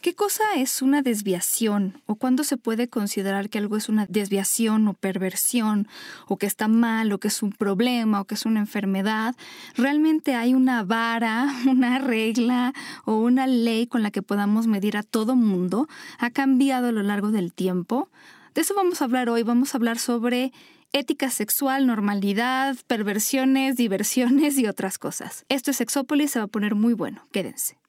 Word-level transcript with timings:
¿Qué 0.00 0.14
cosa 0.14 0.44
es 0.56 0.80
una 0.80 1.02
desviación? 1.02 2.00
¿O 2.06 2.14
cuándo 2.14 2.42
se 2.42 2.56
puede 2.56 2.88
considerar 2.88 3.50
que 3.50 3.58
algo 3.58 3.76
es 3.76 3.90
una 3.90 4.06
desviación 4.06 4.88
o 4.88 4.94
perversión? 4.94 5.88
¿O 6.26 6.38
que 6.38 6.46
está 6.46 6.68
mal? 6.68 7.12
¿O 7.12 7.18
que 7.18 7.28
es 7.28 7.42
un 7.42 7.52
problema? 7.52 8.22
¿O 8.22 8.24
que 8.24 8.34
es 8.34 8.46
una 8.46 8.60
enfermedad? 8.60 9.36
¿Realmente 9.74 10.34
hay 10.36 10.54
una 10.54 10.84
vara, 10.84 11.48
una 11.66 11.98
regla 11.98 12.72
o 13.04 13.16
una 13.16 13.46
ley 13.46 13.86
con 13.86 14.02
la 14.02 14.10
que 14.10 14.22
podamos 14.22 14.66
medir 14.66 14.96
a 14.96 15.02
todo 15.02 15.36
mundo? 15.36 15.86
¿Ha 16.18 16.30
cambiado 16.30 16.88
a 16.88 16.92
lo 16.92 17.02
largo 17.02 17.30
del 17.30 17.52
tiempo? 17.52 18.08
De 18.54 18.62
eso 18.62 18.74
vamos 18.74 19.02
a 19.02 19.04
hablar 19.04 19.28
hoy. 19.28 19.42
Vamos 19.42 19.74
a 19.74 19.76
hablar 19.76 19.98
sobre 19.98 20.50
ética 20.92 21.28
sexual, 21.28 21.86
normalidad, 21.86 22.74
perversiones, 22.86 23.76
diversiones 23.76 24.56
y 24.56 24.66
otras 24.66 24.96
cosas. 24.96 25.44
Esto 25.50 25.72
es 25.72 25.76
Sexópolis, 25.76 26.30
se 26.30 26.38
va 26.38 26.46
a 26.46 26.48
poner 26.48 26.74
muy 26.74 26.94
bueno. 26.94 27.26
Quédense. 27.32 27.79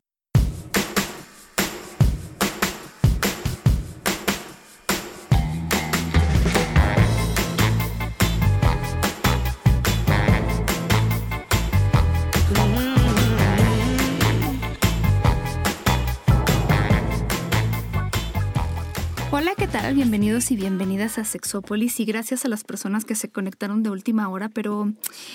Hola, 19.52 19.68
¿qué 19.68 19.68
tal? 19.68 19.96
Bienvenidos 19.96 20.50
y 20.52 20.56
bienvenidas 20.56 21.18
a 21.18 21.26
Sexópolis 21.26 22.00
y 22.00 22.06
gracias 22.06 22.46
a 22.46 22.48
las 22.48 22.64
personas 22.64 23.04
que 23.04 23.16
se 23.16 23.28
conectaron 23.28 23.84
de 23.84 23.90
última 23.90 24.30
hora, 24.30 24.48
pero 24.48 24.94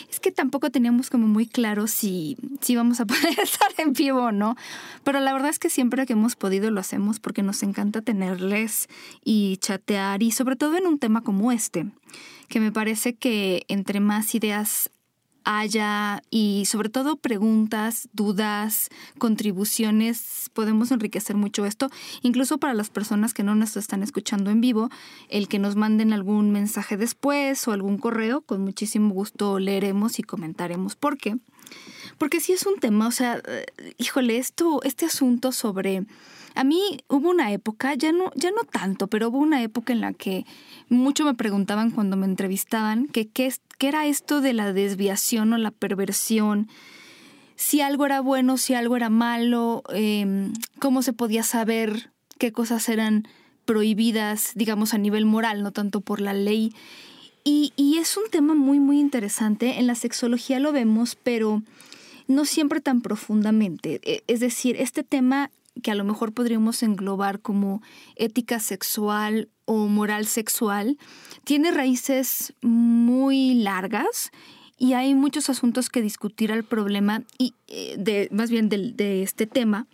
es 0.09 0.21
que 0.21 0.33
tampoco 0.33 0.71
teníamos 0.71 1.11
como 1.11 1.27
muy 1.27 1.47
claro 1.47 1.87
si, 1.87 2.39
si 2.63 2.77
vamos 2.77 2.99
a 2.99 3.05
poder 3.07 3.39
estar 3.39 3.69
en 3.77 3.93
vivo 3.93 4.23
o 4.23 4.33
no, 4.33 4.57
pero 5.05 5.21
la 5.21 5.35
verdad 5.35 5.51
es 5.51 5.59
que 5.59 5.69
siempre 5.69 6.07
que 6.07 6.15
hemos 6.15 6.35
podido 6.35 6.71
lo 6.71 6.81
hacemos 6.81 7.21
porque 7.21 7.43
nos 7.43 7.63
encanta 7.63 8.01
tenerles 8.01 8.89
y 9.23 9.59
chatear 9.59 10.23
y 10.23 10.31
sobre 10.31 10.57
todo 10.57 10.79
en 10.79 10.87
un 10.87 10.99
tema 10.99 11.21
como 11.21 11.53
este, 11.53 11.85
que 12.49 12.59
me 12.59 12.73
parece 12.73 13.17
que 13.17 13.67
entre 13.69 14.01
más 14.01 14.35
ideas 14.35 14.91
haya 15.47 16.23
y 16.29 16.65
sobre 16.67 16.91
todo 16.91 17.17
preguntas, 17.17 18.09
dudas, 18.13 18.91
contribuciones, 19.17 20.51
podemos 20.53 20.91
enriquecer 20.91 21.37
mucho 21.37 21.65
esto, 21.65 21.89
incluso 22.23 22.59
para 22.59 22.75
las 22.75 22.91
personas 22.91 23.33
que 23.33 23.45
no 23.45 23.55
nos 23.55 23.77
están 23.77 24.03
escuchando 24.03 24.51
en 24.51 24.61
vivo, 24.61 24.91
el 25.29 25.47
que 25.49 25.61
nos 25.61 25.77
manden 25.77 26.13
algún 26.13 26.51
mensaje 26.51 26.97
después 26.97 27.67
o 27.69 27.73
algún 27.73 27.97
correo, 27.97 28.41
con 28.41 28.61
muchísimo 28.61 29.15
gusto 29.15 29.61
leeremos 29.61 30.19
y 30.19 30.25
comentaremos 30.25 30.97
por 30.97 31.17
qué. 31.17 31.39
Porque 32.19 32.41
si 32.41 32.53
es 32.53 32.67
un 32.67 32.79
tema, 32.81 33.07
o 33.07 33.13
sea, 33.13 33.41
eh, 33.47 33.67
híjole, 33.99 34.39
esto, 34.39 34.83
este 34.83 35.07
asunto 35.07 35.53
sobre 35.53 36.05
a 36.57 36.65
mí 36.65 36.81
hubo 37.09 37.31
una 37.31 37.53
época, 37.53 37.95
ya 37.95 38.13
no, 38.13 38.33
ya 38.35 38.51
no 38.51 38.65
tanto, 38.65 39.07
pero 39.09 39.29
hubo 39.29 39.39
una 39.39 39.63
época 39.63 39.93
en 39.93 40.01
la 40.01 40.15
que 40.15 40.47
mucho 40.89 41.25
me 41.25 41.35
preguntaban 41.35 41.91
cuando 41.91 42.17
me 42.17 42.25
entrevistaban 42.27 43.09
que 43.09 43.29
qué, 43.29 43.53
era 43.79 44.07
esto 44.07 44.41
de 44.41 44.55
la 44.55 44.73
desviación 44.73 45.53
o 45.53 45.59
la 45.59 45.71
perversión, 45.71 46.69
si 47.57 47.83
algo 47.83 48.07
era 48.07 48.21
bueno, 48.21 48.57
si 48.57 48.73
algo 48.73 48.97
era 48.97 49.11
malo, 49.11 49.83
em, 49.91 50.55
cómo 50.79 51.03
se 51.03 51.13
podía 51.13 51.43
saber 51.43 52.11
qué 52.39 52.53
cosas 52.53 52.89
eran 52.89 53.29
prohibidas, 53.67 54.53
digamos, 54.55 54.95
a 54.95 54.99
nivel 54.99 55.27
moral, 55.27 55.63
no 55.63 55.73
tanto 55.73 56.01
por 56.01 56.21
la 56.23 56.33
ley. 56.33 56.73
Y, 57.45 57.73
y, 57.77 57.99
es 57.99 58.17
un 58.17 58.25
tema 58.31 58.55
muy, 58.55 58.81
muy 58.81 58.99
interesante. 58.99 59.79
En 59.79 59.87
la 59.87 59.95
sexología 59.95 60.59
lo 60.59 60.73
vemos, 60.73 61.17
pero 61.23 61.63
no 62.29 62.45
siempre 62.45 62.81
tan 62.81 63.03
profundamente. 63.03 64.01
E, 64.03 64.23
es 64.27 64.41
decir, 64.41 64.77
este 64.79 65.05
tema 65.05 65.51
que 65.83 65.91
a 65.91 65.95
lo 65.95 66.05
mejor 66.05 66.33
podríamos 66.33 66.83
englobar 66.83 67.41
como 67.41 67.83
ética 68.17 68.61
sexual 68.61 69.49
o 69.65 69.87
moral 69.87 70.27
sexual, 70.27 70.99
tiene 71.45 71.71
raíces 71.71 72.55
muy 72.63 73.55
largas 73.55 74.31
y 74.79 74.93
hay 74.93 75.15
muchos 75.15 75.49
asuntos 75.51 75.89
que 75.89 76.03
discutir 76.03 76.53
al 76.53 76.65
problema 76.65 77.23
y 77.39 77.55
eh, 77.69 78.29
más 78.31 78.51
bien 78.51 78.69
de, 78.69 78.93
de 78.93 79.23
este 79.23 79.47
tema. 79.47 79.87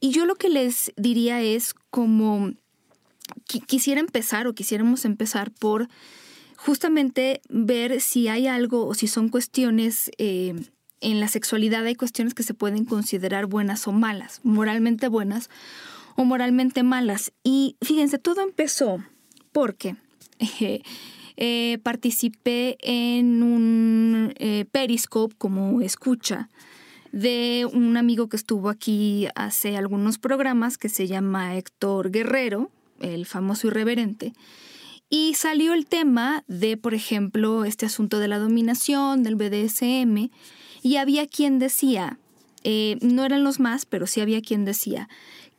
Y 0.00 0.10
yo 0.10 0.24
lo 0.24 0.34
que 0.34 0.48
les 0.48 0.92
diría 0.96 1.42
es 1.42 1.74
como 1.90 2.52
quisiera 3.66 4.00
empezar 4.00 4.46
o 4.46 4.54
quisiéramos 4.54 5.04
empezar 5.04 5.50
por 5.50 5.88
justamente 6.56 7.40
ver 7.48 8.00
si 8.00 8.28
hay 8.28 8.46
algo 8.46 8.86
o 8.86 8.94
si 8.94 9.06
son 9.06 9.28
cuestiones 9.28 10.10
eh, 10.18 10.54
en 11.00 11.20
la 11.20 11.28
sexualidad 11.28 11.84
hay 11.84 11.94
cuestiones 11.94 12.34
que 12.34 12.42
se 12.42 12.54
pueden 12.54 12.84
considerar 12.84 13.46
buenas 13.46 13.86
o 13.88 13.92
malas, 13.92 14.40
moralmente 14.42 15.08
buenas 15.08 15.50
o 16.16 16.24
moralmente 16.24 16.82
malas. 16.82 17.32
Y 17.42 17.76
fíjense, 17.82 18.18
todo 18.18 18.42
empezó 18.42 19.02
porque 19.52 19.96
eh, 21.36 21.78
participé 21.82 22.76
en 22.82 23.42
un 23.42 24.34
eh, 24.38 24.66
Periscope 24.70 25.34
como 25.38 25.80
escucha 25.80 26.48
de 27.12 27.66
un 27.72 27.96
amigo 27.96 28.28
que 28.28 28.36
estuvo 28.36 28.68
aquí 28.68 29.26
hace 29.34 29.76
algunos 29.76 30.18
programas 30.18 30.78
que 30.78 30.88
se 30.88 31.08
llama 31.08 31.56
Héctor 31.56 32.10
Guerrero, 32.10 32.70
el 33.00 33.26
famoso 33.26 33.66
irreverente. 33.66 34.32
Y 35.08 35.34
salió 35.34 35.74
el 35.74 35.86
tema 35.86 36.44
de, 36.46 36.76
por 36.76 36.94
ejemplo, 36.94 37.64
este 37.64 37.84
asunto 37.84 38.20
de 38.20 38.28
la 38.28 38.38
dominación, 38.38 39.24
del 39.24 39.34
BDSM, 39.34 40.30
y 40.82 40.96
había 40.96 41.26
quien 41.26 41.58
decía, 41.58 42.18
eh, 42.64 42.98
no 43.00 43.24
eran 43.24 43.44
los 43.44 43.60
más, 43.60 43.86
pero 43.86 44.06
sí 44.06 44.20
había 44.20 44.40
quien 44.40 44.64
decía, 44.64 45.08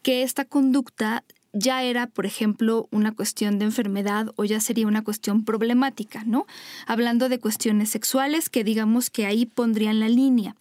que 0.02 0.24
esta 0.24 0.46
conducta 0.46 1.24
ya 1.54 1.84
era, 1.84 2.08
por 2.08 2.26
ejemplo, 2.26 2.88
una 2.92 3.14
cuestión 3.14 3.60
de 3.60 3.66
enfermedad 3.66 4.32
o 4.36 4.46
ya 4.46 4.60
sería 4.60 4.88
una 4.88 5.04
cuestión 5.04 5.44
problemática, 5.44 6.24
¿no? 6.26 6.46
Hablando 6.88 7.30
de 7.30 7.40
cuestiones 7.40 7.90
sexuales 7.90 8.50
que 8.50 8.64
digamos 8.64 9.10
que 9.10 9.26
ahí 9.26 9.46
pondrían 9.46 10.00
la 10.00 10.10
línea. 10.10 10.56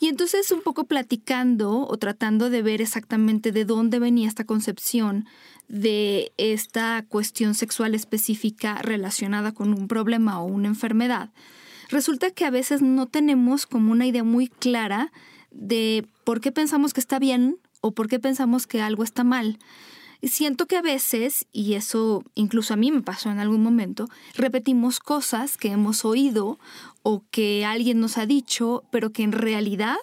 Y 0.00 0.08
entonces 0.08 0.52
un 0.52 0.62
poco 0.62 0.84
platicando 0.84 1.86
o 1.88 1.96
tratando 1.96 2.50
de 2.50 2.62
ver 2.62 2.80
exactamente 2.80 3.50
de 3.52 3.64
dónde 3.64 3.98
venía 3.98 4.28
esta 4.28 4.44
concepción 4.44 5.26
de 5.66 6.32
esta 6.36 7.04
cuestión 7.08 7.54
sexual 7.54 7.94
específica 7.94 8.80
relacionada 8.80 9.52
con 9.52 9.74
un 9.74 9.88
problema 9.88 10.40
o 10.40 10.46
una 10.46 10.68
enfermedad, 10.68 11.30
resulta 11.88 12.30
que 12.30 12.44
a 12.44 12.50
veces 12.50 12.82
no 12.82 13.06
tenemos 13.06 13.66
como 13.66 13.92
una 13.92 14.06
idea 14.06 14.24
muy 14.24 14.48
clara 14.48 15.12
de 15.50 16.06
por 16.24 16.40
qué 16.40 16.52
pensamos 16.52 16.92
que 16.92 17.00
está 17.00 17.18
bien 17.18 17.58
o 17.80 17.92
por 17.92 18.08
qué 18.08 18.18
pensamos 18.18 18.66
que 18.66 18.80
algo 18.80 19.02
está 19.02 19.24
mal. 19.24 19.58
Siento 20.22 20.66
que 20.66 20.76
a 20.76 20.82
veces, 20.82 21.46
y 21.52 21.74
eso 21.74 22.24
incluso 22.34 22.74
a 22.74 22.76
mí 22.76 22.90
me 22.90 23.02
pasó 23.02 23.30
en 23.30 23.38
algún 23.38 23.62
momento, 23.62 24.08
repetimos 24.34 24.98
cosas 24.98 25.56
que 25.56 25.70
hemos 25.70 26.04
oído 26.04 26.58
o 27.02 27.22
que 27.30 27.64
alguien 27.64 28.00
nos 28.00 28.18
ha 28.18 28.26
dicho, 28.26 28.82
pero 28.90 29.10
que 29.10 29.22
en 29.22 29.32
realidad 29.32 29.96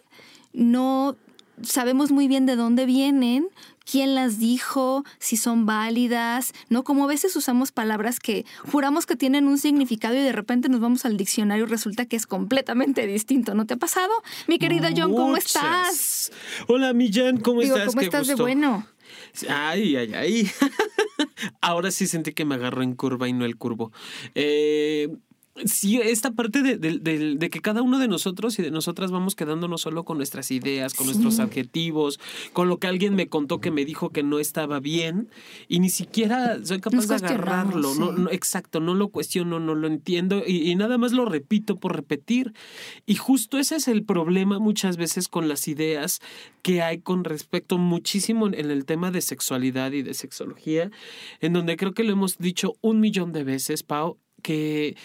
no 0.54 1.18
sabemos 1.62 2.12
muy 2.12 2.30
bien 2.30 2.46
de 2.46 2.56
dónde 2.56 2.86
vienen, 2.86 3.48
quién 3.86 4.16
las 4.16 4.40
dijo, 4.40 5.04
si 5.20 5.38
son 5.38 5.66
válidas, 5.66 6.54
¿no? 6.70 6.84
Como 6.84 7.06
a 7.06 7.08
veces 7.08 7.36
usamos 7.36 7.72
palabras 7.72 8.20
que 8.20 8.46
juramos 8.72 9.06
que 9.06 9.16
tienen 9.16 9.48
un 9.48 9.58
significado 9.58 10.16
y 10.16 10.20
de 10.22 10.32
repente 10.32 10.70
nos 10.70 10.82
vamos 10.82 11.06
al 11.06 11.18
diccionario 11.18 11.66
y 11.66 11.68
resulta 11.68 12.06
que 12.06 12.16
es 12.16 12.26
completamente 12.26 13.06
distinto. 13.08 13.54
¿No 13.54 13.66
te 13.66 13.76
ha 13.76 13.78
pasado? 13.78 14.12
Mi 14.48 14.60
querido 14.60 14.90
John, 14.96 15.14
¿cómo 15.14 15.38
estás? 15.38 16.32
Hola, 16.68 16.94
mi 16.94 17.12
Jan, 17.12 17.38
¿cómo 17.38 17.62
estás? 17.62 17.88
¿Cómo 17.88 18.02
estás 18.02 18.28
de 18.28 18.36
bueno? 18.36 18.88
Ay, 19.50 19.96
ay, 19.96 20.14
ay. 20.14 20.52
Ahora 21.62 21.92
sí 21.92 22.08
sentí 22.08 22.34
que 22.34 22.46
me 22.46 22.56
agarró 22.56 22.82
en 22.82 22.96
curva 22.96 23.28
y 23.28 23.34
no 23.34 23.46
el 23.46 23.58
curvo. 23.58 23.92
Eh, 24.34 25.10
Sí, 25.64 26.02
esta 26.02 26.32
parte 26.32 26.62
de, 26.62 26.78
de, 26.78 27.50
que 27.50 27.62
cada 27.62 27.82
uno 27.82 27.98
de 27.98 28.10
nosotros 28.10 28.60
y 28.60 28.62
de 28.62 28.72
nosotras 28.72 29.10
vamos 29.12 29.36
quedándonos 29.36 29.82
solo 29.82 30.04
con 30.04 30.18
nuestras 30.18 30.52
ideas, 30.52 30.94
con 30.94 31.06
nuestros 31.06 31.40
adjetivos, 31.40 32.20
con 32.52 32.68
lo 32.68 32.78
que 32.78 32.88
alguien 32.88 33.16
me 33.16 33.30
contó 33.30 33.62
que 33.62 33.72
me 33.72 33.86
dijo 33.86 34.10
que 34.10 34.22
no 34.22 34.40
estaba 34.40 34.82
bien 34.82 35.30
y 35.70 35.80
ni 35.80 35.90
siquiera 35.90 36.60
soy 36.62 36.82
capaz 36.82 37.08
de 37.08 37.16
agarrarlo. 37.16 37.96
No, 37.96 38.30
exacto, 38.32 38.82
no 38.82 38.96
lo 38.96 39.08
cuestiono, 39.08 39.62
no 39.62 39.76
lo 39.76 39.88
entiendo 39.88 40.44
y, 40.46 40.70
y, 40.70 40.76
nada 40.76 40.98
más 40.98 41.14
lo 41.14 41.24
repito 41.24 41.78
por 41.78 41.96
repetir. 41.96 42.54
Y 43.06 43.16
justo 43.16 43.58
ese 43.58 43.78
es 43.78 43.88
el 43.88 44.04
problema 44.04 44.60
muchas 44.60 44.98
veces 44.98 45.30
con 45.30 45.48
las 45.48 45.70
ideas 45.70 46.20
que 46.64 46.82
hay 46.82 47.00
con 47.00 47.24
respecto 47.24 47.78
muchísimo 47.78 48.48
en 48.48 48.72
el 48.72 48.84
tema 48.84 49.10
de 49.10 49.22
sexualidad 49.22 49.94
y 49.94 50.02
de 50.02 50.16
sexología, 50.16 50.92
en 51.40 51.54
donde 51.54 51.78
creo 51.78 51.94
que 51.94 52.04
lo 52.04 52.12
hemos 52.12 52.40
dicho 52.40 52.74
un 52.82 53.00
millón 53.00 53.32
de 53.32 53.46
veces, 53.46 53.84
Pau, 53.84 54.18
que 54.42 54.98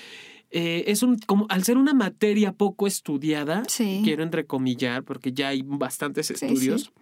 eh, 0.50 0.85
es 0.88 1.02
un, 1.02 1.19
como 1.19 1.47
al 1.49 1.64
ser 1.64 1.79
una 1.79 1.94
materia 1.94 2.52
poco 2.52 2.87
estudiada, 2.87 3.62
quiero 3.76 4.23
entrecomillar, 4.23 5.05
porque 5.05 5.32
ya 5.32 5.49
hay 5.49 5.62
bastantes 5.64 6.31
estudios. 6.31 6.93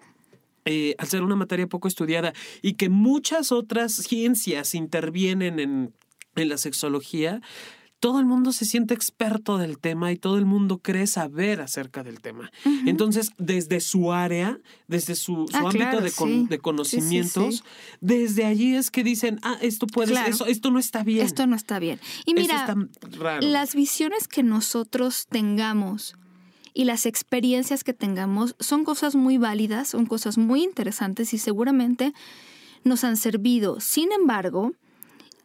Eh, 0.65 0.95
al 0.99 1.07
ser 1.07 1.23
una 1.23 1.37
materia 1.37 1.67
poco 1.67 1.89
estudiada 1.89 2.35
y 2.61 2.75
que 2.75 2.91
muchas 2.91 3.53
otras 3.53 3.95
ciencias 3.95 4.75
intervienen 4.75 5.61
en, 5.61 5.95
en 6.37 6.49
la 6.49 6.59
sexología, 6.59 7.41
todo 8.01 8.21
el 8.21 8.27
mundo 8.27 8.53
se 8.53 8.65
siente 8.65 8.95
experto 8.95 9.59
del 9.59 9.79
tema 9.79 10.13
y 10.13 10.17
todo 10.17 10.39
el 10.39 10.47
mundo 10.47 10.79
cree 10.79 11.07
saber 11.07 11.61
acerca 11.61 12.03
del 12.05 12.21
tema. 12.21 12.51
Entonces, 12.87 13.33
desde 13.39 13.81
su 13.81 14.13
área, 14.13 14.59
desde 14.87 15.17
su, 15.17 15.47
Ah, 15.53 15.59
ámbito 15.59 15.77
claro, 15.79 16.01
de, 16.01 16.13
con- 16.13 16.29
sí. 16.29 16.47
de 16.49 16.59
conocimientos, 16.59 17.57
Sí, 17.57 17.63
desde 18.01 18.45
allí 18.45 18.75
es 18.77 18.91
que 18.91 19.03
dicen, 19.03 19.41
ah, 19.43 19.57
esto 19.61 19.87
puede 19.87 20.13
Claro. 20.13 20.31
eso, 20.31 20.47
esto 20.47 20.71
no 20.71 20.79
está 20.79 21.03
bien. 21.03 21.27
Esto 21.27 21.47
no 21.47 21.57
está 21.57 21.79
bien. 21.79 21.99
Y 22.25 22.35
mira, 22.35 22.77
las 23.41 23.75
visiones 23.75 24.29
que 24.29 24.43
nosotros 24.43 25.27
tengamos 25.29 26.15
y 26.75 26.85
las 26.85 27.05
experiencias 27.07 27.83
que 27.83 27.95
tengamos 27.95 28.55
son 28.61 28.85
cosas 28.85 29.17
muy 29.17 29.39
válidas, 29.39 29.89
son 29.89 30.07
cosas 30.07 30.39
muy 30.39 30.63
interesantes 30.63 31.35
y 31.35 31.39
seguramente 31.39 32.13
nos 32.85 33.03
han 33.03 33.17
servido. 33.17 33.81
Sin 33.81 34.13
embargo, 34.13 34.73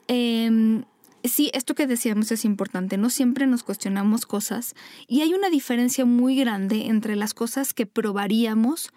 em, 0.07 0.83
sí, 1.23 1.49
esto 1.53 1.75
que 1.75 1.87
decíamos 1.87 2.31
es 2.31 2.45
importante, 2.45 2.97
no 2.97 3.09
siempre 3.09 3.47
nos 3.47 3.63
cuestionamos 3.63 4.25
cosas 4.25 4.75
y 5.07 5.21
hay 5.21 5.33
una 5.33 5.49
diferencia 5.49 6.05
muy 6.05 6.35
grande 6.35 6.87
entre 6.87 7.15
las 7.15 7.33
cosas 7.33 7.73
que 7.73 7.85
probaríamos 7.85 8.91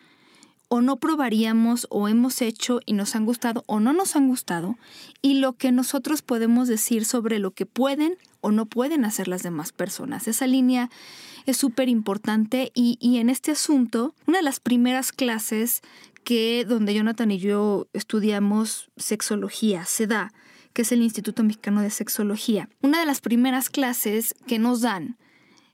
o 0.68 0.80
no 0.80 0.96
probaríamos 0.96 1.86
o 1.90 2.08
hemos 2.08 2.42
hecho 2.42 2.80
y 2.84 2.92
nos 2.92 3.14
han 3.14 3.24
gustado 3.24 3.62
o 3.66 3.78
no 3.78 3.92
nos 3.92 4.16
han 4.16 4.28
gustado 4.28 4.76
y 5.22 5.34
lo 5.34 5.52
que 5.52 5.70
nosotros 5.70 6.22
podemos 6.22 6.66
decir 6.68 7.04
sobre 7.04 7.38
lo 7.38 7.52
que 7.52 7.66
pueden 7.66 8.16
o 8.40 8.50
no 8.50 8.66
pueden 8.66 9.04
hacer 9.04 9.28
las 9.28 9.42
demás 9.42 9.72
personas. 9.72 10.26
Esa 10.26 10.46
línea 10.46 10.90
es 11.46 11.56
súper 11.56 11.88
importante 11.88 12.72
y, 12.74 12.98
y 13.00 13.18
en 13.18 13.30
este 13.30 13.52
asunto, 13.52 14.14
una 14.26 14.38
de 14.38 14.44
las 14.44 14.58
primeras 14.60 15.12
clases 15.12 15.82
que 16.24 16.64
donde 16.64 16.94
Jonathan 16.94 17.30
y 17.30 17.38
yo 17.38 17.86
estudiamos 17.92 18.90
sexología 18.96 19.84
se 19.84 20.08
da, 20.08 20.32
que 20.76 20.82
es 20.82 20.92
el 20.92 21.00
Instituto 21.00 21.42
Mexicano 21.42 21.80
de 21.80 21.88
Sexología. 21.88 22.68
Una 22.82 23.00
de 23.00 23.06
las 23.06 23.22
primeras 23.22 23.70
clases 23.70 24.34
que 24.46 24.58
nos 24.58 24.82
dan 24.82 25.16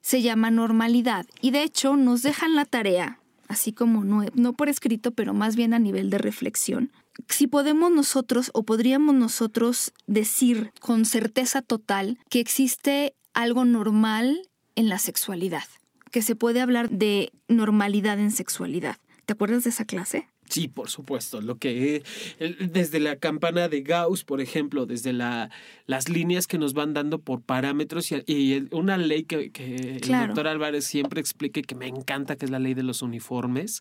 se 0.01 0.23
llama 0.23 0.53
normalidad 0.53 1.27
y 1.41 1.51
de 1.51 1.65
hecho 1.65 1.97
nos 1.97 2.23
dejan 2.23 2.55
la 2.55 2.67
tarea, 2.67 3.19
así 3.49 3.73
como 3.73 4.05
no, 4.05 4.25
no 4.35 4.53
por 4.53 4.69
escrito, 4.69 5.11
pero 5.11 5.35
más 5.35 5.57
bien 5.57 5.75
a 5.75 5.81
nivel 5.81 6.09
de 6.09 6.19
reflexión. 6.19 6.93
Si 7.29 7.49
podemos 7.49 7.91
nosotros 7.91 8.53
o 8.55 8.63
podríamos 8.63 9.17
nosotros 9.17 9.93
decir 10.07 10.73
con 10.79 11.05
certeza 11.05 11.63
total 11.63 12.21
que 12.31 12.39
existe 12.39 13.17
algo 13.35 13.65
normal 13.65 14.49
en 14.77 14.89
la 14.89 15.01
sexualidad, 15.01 15.65
que 16.13 16.23
se 16.23 16.37
puede 16.37 16.61
hablar 16.61 16.91
de 16.91 17.33
normalidad 17.49 18.21
en 18.21 18.31
sexualidad. 18.31 18.99
¿Te 19.27 19.33
acuerdas 19.33 19.65
de 19.65 19.71
esa 19.71 19.85
clase? 19.85 20.29
Sí, 20.53 20.69
por 20.69 20.91
supuesto. 20.91 21.41
Lo 21.41 21.57
que 21.57 22.03
desde 22.39 23.01
la 23.01 23.17
campana 23.17 23.69
de 23.69 23.81
Gauss, 23.83 24.23
por 24.25 24.41
ejemplo, 24.41 24.87
desde 24.87 25.13
la, 25.13 25.51
las 25.87 26.09
líneas 26.09 26.47
que 26.47 26.59
nos 26.59 26.75
van 26.75 26.93
dando 26.93 27.19
por 27.21 27.41
parámetros 27.43 28.13
y, 28.13 28.69
una 28.71 28.97
ley 28.99 29.25
que, 29.25 29.51
que 29.51 29.75
el 29.97 30.01
doctor 30.29 30.47
Álvarez 30.47 30.85
siempre 30.87 31.21
explica 31.21 31.61
y 31.61 31.63
que 31.63 31.75
me 31.75 31.87
encanta, 31.89 32.37
que 32.37 32.45
es 32.45 32.51
la 32.51 32.59
ley 32.59 32.75
de 32.75 32.83
los 32.83 33.03
uniformes, 33.03 33.81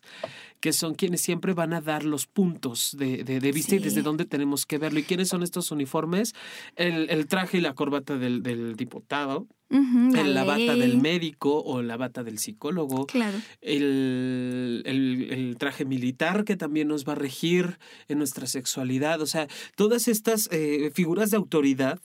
que 0.60 0.72
son 0.72 0.94
quienes 0.94 1.20
siempre 1.20 1.52
van 1.52 1.72
a 1.74 1.80
dar 1.80 2.04
los 2.04 2.26
puntos 2.26 2.96
de, 2.98 3.22
de- 3.24 3.40
de 3.40 3.52
vista 3.52 3.74
y 3.74 3.78
desde 3.78 4.02
dónde 4.02 4.24
tenemos 4.24 4.64
que 4.66 4.78
verlo. 4.78 4.98
¿Y 4.98 5.02
quiénes 5.02 5.28
son 5.28 5.42
estos 5.42 5.70
uniformes? 5.70 6.34
El, 6.76 7.10
el 7.10 7.26
traje 7.26 7.58
y 7.58 7.60
la 7.60 7.74
corbata 7.74 8.16
del, 8.16 8.42
del 8.42 8.76
diputado, 8.76 9.46
Ujú, 9.72 10.14
el- 10.16 10.34
la 10.34 10.44
bata 10.44 10.74
del 10.76 10.98
médico 11.00 11.62
o 11.62 11.82
la 11.82 11.96
bata 11.96 12.22
del 12.22 12.38
psicólogo 12.38 13.06
Claro. 13.06 13.38
el, 13.60 14.82
el- 14.86 15.28
el 15.32 15.56
traje 15.58 15.84
militar 15.84 16.44
que 16.44 16.56
también 16.56 16.88
nos 16.88 17.06
va 17.06 17.12
a 17.12 17.16
regir 17.16 17.78
en 18.08 18.18
nuestra 18.18 18.46
sexualidad. 18.46 19.20
O 19.20 19.26
sea, 19.26 19.48
todas 19.76 20.08
estas 20.08 20.48
eh, 20.52 20.90
figuras 20.94 21.30
de 21.30 21.36
autoridad 21.36 21.98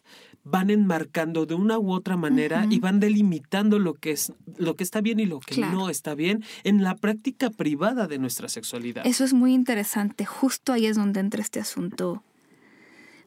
van 0.49 0.69
enmarcando 0.69 1.45
de 1.45 1.55
una 1.55 1.77
u 1.77 1.91
otra 1.91 2.15
manera 2.15 2.65
y 2.69 2.79
van 2.79 3.01
delimitando 3.01 3.79
lo 3.79 3.95
que 3.95 4.11
es 4.11 4.31
lo 4.57 4.75
que 4.77 4.83
está 4.85 5.01
bien 5.01 5.19
y 5.19 5.25
lo 5.25 5.41
que 5.41 5.55
Claro. 5.55 5.73
no 5.73 5.89
está 5.89 6.15
bien 6.15 6.41
en 6.63 6.83
la 6.83 6.95
práctica 6.95 7.49
privada 7.49 8.07
de 8.07 8.17
nuestra 8.17 8.47
sexualidad. 8.47 9.05
Eso 9.05 9.25
es 9.25 9.33
muy 9.33 9.53
interesante. 9.53 10.25
Justo 10.25 10.71
ahí 10.71 10.85
es 10.85 10.95
donde 10.95 11.19
entra 11.19 11.41
este 11.41 11.59
asunto 11.59 12.23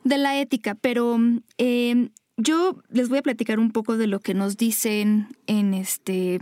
de 0.03 0.17
la 0.17 0.41
ética. 0.41 0.75
Pero 0.81 1.19
eh, 1.59 2.09
yo 2.41 2.83
les 2.89 3.09
voy 3.09 3.19
a 3.19 3.23
platicar 3.23 3.59
un 3.59 3.71
poco 3.71 3.97
de 3.97 4.07
lo 4.07 4.21
que 4.21 4.35
nos 4.35 4.57
dicen 4.57 5.29
en 5.47 5.75
este 5.75 6.41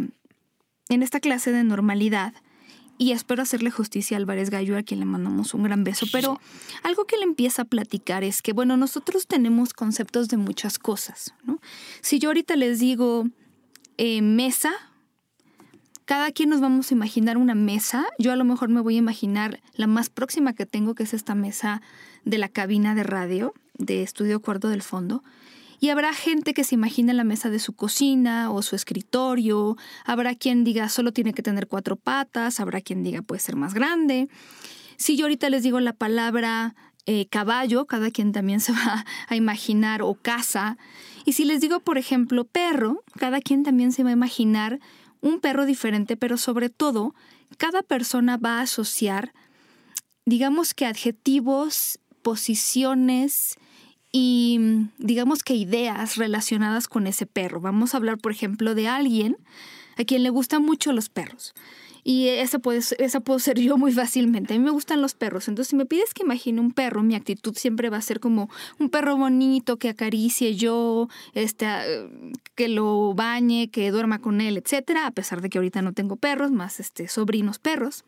en 0.88 1.02
esta 1.02 1.20
clase 1.20 1.52
de 1.52 1.64
normalidad. 1.64 2.34
Y 3.00 3.12
espero 3.12 3.42
hacerle 3.42 3.70
justicia 3.70 4.16
a 4.16 4.18
Álvarez 4.18 4.50
Gallo, 4.50 4.76
a 4.76 4.82
quien 4.82 4.98
le 4.98 5.06
mandamos 5.06 5.54
un 5.54 5.62
gran 5.62 5.84
beso. 5.84 6.06
Pero 6.10 6.40
algo 6.82 7.04
que 7.04 7.16
le 7.16 7.22
empieza 7.22 7.62
a 7.62 7.64
platicar 7.64 8.24
es 8.24 8.42
que, 8.42 8.52
bueno, 8.52 8.76
nosotros 8.76 9.28
tenemos 9.28 9.72
conceptos 9.72 10.26
de 10.26 10.36
muchas 10.36 10.80
cosas, 10.80 11.32
¿no? 11.44 11.60
Si 12.00 12.18
yo 12.18 12.30
ahorita 12.30 12.56
les 12.56 12.80
digo 12.80 13.28
eh, 13.98 14.20
mesa, 14.20 14.72
cada 16.06 16.32
quien 16.32 16.48
nos 16.48 16.60
vamos 16.60 16.90
a 16.90 16.94
imaginar 16.94 17.36
una 17.36 17.54
mesa. 17.54 18.04
Yo 18.18 18.32
a 18.32 18.36
lo 18.36 18.44
mejor 18.44 18.68
me 18.68 18.80
voy 18.80 18.96
a 18.96 18.98
imaginar 18.98 19.60
la 19.74 19.86
más 19.86 20.10
próxima 20.10 20.52
que 20.52 20.66
tengo, 20.66 20.96
que 20.96 21.04
es 21.04 21.14
esta 21.14 21.36
mesa 21.36 21.82
de 22.24 22.38
la 22.38 22.48
cabina 22.48 22.96
de 22.96 23.04
radio 23.04 23.54
de 23.74 24.02
Estudio 24.02 24.40
Cuarto 24.40 24.68
del 24.68 24.82
Fondo. 24.82 25.22
Y 25.80 25.90
habrá 25.90 26.12
gente 26.12 26.54
que 26.54 26.64
se 26.64 26.74
imagina 26.74 27.12
la 27.12 27.24
mesa 27.24 27.50
de 27.50 27.58
su 27.58 27.74
cocina 27.74 28.50
o 28.50 28.62
su 28.62 28.74
escritorio. 28.74 29.76
Habrá 30.04 30.34
quien 30.34 30.64
diga 30.64 30.88
solo 30.88 31.12
tiene 31.12 31.32
que 31.32 31.42
tener 31.42 31.68
cuatro 31.68 31.96
patas. 31.96 32.58
Habrá 32.58 32.80
quien 32.80 33.02
diga 33.02 33.22
puede 33.22 33.40
ser 33.40 33.56
más 33.56 33.74
grande. 33.74 34.28
Si 34.96 35.16
yo 35.16 35.26
ahorita 35.26 35.48
les 35.50 35.62
digo 35.62 35.78
la 35.78 35.92
palabra 35.92 36.74
eh, 37.06 37.26
caballo, 37.28 37.86
cada 37.86 38.10
quien 38.10 38.32
también 38.32 38.60
se 38.60 38.72
va 38.72 39.04
a 39.28 39.36
imaginar 39.36 40.02
o 40.02 40.14
casa. 40.14 40.76
Y 41.24 41.32
si 41.32 41.44
les 41.44 41.60
digo, 41.60 41.80
por 41.80 41.96
ejemplo, 41.96 42.44
perro, 42.44 43.04
cada 43.18 43.40
quien 43.40 43.62
también 43.62 43.92
se 43.92 44.02
va 44.02 44.10
a 44.10 44.14
imaginar 44.14 44.80
un 45.20 45.40
perro 45.40 45.64
diferente, 45.64 46.16
pero 46.16 46.36
sobre 46.36 46.70
todo, 46.70 47.14
cada 47.56 47.82
persona 47.82 48.36
va 48.36 48.58
a 48.58 48.62
asociar, 48.62 49.32
digamos 50.26 50.74
que 50.74 50.86
adjetivos, 50.86 51.98
posiciones 52.22 53.56
y 54.20 54.58
mm, 54.58 54.88
digamos 54.98 55.44
que 55.44 55.54
ideas 55.54 56.16
relacionadas 56.16 56.88
con 56.88 57.06
ese 57.06 57.24
perro. 57.24 57.60
Vamos 57.60 57.94
a 57.94 57.98
hablar, 57.98 58.18
por 58.18 58.32
ejemplo, 58.32 58.74
de 58.74 58.88
alguien 58.88 59.36
a 59.96 60.04
quien 60.04 60.24
le 60.24 60.30
gustan 60.30 60.64
mucho 60.64 60.92
los 60.92 61.08
perros. 61.08 61.54
Y 62.08 62.28
esa, 62.28 62.58
puede, 62.58 62.80
esa 63.00 63.20
puedo 63.20 63.38
ser 63.38 63.60
yo 63.60 63.76
muy 63.76 63.92
fácilmente. 63.92 64.54
A 64.54 64.58
mí 64.58 64.64
me 64.64 64.70
gustan 64.70 65.02
los 65.02 65.12
perros. 65.12 65.46
Entonces, 65.46 65.68
si 65.68 65.76
me 65.76 65.84
pides 65.84 66.14
que 66.14 66.22
imagine 66.22 66.58
un 66.58 66.72
perro, 66.72 67.02
mi 67.02 67.14
actitud 67.14 67.54
siempre 67.54 67.90
va 67.90 67.98
a 67.98 68.00
ser 68.00 68.18
como 68.18 68.48
un 68.78 68.88
perro 68.88 69.18
bonito 69.18 69.76
que 69.76 69.90
acaricie 69.90 70.56
yo, 70.56 71.10
este, 71.34 71.66
eh, 71.66 72.08
que 72.54 72.68
lo 72.68 73.12
bañe, 73.12 73.68
que 73.68 73.90
duerma 73.90 74.20
con 74.20 74.40
él, 74.40 74.56
etcétera. 74.56 75.06
A 75.06 75.10
pesar 75.10 75.42
de 75.42 75.50
que 75.50 75.58
ahorita 75.58 75.82
no 75.82 75.92
tengo 75.92 76.16
perros, 76.16 76.50
más 76.50 76.80
este, 76.80 77.08
sobrinos 77.08 77.58
perros. 77.58 78.06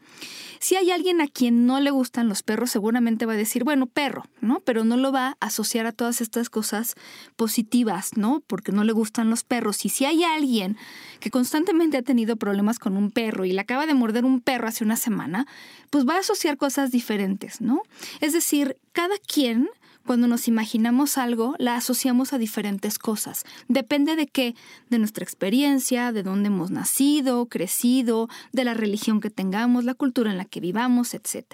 Si 0.60 0.76
hay 0.76 0.90
alguien 0.90 1.20
a 1.20 1.28
quien 1.28 1.66
no 1.66 1.78
le 1.78 1.90
gustan 1.90 2.26
los 2.26 2.42
perros, 2.42 2.70
seguramente 2.70 3.26
va 3.26 3.34
a 3.34 3.36
decir, 3.36 3.64
bueno, 3.64 3.84
perro, 3.84 4.24
¿no? 4.40 4.60
Pero 4.60 4.82
no 4.82 4.96
lo 4.96 5.12
va 5.12 5.36
a 5.40 5.46
asociar 5.46 5.84
a 5.84 5.92
todas 5.92 6.22
estas 6.22 6.48
cosas 6.48 6.94
positivas, 7.36 8.16
¿no? 8.16 8.42
Porque 8.46 8.72
no 8.72 8.82
le 8.82 8.92
gustan 8.92 9.28
los 9.28 9.44
perros. 9.44 9.84
Y 9.84 9.90
si 9.90 10.06
hay 10.06 10.24
alguien 10.24 10.78
que 11.20 11.30
constantemente 11.30 11.98
ha 11.98 12.02
tenido 12.02 12.36
problemas 12.36 12.78
con 12.78 12.96
un 12.96 13.10
perro 13.10 13.44
y 13.44 13.52
le 13.52 13.60
acaba 13.60 13.84
de 13.84 13.89
morder 13.94 14.24
un 14.24 14.40
perro 14.40 14.68
hace 14.68 14.84
una 14.84 14.96
semana, 14.96 15.46
pues 15.90 16.06
va 16.06 16.16
a 16.16 16.20
asociar 16.20 16.56
cosas 16.56 16.90
diferentes, 16.90 17.60
¿no? 17.60 17.82
Es 18.20 18.32
decir, 18.32 18.76
cada 18.92 19.16
quien 19.18 19.68
cuando 20.06 20.26
nos 20.26 20.48
imaginamos 20.48 21.18
algo, 21.18 21.54
la 21.58 21.76
asociamos 21.76 22.32
a 22.32 22.38
diferentes 22.38 22.98
cosas. 22.98 23.44
Depende 23.68 24.16
de 24.16 24.26
qué, 24.26 24.54
de 24.88 24.98
nuestra 24.98 25.24
experiencia, 25.24 26.10
de 26.10 26.22
dónde 26.22 26.48
hemos 26.48 26.70
nacido, 26.70 27.46
crecido, 27.46 28.28
de 28.52 28.64
la 28.64 28.74
religión 28.74 29.20
que 29.20 29.30
tengamos, 29.30 29.84
la 29.84 29.94
cultura 29.94 30.30
en 30.30 30.38
la 30.38 30.46
que 30.46 30.60
vivamos, 30.60 31.14
etc. 31.14 31.44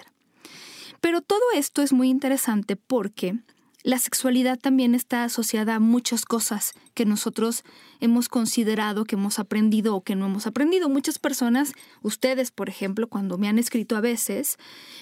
Pero 1.01 1.21
todo 1.21 1.41
esto 1.53 1.81
es 1.81 1.93
muy 1.93 2.09
interesante 2.09 2.75
porque 2.75 3.37
la 3.83 3.99
sexualidad 3.99 4.59
también 4.59 4.95
está 4.95 5.23
asociada 5.23 5.75
a 5.75 5.79
muchas 5.79 6.25
cosas 6.25 6.73
que 6.93 7.05
nosotros 7.05 7.63
hemos 7.99 8.27
considerado, 8.27 9.05
que 9.05 9.15
hemos 9.15 9.39
aprendido 9.39 9.95
o 9.95 10.01
que 10.01 10.15
no 10.15 10.25
hemos 10.25 10.47
aprendido. 10.47 10.89
Muchas 10.89 11.19
personas, 11.19 11.73
ustedes 12.01 12.51
por 12.51 12.69
ejemplo, 12.69 13.07
cuando 13.07 13.37
me 13.37 13.47
han 13.47 13.59
escrito 13.59 13.95
a 13.95 14.01
veces, 14.01 14.57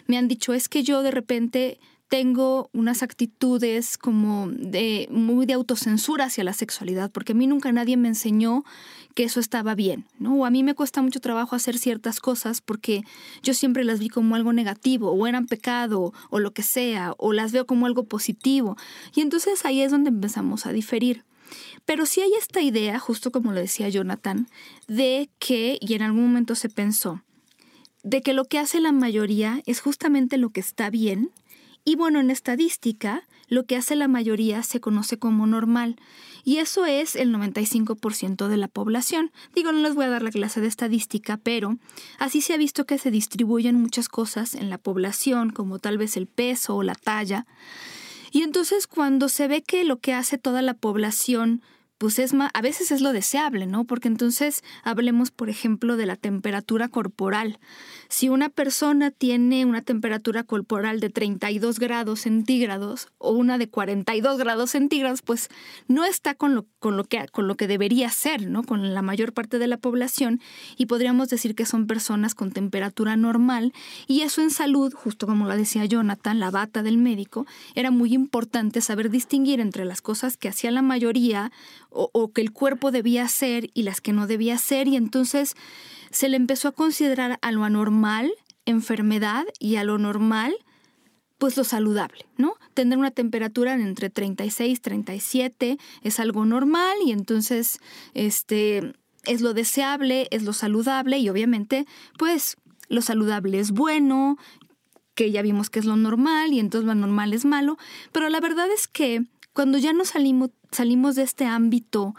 me 0.08 0.18
han 0.18 0.28
dicho 0.28 0.54
es 0.54 0.70
que 0.70 0.84
yo 0.84 1.04
de 1.04 1.12
repente 1.12 1.80
tengo 2.08 2.70
unas 2.72 3.02
actitudes 3.02 3.98
como 3.98 4.48
de 4.50 5.08
muy 5.12 5.46
de 5.46 5.54
autocensura 5.54 6.26
hacia 6.26 6.44
la 6.44 6.54
sexualidad, 6.54 7.12
porque 7.12 7.32
a 7.32 7.36
mí 7.36 7.48
nunca 7.48 7.72
nadie 7.72 7.98
me 7.98 8.08
enseñó 8.08 8.64
que 9.16 9.24
eso 9.24 9.40
estaba 9.40 9.76
bien, 9.76 10.06
¿no? 10.20 10.36
O 10.36 10.46
a 10.46 10.52
mí 10.52 10.62
me 10.62 10.76
cuesta 10.76 11.02
mucho 11.02 11.20
trabajo 11.20 11.56
hacer 11.56 11.78
ciertas 11.78 12.20
cosas 12.20 12.62
porque 12.62 13.04
yo 13.42 13.54
siempre 13.54 13.84
las 13.84 14.00
vi 14.00 14.10
como 14.10 14.36
algo 14.36 14.54
negativo, 14.54 15.12
o 15.12 15.26
eran 15.26 15.48
pecado, 15.48 16.14
o 16.30 16.40
lo 16.40 16.52
que 16.52 16.64
sea, 16.64 17.14
o 17.18 17.34
las 17.34 17.52
veo 17.52 17.66
como 17.66 17.86
algo 17.86 18.04
positivo. 18.04 18.78
Y 19.16 19.22
entonces 19.22 19.66
ahí 19.66 19.82
es 19.82 19.92
donde 19.92 20.10
empezamos 20.10 20.66
a 20.66 20.74
diferir. 20.74 21.24
Pero 21.86 22.06
sí 22.06 22.22
hay 22.22 22.34
esta 22.34 22.62
idea, 22.62 23.00
justo 23.00 23.32
como 23.32 23.52
lo 23.52 23.60
decía 23.60 23.90
Jonathan, 23.90 24.48
de 24.88 25.30
que, 25.40 25.78
y 25.80 25.94
en 25.94 26.02
algún 26.02 26.28
momento 26.28 26.56
se 26.56 26.70
pensó, 26.70 27.22
de 28.04 28.22
que 28.22 28.34
lo 28.34 28.46
que 28.46 28.60
hace 28.60 28.80
la 28.80 28.92
mayoría 28.92 29.62
es 29.66 29.80
justamente 29.80 30.38
lo 30.38 30.50
que 30.50 30.60
está 30.60 30.90
bien 30.90 31.32
Y 31.86 31.96
bueno, 31.96 32.20
en 32.20 32.32
estadística, 32.32 33.28
lo 33.48 33.66
que 33.66 33.76
hace 33.76 33.96
la 33.96 34.08
mayoría 34.08 34.64
se 34.64 34.80
conoce 34.80 35.20
como 35.20 35.46
normal. 35.46 35.98
Y 36.44 36.58
eso 36.58 36.86
es 36.86 37.16
el 37.16 37.32
95% 37.32 38.48
de 38.48 38.58
la 38.58 38.68
población. 38.68 39.32
Digo, 39.54 39.72
no 39.72 39.80
les 39.80 39.94
voy 39.94 40.06
a 40.06 40.10
dar 40.10 40.24
la 40.24 40.32
clase 40.32 40.62
de 40.62 40.68
estadística, 40.68 41.38
pero 41.38 41.78
así 42.18 42.42
se 42.42 42.54
ha 42.54 42.58
visto 42.58 42.86
que 42.86 42.98
se 42.98 43.12
distribuyen 43.12 43.80
muchas 43.80 44.10
cosas 44.10 44.56
en 44.56 44.72
la 44.72 44.80
población, 44.80 45.52
como 45.52 45.78
tal 45.78 46.00
vez 46.00 46.18
el 46.18 46.26
peso 46.26 46.76
o 46.76 46.84
la 46.84 46.96
talla. 46.96 47.46
Y 48.32 48.42
entonces 48.42 48.88
cuando 48.88 49.30
se 49.30 49.48
ve 49.48 49.62
que 49.62 49.84
lo 49.84 50.00
que 50.00 50.14
hace 50.14 50.38
toda 50.38 50.62
la 50.62 50.74
población 50.74 51.62
pues 51.98 52.20
es 52.20 52.34
más, 52.34 52.52
a 52.54 52.62
veces 52.62 52.92
es 52.92 53.02
lo 53.02 53.14
deseable, 53.14 53.68
¿no? 53.68 53.86
Porque 53.86 54.10
entonces 54.10 54.64
hablemos, 54.84 55.32
por 55.32 55.50
ejemplo, 55.50 55.96
de 55.96 56.06
la 56.06 56.18
temperatura 56.18 56.90
corporal. 56.90 57.60
Si 58.10 58.28
una 58.28 58.50
persona 58.50 59.12
tiene 59.12 59.66
una 59.66 59.82
temperatura 59.82 60.44
corporal 60.44 61.00
de 61.00 61.10
32 61.10 61.80
grados 61.80 62.22
centígrados 62.22 63.08
o 63.18 63.32
una 63.32 63.58
de 63.58 63.70
42 63.70 64.38
grados 64.38 64.72
centígrados, 64.72 65.22
pues 65.22 65.50
no 65.88 66.04
está 66.04 66.36
con 66.36 66.54
lo, 66.54 66.66
con 66.80 66.98
lo, 66.98 67.06
que, 67.06 67.26
con 67.32 67.48
lo 67.48 67.56
que 67.56 67.68
debería 67.68 68.10
ser, 68.10 68.48
¿no? 68.50 68.64
Con 68.64 68.94
la 68.94 69.02
mayor 69.02 69.32
parte 69.32 69.58
de 69.58 69.68
la 69.68 69.78
población 69.78 70.42
y 70.78 70.88
podríamos 70.88 71.30
decir 71.30 71.56
que 71.56 71.66
son 71.66 71.88
personas 71.88 72.36
con 72.36 72.52
temperatura 72.52 73.16
normal 73.16 73.74
y 74.06 74.22
eso 74.22 74.42
en 74.42 74.52
salud, 74.52 74.94
justo 74.94 75.28
como 75.28 75.46
lo 75.46 75.56
decía 75.56 75.86
Jonathan, 75.86 76.40
la 76.40 76.52
bata 76.52 76.84
del 76.84 76.98
médico, 76.98 77.46
era 77.74 77.90
muy 77.90 78.14
importante 78.14 78.82
saber 78.82 79.10
distinguir 79.10 79.62
entre 79.62 79.86
las 79.86 80.02
cosas 80.02 80.36
que 80.36 80.50
hacía 80.50 80.72
la 80.72 80.82
mayoría 80.82 81.52
o, 81.96 82.32
que 82.34 82.42
el 82.42 82.52
cuerpo 82.52 82.92
debía 82.92 83.24
hacer 83.24 83.70
y 83.74 83.84
las 83.84 84.02
que 84.02 84.14
no 84.14 84.28
debía 84.28 84.56
hacer 84.56 84.88
y 84.88 84.96
entonces 84.96 85.56
se 86.12 86.30
le 86.30 86.38
empezó 86.38 86.68
a 86.68 86.72
considerar 86.74 87.40
a 87.42 87.52
lo 87.52 87.64
anormal 87.64 88.32
enfermedad 88.66 89.46
y 89.60 89.78
a 89.78 89.84
lo 89.84 89.98
normal 89.98 90.56
pues 91.38 91.58
lo 91.58 91.64
saludable, 91.64 92.26
¿no? 92.38 92.56
Tener 92.74 92.98
una 92.98 93.12
temperatura 93.12 93.74
entre 93.74 94.10
36 94.10 94.82
37 94.82 95.78
es 96.02 96.20
algo 96.20 96.46
normal 96.46 96.98
y 97.06 97.12
entonces 97.12 97.80
este 98.14 98.94
es 99.26 99.42
lo 99.42 99.54
deseable, 99.54 100.28
es 100.32 100.44
lo 100.44 100.54
saludable 100.54 101.18
y 101.18 101.30
obviamente 101.30 101.86
pues 102.18 102.58
lo 102.88 103.02
saludable 103.02 103.60
es 103.60 103.72
bueno, 103.72 104.38
que 105.16 105.32
ya 105.32 105.42
vimos 105.42 105.70
que 105.70 105.80
es 105.80 105.86
lo 105.86 105.96
normal 105.96 106.54
y 106.54 106.60
entonces 106.60 106.86
lo 106.86 106.94
normal 106.94 107.34
es 107.34 107.46
malo, 107.46 107.78
pero 108.12 108.30
la 108.30 108.40
verdad 108.40 108.68
es 108.72 108.88
que 108.88 109.26
cuando 109.56 109.78
ya 109.78 109.94
nos 109.94 110.10
salimos, 110.10 110.50
salimos 110.70 111.16
de 111.16 111.24
este 111.24 111.46
ámbito 111.46 112.14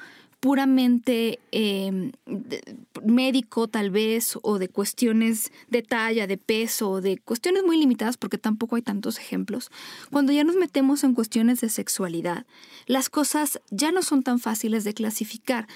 puramente 0.47 1.41
em, 1.51 2.13
médico 3.05 3.67
tal 3.67 3.91
vez 3.91 4.39
o 4.43 4.61
de 4.61 4.69
cuestiones 4.69 5.51
de 5.69 5.83
talla, 5.83 6.29
de 6.29 6.39
peso, 6.39 6.89
o 6.89 7.01
de 7.01 7.19
cuestiones 7.19 7.65
muy 7.65 7.77
limitadas 7.77 8.17
porque 8.17 8.39
tampoco 8.39 8.77
hay 8.77 8.83
tantos 8.83 9.19
ejemplos. 9.19 9.73
Cuando 10.13 10.33
ya 10.33 10.45
nos 10.45 10.55
metemos 10.55 11.03
en 11.03 11.15
cuestiones 11.15 11.61
de 11.63 11.69
sexualidad, 11.69 12.47
las 12.87 13.09
cosas 13.09 13.61
ya 13.73 13.91
no 13.91 14.03
son 14.03 14.23
tan 14.23 14.39
fáciles 14.39 14.85
de 14.85 14.95
clasificar. 14.95 15.67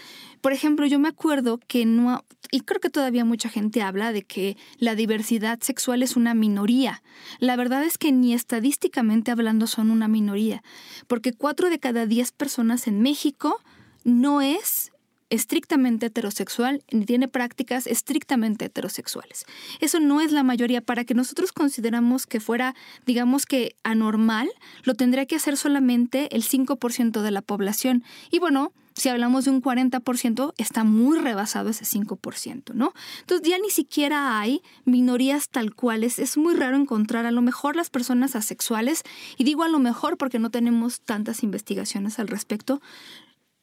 Por 0.41 0.53
ejemplo, 0.53 0.87
yo 0.87 1.01
me 1.01 1.09
acuerdo 1.09 1.59
que 1.67 1.85
no, 1.85 2.25
y 2.53 2.61
creo 2.61 2.79
que 2.79 2.91
todavía 2.91 3.25
mucha 3.25 3.49
gente 3.49 3.83
habla 3.83 4.13
de 4.13 4.23
que 4.23 4.57
la 4.79 4.95
diversidad 4.95 5.59
sexual 5.61 6.05
es 6.05 6.15
una 6.15 6.35
minoría. 6.35 7.03
La 7.41 7.57
verdad 7.57 7.83
es 7.83 7.99
que 7.99 8.13
ni 8.13 8.35
estadísticamente 8.35 9.33
hablando 9.33 9.67
son 9.67 9.91
una 9.91 10.07
minoría, 10.07 10.63
porque 11.09 11.33
cuatro 11.33 11.71
de 11.71 11.81
cada 11.81 12.07
diez 12.07 12.31
personas 12.31 12.87
en 12.87 13.03
México 13.03 13.61
no 14.05 14.41
es 14.41 14.93
estrictamente 15.31 16.07
heterosexual 16.07 16.83
ni 16.91 17.07
tiene 17.07 17.29
prácticas 17.29 17.87
estrictamente 17.87 18.65
heterosexuales. 18.67 19.45
Eso 19.81 20.01
no 20.01 20.21
es 20.21 20.33
la 20.33 20.43
mayoría. 20.43 20.81
Para 20.81 21.05
que 21.05 21.15
nosotros 21.15 21.53
consideramos 21.53 22.27
que 22.27 22.41
fuera, 22.41 22.75
digamos 23.07 23.47
que 23.47 23.77
anormal, 23.85 24.51
lo 24.83 24.95
tendría 24.95 25.27
que 25.27 25.37
hacer 25.37 25.57
solamente 25.57 26.35
el 26.35 26.43
5% 26.43 27.23
de 27.23 27.31
la 27.31 27.43
población. 27.43 28.03
Y 28.31 28.41
bueno, 28.41 28.73
si 28.95 29.09
hablamos 29.09 29.45
de 29.45 29.53
un 29.53 29.63
40%, 29.63 30.53
está 30.59 30.85
muy 30.85 31.19
rebasado 31.19 31.71
ese 31.71 31.85
5%, 31.85 32.75
¿no? 32.75 32.93
Entonces 33.21 33.49
ya 33.49 33.59
ni 33.59 33.71
siquiera 33.71 34.39
hay 34.41 34.61
minorías 34.85 35.49
tal 35.49 35.75
cuales. 35.75 36.19
Es 36.19 36.37
muy 36.37 36.55
raro 36.55 36.77
encontrar 36.77 37.25
a 37.25 37.31
lo 37.31 37.41
mejor 37.41 37.77
las 37.77 37.89
personas 37.89 38.35
asexuales, 38.35 39.05
y 39.39 39.45
digo 39.45 39.63
a 39.63 39.69
lo 39.69 39.79
mejor 39.79 40.19
porque 40.19 40.41
no 40.41 40.51
tenemos 40.51 41.01
tantas 41.01 41.45
investigaciones 41.45 42.19
al 42.19 42.29
respecto, 42.29 42.83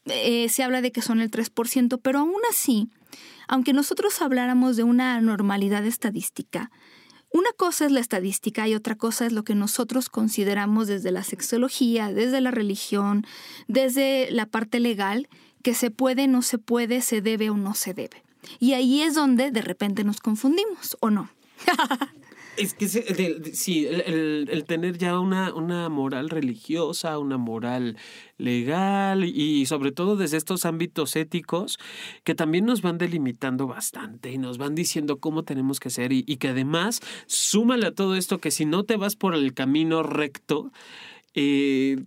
eh, 0.10 0.50
se 0.50 0.64
habla 0.64 0.82
de 0.82 0.92
que 0.92 1.02
son 1.02 1.20
el 1.20 1.32
3%, 1.32 2.00
pero 2.02 2.20
aún 2.20 2.42
así, 2.50 2.90
aunque 3.48 3.74
nosotros 3.74 4.22
habláramos 4.22 4.76
de 4.76 4.84
una 4.84 5.20
normalidad 5.22 5.86
estadística, 5.86 6.72
una 7.32 7.52
cosa 7.58 7.86
es 7.86 7.92
la 7.92 8.00
estadística 8.00 8.68
y 8.68 8.76
otra 8.76 8.96
cosa 8.96 9.26
es 9.26 9.34
lo 9.34 9.44
que 9.44 9.54
nosotros 9.54 10.10
consideramos 10.10 10.88
desde 10.88 11.12
la 11.12 11.24
sexología, 11.24 12.12
desde 12.12 12.42
la 12.42 12.52
religión, 12.52 13.26
desde 13.68 14.32
la 14.32 14.46
parte 14.46 14.80
legal, 14.80 15.28
que 15.62 15.74
se 15.74 15.92
puede, 15.92 16.28
no 16.28 16.42
se 16.42 16.58
puede, 16.58 17.02
se 17.02 17.22
debe 17.22 17.50
o 17.50 17.58
no 17.58 17.74
se 17.74 17.94
debe. 17.94 18.24
Y 18.60 18.74
ahí 18.74 19.02
es 19.02 19.16
donde 19.16 19.52
de 19.52 19.62
repente 19.62 20.04
nos 20.04 20.22
confundimos, 20.22 20.96
¿o 21.02 21.10
no? 21.10 21.30
Es 22.58 22.74
que 22.74 22.88
sí, 22.88 23.86
el, 23.88 24.64
tener 24.66 24.98
ya 24.98 25.20
una, 25.20 25.54
una 25.54 25.90
moral 25.90 26.30
religiosa, 26.30 27.20
una 27.20 27.38
moral 27.38 27.98
legal 28.38 29.24
y 29.26 29.66
sobre 29.68 29.92
todo 29.92 30.16
desde 30.16 30.38
estos 30.38 30.66
ámbitos 30.66 31.16
éticos 31.16 31.78
que 32.24 32.34
también 32.34 32.66
nos 32.66 32.82
van 32.82 32.98
delimitando 32.98 33.68
bastante 33.68 34.32
y 34.32 34.40
nos 34.40 34.58
van 34.58 34.74
diciendo 34.74 35.20
cómo 35.20 35.44
tenemos 35.44 35.80
que 35.80 35.92
ser 35.92 36.12
y, 36.12 36.24
que 36.24 36.50
además 36.50 37.00
súmale 37.28 37.88
a 37.88 37.92
todo 37.92 38.16
esto 38.16 38.40
que 38.40 38.52
si 38.52 38.66
no 38.66 38.84
te 38.84 38.98
vas 38.98 39.16
por 39.16 39.36
el 39.36 39.54
camino 39.54 40.02
recto, 40.02 40.72
eh, 41.36 41.98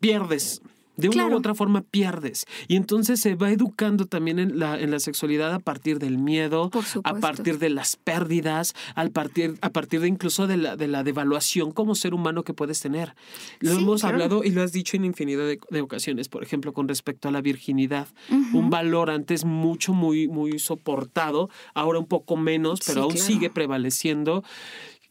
pierdes 0.00 0.62
de 0.98 1.08
una 1.08 1.28
u 1.28 1.34
otra 1.34 1.54
forma 1.54 1.82
pierdes. 1.82 2.44
Y 2.66 2.76
entonces 2.76 3.20
se 3.20 3.34
va 3.34 3.50
educando 3.50 4.06
también 4.06 4.38
en 4.38 4.58
la, 4.58 4.78
en 4.78 4.90
la 4.90 4.98
sexualidad 4.98 5.54
a 5.54 5.60
partir 5.60 5.98
del 5.98 6.18
miedo, 6.18 6.70
a 7.04 7.14
partir 7.14 7.58
de 7.58 7.70
las 7.70 7.96
pérdidas, 7.96 8.74
al 8.94 9.10
partir, 9.10 9.56
a 9.62 9.70
partir 9.70 10.00
de 10.00 10.08
incluso 10.08 10.46
de 10.46 10.56
la, 10.56 10.76
de 10.76 10.88
la 10.88 11.04
devaluación 11.04 11.70
como 11.70 11.94
ser 11.94 12.14
humano 12.14 12.42
que 12.42 12.52
puedes 12.52 12.80
tener. 12.80 13.14
Lo 13.60 13.72
hemos 13.72 14.04
hablado 14.04 14.44
y 14.44 14.50
lo 14.50 14.62
has 14.62 14.72
dicho 14.72 14.96
en 14.96 15.04
infinidad 15.04 15.46
de, 15.70 15.80
ocasiones, 15.80 16.28
por 16.28 16.42
ejemplo, 16.42 16.72
con 16.72 16.88
respecto 16.88 17.28
a 17.28 17.32
la 17.32 17.40
virginidad. 17.40 18.08
Un 18.52 18.68
valor 18.68 19.10
antes 19.10 19.44
mucho, 19.44 19.94
muy, 19.94 20.26
muy 20.28 20.58
soportado, 20.58 21.48
ahora 21.74 22.00
un 22.00 22.06
poco 22.06 22.36
menos, 22.36 22.80
pero 22.84 23.02
aún 23.02 23.16
sigue 23.16 23.50
prevaleciendo 23.50 24.42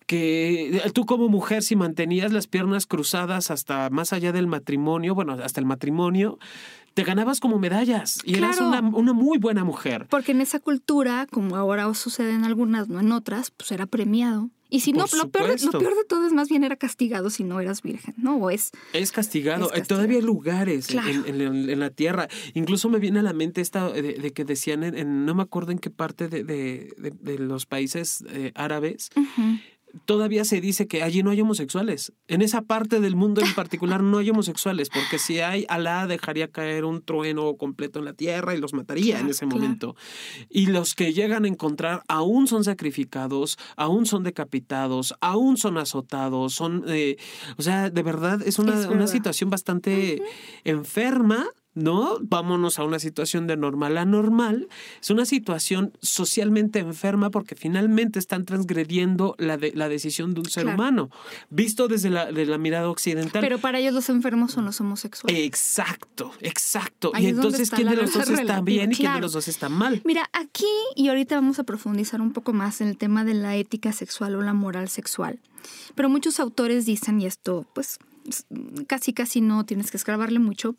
que 0.07 0.81
tú 0.93 1.05
como 1.05 1.29
mujer 1.29 1.61
si 1.61 1.75
mantenías 1.75 2.31
las 2.31 2.47
piernas 2.47 2.87
cruzadas 2.87 3.51
hasta 3.51 3.89
más 3.89 4.13
allá 4.13 4.31
del 4.31 4.47
matrimonio, 4.47 5.13
bueno, 5.13 5.33
hasta 5.33 5.59
el 5.59 5.65
matrimonio, 5.65 6.39
te 6.93 7.03
ganabas 7.03 7.39
como 7.39 7.59
medallas 7.59 8.19
y 8.23 8.37
eras 8.37 8.59
una, 8.59 8.81
muy 8.81 9.37
buena 9.37 9.63
mujer. 9.63 10.07
Porque 10.09 10.31
en 10.31 10.41
esa 10.41 10.59
cultura, 10.59 11.27
como 11.29 11.55
ahora 11.55 11.93
sucede 11.93 12.33
en 12.33 12.43
algunas, 12.43 12.87
no 12.87 12.99
en 12.99 13.11
otras, 13.11 13.51
pues 13.51 13.71
era 13.71 13.85
premiado. 13.85 14.49
Y 14.69 14.79
si 14.79 14.93
no, 14.93 15.05
lo 15.15 15.29
peor, 15.29 15.57
de, 15.57 15.65
lo 15.65 15.71
peor, 15.71 15.95
de, 15.95 16.03
todo 16.09 16.25
es 16.25 16.33
más 16.33 16.49
bien 16.49 16.63
era 16.63 16.75
castigado 16.75 17.29
si 17.29 17.43
no 17.43 17.59
eras 17.59 17.81
virgen, 17.81 18.15
¿no? 18.17 18.35
O 18.37 18.49
es... 18.49 18.71
Es 18.93 19.11
castigado. 19.11 19.69
Todavía 19.87 20.17
hay 20.17 20.23
lugares 20.23 20.89
en, 20.89 21.79
la 21.79 21.89
tierra. 21.91 22.27
Incluso 22.53 22.89
me 22.89 22.99
viene 22.99 23.19
a 23.19 23.23
la 23.23 23.31
mente 23.31 23.61
esta 23.61 23.89
de, 23.89 24.33
que 24.33 24.43
decían, 24.43 24.83
en, 24.83 25.25
no 25.25 25.35
me 25.35 25.43
acuerdo 25.43 25.71
en 25.71 25.79
qué 25.79 25.89
parte 25.89 26.27
de, 26.27 27.37
los 27.39 27.65
países 27.65 28.25
eh, 28.29 28.51
árabes, 28.55 29.09
todavía 30.05 30.45
se 30.45 30.61
dice 30.61 30.87
que 30.87 31.03
allí 31.03 31.23
no 31.23 31.31
hay 31.31 31.41
homosexuales. 31.41 32.13
En 32.27 32.41
esa 32.41 32.61
parte 32.61 32.99
del 32.99 33.15
mundo 33.15 33.41
en 33.41 33.53
particular 33.53 34.03
no 34.03 34.17
hay 34.17 34.29
homosexuales, 34.29 34.89
porque 34.89 35.19
si 35.19 35.39
hay, 35.39 35.65
Alá 35.69 36.07
dejaría 36.07 36.47
caer 36.49 36.85
un 36.85 37.01
trueno 37.01 37.55
completo 37.55 37.99
en 37.99 38.05
la 38.05 38.13
tierra 38.13 38.55
y 38.55 38.59
los 38.59 38.73
mataría 38.73 39.19
en 39.19 39.29
ese 39.29 39.45
momento. 39.45 39.95
Y 40.49 40.67
los 40.67 40.95
que 40.95 41.13
llegan 41.13 41.45
a 41.45 41.47
encontrar 41.47 42.03
aún 42.07 42.47
son 42.47 42.63
sacrificados, 42.63 43.57
aún 43.75 44.05
son 44.05 44.23
decapitados, 44.23 45.15
aún 45.21 45.57
son 45.57 45.77
azotados, 45.77 46.53
son, 46.53 46.83
eh, 46.87 47.17
o 47.57 47.61
sea, 47.61 47.89
de 47.89 48.03
verdad 48.03 48.41
es 48.45 48.59
una, 48.59 48.89
una 48.89 49.07
situación 49.07 49.49
bastante 49.49 50.21
enferma 50.63 51.45
¿no? 51.77 52.17
Vámonos 52.21 52.79
a 52.79 52.83
una 52.83 52.99
situación 52.99 53.45
de 53.47 53.55
normal 53.55 53.97
a 53.97 54.05
normal. 54.05 54.67
Es 54.99 55.09
una 55.09 55.25
situación 55.25 55.93
socialmente 56.01 56.79
enferma 56.79 57.29
porque 57.29 57.55
finalmente 57.55 58.19
están 58.19 58.45
transgrediendo 58.45 59.35
la, 59.37 59.57
de, 59.57 59.71
la 59.73 59.87
decisión 59.87 60.33
de 60.33 60.41
un 60.41 60.49
ser 60.49 60.65
humano, 60.65 61.09
visto 61.49 61.87
desde 61.87 62.09
la, 62.09 62.31
de 62.31 62.45
la 62.45 62.57
mirada 62.57 62.89
occidental. 62.89 63.41
Pero 63.41 63.59
para 63.59 63.79
ellos 63.79 63.93
los 63.93 64.09
enfermos 64.09 64.51
son 64.51 64.65
los 64.65 64.81
homosexuales. 64.81 65.39
Exacto, 65.39 66.31
exacto. 66.41 67.11
y 67.17 67.27
entonces, 67.27 67.69
¿quién 67.69 67.89
de 67.89 67.95
los 67.95 68.13
dos 68.13 68.29
está 68.29 68.61
bien 68.61 68.91
y 68.91 68.95
quién 68.95 69.13
de 69.13 69.21
los 69.21 69.33
dos 69.33 69.47
está 69.47 69.69
mal? 69.69 70.01
Mira, 70.03 70.29
aquí 70.33 70.65
y 70.95 71.09
ahorita 71.09 71.35
vamos 71.35 71.59
a 71.59 71.63
profundizar 71.63 72.21
un 72.21 72.33
poco 72.33 72.53
más 72.53 72.81
en 72.81 72.87
el 72.87 72.97
tema 72.97 73.23
de 73.23 73.35
la 73.35 73.55
ética 73.55 73.91
sexual 73.93 74.35
o 74.35 74.41
la 74.41 74.53
moral 74.53 74.89
sexual. 74.89 75.39
Pero 75.95 76.09
muchos 76.09 76.39
autores 76.39 76.85
dicen, 76.85 77.21
y 77.21 77.25
esto 77.25 77.65
pues 77.73 77.99
casi 78.87 79.13
casi 79.13 79.41
no 79.41 79.65
tienes 79.65 79.91
que 79.91 79.97
escarbarle 79.97 80.39
mucho, 80.39 80.75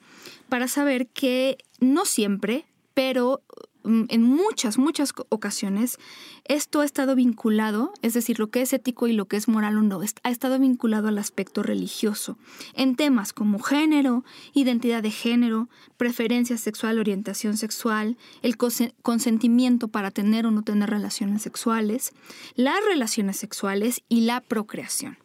para 0.49 0.69
saber 0.69 1.09
que 1.09 1.59
no 1.81 2.05
siempre, 2.05 2.67
pero 2.95 3.43
mm, 3.85 4.05
en 4.09 4.23
muchas, 4.23 4.79
muchas 4.79 5.13
ocasiones 5.29 5.99
esto 6.45 6.81
ha 6.81 6.85
estado 6.85 7.15
vinculado, 7.15 7.93
es 8.03 8.15
decir, 8.15 8.39
lo 8.39 8.51
que 8.51 8.63
es 8.63 8.73
ético 8.73 9.07
y 9.07 9.13
lo 9.13 9.27
que 9.27 9.37
es 9.37 9.49
moral 9.49 9.79
o 9.79 9.83
no, 9.83 10.01
ha 10.01 10.31
estado 10.31 10.59
vinculado 10.59 11.09
al 11.09 11.19
aspecto 11.19 11.63
religioso, 11.63 12.39
en 12.75 12.97
temas 12.97 13.33
como 13.33 13.61
género, 13.61 14.25
identidad 14.53 15.03
de 15.03 15.11
género, 15.11 15.69
preferencia 15.97 16.59
sexual, 16.59 16.99
orientación 16.99 17.57
sexual, 17.57 18.17
el 18.43 18.57
consentimiento 18.57 19.89
para 19.89 20.11
tener 20.11 20.47
o 20.47 20.51
no 20.51 20.63
tener 20.63 20.91
relaciones 20.91 21.43
sexuales, 21.43 22.13
las 22.57 22.85
relaciones 22.85 23.37
sexuales 23.37 24.03
y 24.09 24.23
la 24.23 24.41
procreación. 24.41 25.19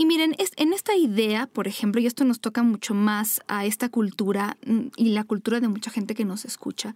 Y 0.00 0.06
miren, 0.06 0.36
en 0.56 0.72
esta 0.72 0.94
idea, 0.96 1.48
por 1.48 1.66
ejemplo, 1.66 2.00
y 2.00 2.06
esto 2.06 2.24
nos 2.24 2.38
toca 2.38 2.62
mucho 2.62 2.94
más 2.94 3.42
a 3.48 3.66
esta 3.66 3.88
cultura 3.88 4.56
mm, 4.64 4.86
y 4.94 5.08
la 5.10 5.24
cultura 5.24 5.58
de 5.58 5.66
mucha 5.66 5.90
gente 5.90 6.14
que 6.14 6.24
nos 6.24 6.44
escucha, 6.44 6.94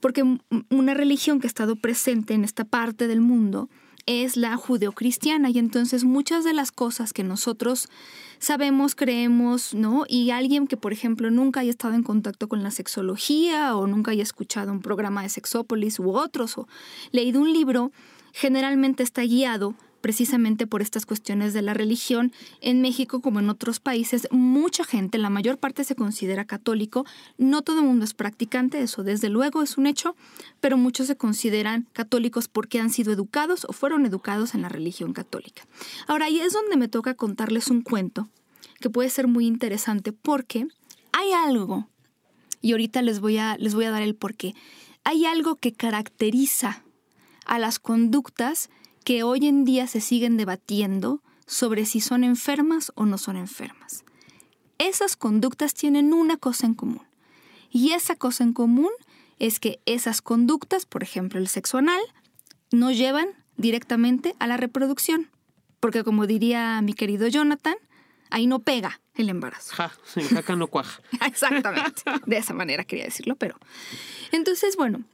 porque 0.00 0.22
una 0.68 0.92
religión 0.92 1.40
que 1.40 1.46
ha 1.46 1.48
estado 1.48 1.76
presente 1.76 2.34
en 2.34 2.44
esta 2.44 2.64
parte 2.64 3.08
del 3.08 3.22
mundo 3.22 3.70
es 4.04 4.36
la 4.36 4.56
judeocristiana 4.56 5.48
y 5.48 5.58
entonces 5.58 6.04
muchas 6.04 6.44
de 6.44 6.52
las 6.52 6.72
cosas 6.72 7.14
que 7.14 7.24
nosotros 7.24 7.88
sabemos, 8.38 8.94
creemos, 8.94 9.72
¿no? 9.72 10.04
Y 10.06 10.30
alguien 10.30 10.66
que, 10.66 10.76
por 10.76 10.92
ejemplo, 10.92 11.30
nunca 11.30 11.60
haya 11.60 11.70
estado 11.70 11.94
en 11.94 12.02
contacto 12.02 12.48
con 12.48 12.62
la 12.62 12.70
sexología 12.70 13.74
o 13.76 13.86
nunca 13.86 14.10
haya 14.10 14.24
escuchado 14.24 14.72
un 14.72 14.82
programa 14.82 15.22
de 15.22 15.30
Sexópolis 15.30 15.98
u 15.98 16.10
otros 16.10 16.58
o 16.58 16.68
leído 17.12 17.40
un 17.40 17.50
libro, 17.50 17.92
generalmente 18.34 19.02
está 19.02 19.22
guiado 19.22 19.74
precisamente 20.02 20.66
por 20.66 20.82
estas 20.82 21.06
cuestiones 21.06 21.54
de 21.54 21.62
la 21.62 21.72
religión. 21.72 22.32
En 22.60 22.82
México, 22.82 23.22
como 23.22 23.40
en 23.40 23.48
otros 23.48 23.80
países, 23.80 24.28
mucha 24.30 24.84
gente, 24.84 25.16
la 25.16 25.30
mayor 25.30 25.56
parte 25.56 25.84
se 25.84 25.94
considera 25.94 26.44
católico. 26.44 27.06
No 27.38 27.62
todo 27.62 27.78
el 27.78 27.86
mundo 27.86 28.04
es 28.04 28.12
practicante, 28.12 28.82
eso 28.82 29.02
desde 29.02 29.30
luego 29.30 29.62
es 29.62 29.78
un 29.78 29.86
hecho, 29.86 30.14
pero 30.60 30.76
muchos 30.76 31.06
se 31.06 31.16
consideran 31.16 31.88
católicos 31.94 32.48
porque 32.48 32.80
han 32.80 32.90
sido 32.90 33.12
educados 33.12 33.64
o 33.66 33.72
fueron 33.72 34.04
educados 34.04 34.54
en 34.54 34.62
la 34.62 34.68
religión 34.68 35.14
católica. 35.14 35.66
Ahora, 36.06 36.26
ahí 36.26 36.40
es 36.40 36.52
donde 36.52 36.76
me 36.76 36.88
toca 36.88 37.14
contarles 37.14 37.68
un 37.68 37.80
cuento 37.80 38.28
que 38.80 38.90
puede 38.90 39.08
ser 39.08 39.28
muy 39.28 39.46
interesante 39.46 40.12
porque 40.12 40.66
hay 41.12 41.32
algo, 41.32 41.88
y 42.60 42.72
ahorita 42.72 43.00
les 43.00 43.20
voy 43.20 43.38
a, 43.38 43.56
les 43.56 43.74
voy 43.74 43.84
a 43.84 43.90
dar 43.90 44.02
el 44.02 44.14
porqué, 44.14 44.54
hay 45.04 45.24
algo 45.24 45.56
que 45.56 45.72
caracteriza 45.72 46.82
a 47.44 47.58
las 47.58 47.78
conductas 47.78 48.70
que 49.02 49.22
hoy 49.22 49.46
en 49.46 49.64
día 49.64 49.86
se 49.86 50.00
siguen 50.00 50.36
debatiendo 50.36 51.22
sobre 51.46 51.86
si 51.86 52.00
son 52.00 52.24
enfermas 52.24 52.92
o 52.94 53.04
no 53.04 53.18
son 53.18 53.36
enfermas. 53.36 54.04
Esas 54.78 55.16
conductas 55.16 55.74
tienen 55.74 56.12
una 56.12 56.36
cosa 56.36 56.66
en 56.66 56.74
común. 56.74 57.06
Y 57.70 57.92
esa 57.92 58.16
cosa 58.16 58.44
en 58.44 58.52
común 58.52 58.90
es 59.38 59.60
que 59.60 59.80
esas 59.86 60.22
conductas, 60.22 60.86
por 60.86 61.02
ejemplo 61.02 61.38
el 61.38 61.48
sexo 61.48 61.78
anal, 61.78 62.00
no 62.70 62.90
llevan 62.90 63.28
directamente 63.56 64.34
a 64.38 64.46
la 64.46 64.56
reproducción. 64.56 65.30
Porque 65.80 66.04
como 66.04 66.26
diría 66.26 66.80
mi 66.82 66.94
querido 66.94 67.28
Jonathan, 67.28 67.76
ahí 68.30 68.46
no 68.46 68.60
pega 68.60 69.00
el 69.14 69.28
embarazo. 69.28 69.74
Ja, 69.74 69.92
en 70.16 70.28
jaca 70.28 70.56
no 70.56 70.66
cuaja. 70.66 71.02
Exactamente. 71.26 72.02
De 72.26 72.36
esa 72.36 72.54
manera 72.54 72.84
quería 72.84 73.04
decirlo, 73.04 73.36
pero. 73.36 73.56
Entonces, 74.30 74.76
bueno, 74.76 75.04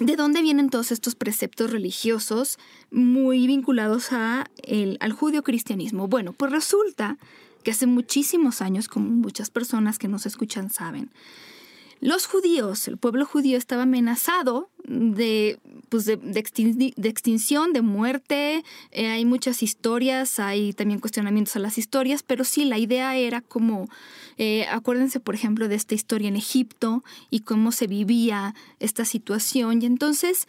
¿De 0.00 0.16
dónde 0.16 0.42
vienen 0.42 0.70
todos 0.70 0.90
estos 0.90 1.14
preceptos 1.14 1.70
religiosos 1.70 2.58
muy 2.90 3.46
vinculados 3.46 4.10
al 4.12 5.12
judio-cristianismo? 5.12 6.08
Bueno, 6.08 6.32
pues 6.32 6.50
resulta 6.50 7.16
que 7.62 7.70
hace 7.70 7.86
muchísimos 7.86 8.60
años, 8.60 8.88
como 8.88 9.08
muchas 9.08 9.50
personas 9.50 9.98
que 9.98 10.08
nos 10.08 10.26
escuchan 10.26 10.70
saben, 10.70 11.10
los 12.04 12.26
judíos, 12.26 12.86
el 12.86 12.98
pueblo 12.98 13.24
judío 13.24 13.56
estaba 13.56 13.84
amenazado 13.84 14.68
de, 14.86 15.58
pues 15.88 16.04
de, 16.04 16.18
extinción, 16.38 17.72
de 17.72 17.80
muerte. 17.80 18.62
Eh, 18.90 19.06
hay 19.06 19.24
muchas 19.24 19.62
historias, 19.62 20.38
hay 20.38 20.74
también 20.74 21.00
cuestionamientos 21.00 21.56
a 21.56 21.60
las 21.60 21.78
historias, 21.78 22.22
pero 22.22 22.44
sí, 22.44 22.66
la 22.66 22.76
idea 22.76 23.16
era 23.16 23.40
como, 23.40 23.88
eh, 24.36 24.66
acuérdense 24.70 25.18
por 25.18 25.34
ejemplo 25.34 25.66
de 25.66 25.76
esta 25.76 25.94
historia 25.94 26.28
en 26.28 26.36
Egipto 26.36 27.02
y 27.30 27.40
cómo 27.40 27.72
se 27.72 27.86
vivía 27.86 28.54
esta 28.80 29.06
situación. 29.06 29.80
Y 29.80 29.86
entonces, 29.86 30.46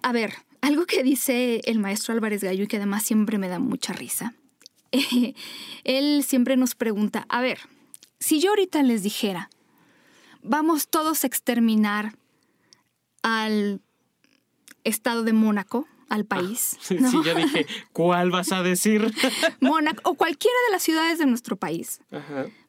a 0.00 0.12
ver, 0.12 0.32
algo 0.62 0.86
que 0.86 1.02
dice 1.02 1.60
el 1.66 1.78
maestro 1.78 2.14
Álvarez 2.14 2.42
Gallo 2.42 2.64
y 2.64 2.68
que 2.68 2.78
además 2.78 3.02
siempre 3.02 3.36
me 3.36 3.48
da 3.48 3.58
mucha 3.58 3.92
risa. 3.92 4.32
él 5.84 6.24
siempre 6.26 6.56
nos 6.56 6.74
pregunta, 6.74 7.26
a 7.28 7.42
ver, 7.42 7.58
si 8.18 8.40
yo 8.40 8.48
ahorita 8.48 8.82
les 8.82 9.02
dijera, 9.02 9.50
vamos 10.44 10.88
todos 10.88 11.24
a 11.24 11.26
exterminar 11.26 12.14
al 13.22 13.80
estado 14.84 15.24
de 15.24 15.32
Mónaco, 15.32 15.88
al 16.08 16.20
ah, 16.22 16.24
país. 16.24 16.76
sí, 16.80 16.98
ya 17.24 17.34
dije, 17.34 17.66
¿cuál 17.92 18.30
vas 18.30 18.52
a 18.52 18.62
decir? 18.62 19.12
Mónaco 19.60 20.10
o 20.10 20.14
cualquiera 20.14 20.56
de 20.68 20.72
las 20.72 20.82
ciudades 20.82 21.18
de 21.18 21.26
nuestro 21.26 21.56
país. 21.56 22.00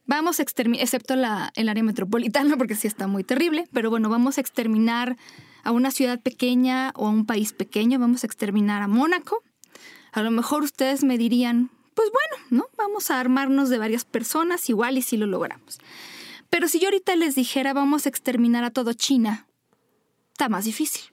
Vamos 0.08 0.40
a 0.40 0.44
exterminar, 0.44 0.84
excepto 0.84 1.16
la, 1.16 1.52
el 1.56 1.70
área 1.70 1.84
metropolitana, 1.84 2.58
porque 2.58 2.76
sí 2.76 2.88
está 2.88 3.08
muy 3.08 3.24
terrible, 3.24 3.68
pero 3.72 3.90
bueno, 3.90 4.10
vamos 4.10 4.38
a 4.38 4.42
exterminar 4.42 5.18
a 5.64 5.72
una 5.72 5.92
ciudad 5.92 6.20
pequeña 6.22 6.92
o 6.96 7.08
a 7.08 7.10
un 7.10 7.26
país 7.26 7.54
pequeño, 7.54 8.00
vamos 8.00 8.24
a 8.24 8.28
exterminar 8.28 8.82
a 8.82 8.88
Mónaco. 8.88 9.44
A 10.12 10.22
lo 10.22 10.32
mejor 10.32 10.64
ustedes 10.64 11.04
me 11.04 11.18
dirían, 11.18 11.72
pues 11.96 12.10
bueno, 12.12 12.46
¿no? 12.52 12.70
Vamos 12.78 13.12
a 13.12 13.20
armarnos 13.20 13.70
de 13.70 13.80
varias 13.80 14.06
personas, 14.06 14.70
igual 14.70 14.98
y 14.98 15.02
si 15.02 15.18
lo 15.18 15.26
logramos. 15.26 15.80
Pero 16.50 16.68
si 16.68 16.80
yo 16.80 16.88
ahorita 16.88 17.16
les 17.16 17.36
dijera 17.36 17.74
vamos 17.74 18.06
a 18.06 18.10
exterminar 18.10 18.64
a 18.64 18.72
todo 18.72 18.94
China, 18.94 19.48
está 20.32 20.50
más 20.50 20.66
difícil. 20.66 21.04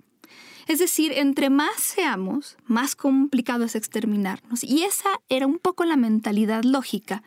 Es 0.68 0.78
decir, 0.78 1.12
entre 1.12 1.50
más 1.50 1.74
seamos, 1.76 2.56
más 2.66 2.94
complicado 2.94 3.64
es 3.64 3.74
exterminarnos. 3.74 4.62
Y 4.62 4.84
esa 4.84 5.08
era 5.28 5.46
un 5.46 5.58
poco 5.58 5.84
la 5.84 5.96
mentalidad 5.96 6.62
lógica 6.62 7.22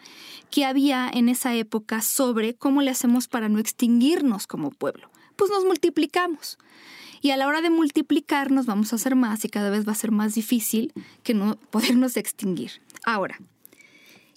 que 0.49 0.65
había 0.65 1.09
en 1.13 1.27
esa 1.27 1.53
época 1.53 2.01
sobre 2.01 2.55
cómo 2.55 2.81
le 2.81 2.91
hacemos 2.91 3.27
para 3.27 3.49
no 3.49 3.59
extinguirnos 3.59 4.47
como 4.47 4.71
pueblo. 4.71 5.09
Pues 5.35 5.51
nos 5.51 5.65
multiplicamos. 5.65 6.57
Y 7.21 7.31
a 7.31 7.37
la 7.37 7.47
hora 7.47 7.61
de 7.61 7.69
multiplicarnos 7.69 8.65
vamos 8.65 8.93
a 8.93 8.97
hacer 8.97 9.15
más 9.15 9.43
y 9.43 9.49
cada 9.49 9.69
vez 9.69 9.87
va 9.87 9.91
a 9.91 9.95
ser 9.95 10.11
más 10.11 10.35
difícil 10.35 10.93
que 11.23 11.33
no 11.33 11.55
podernos 11.71 12.17
extinguir. 12.17 12.81
Ahora, 13.03 13.39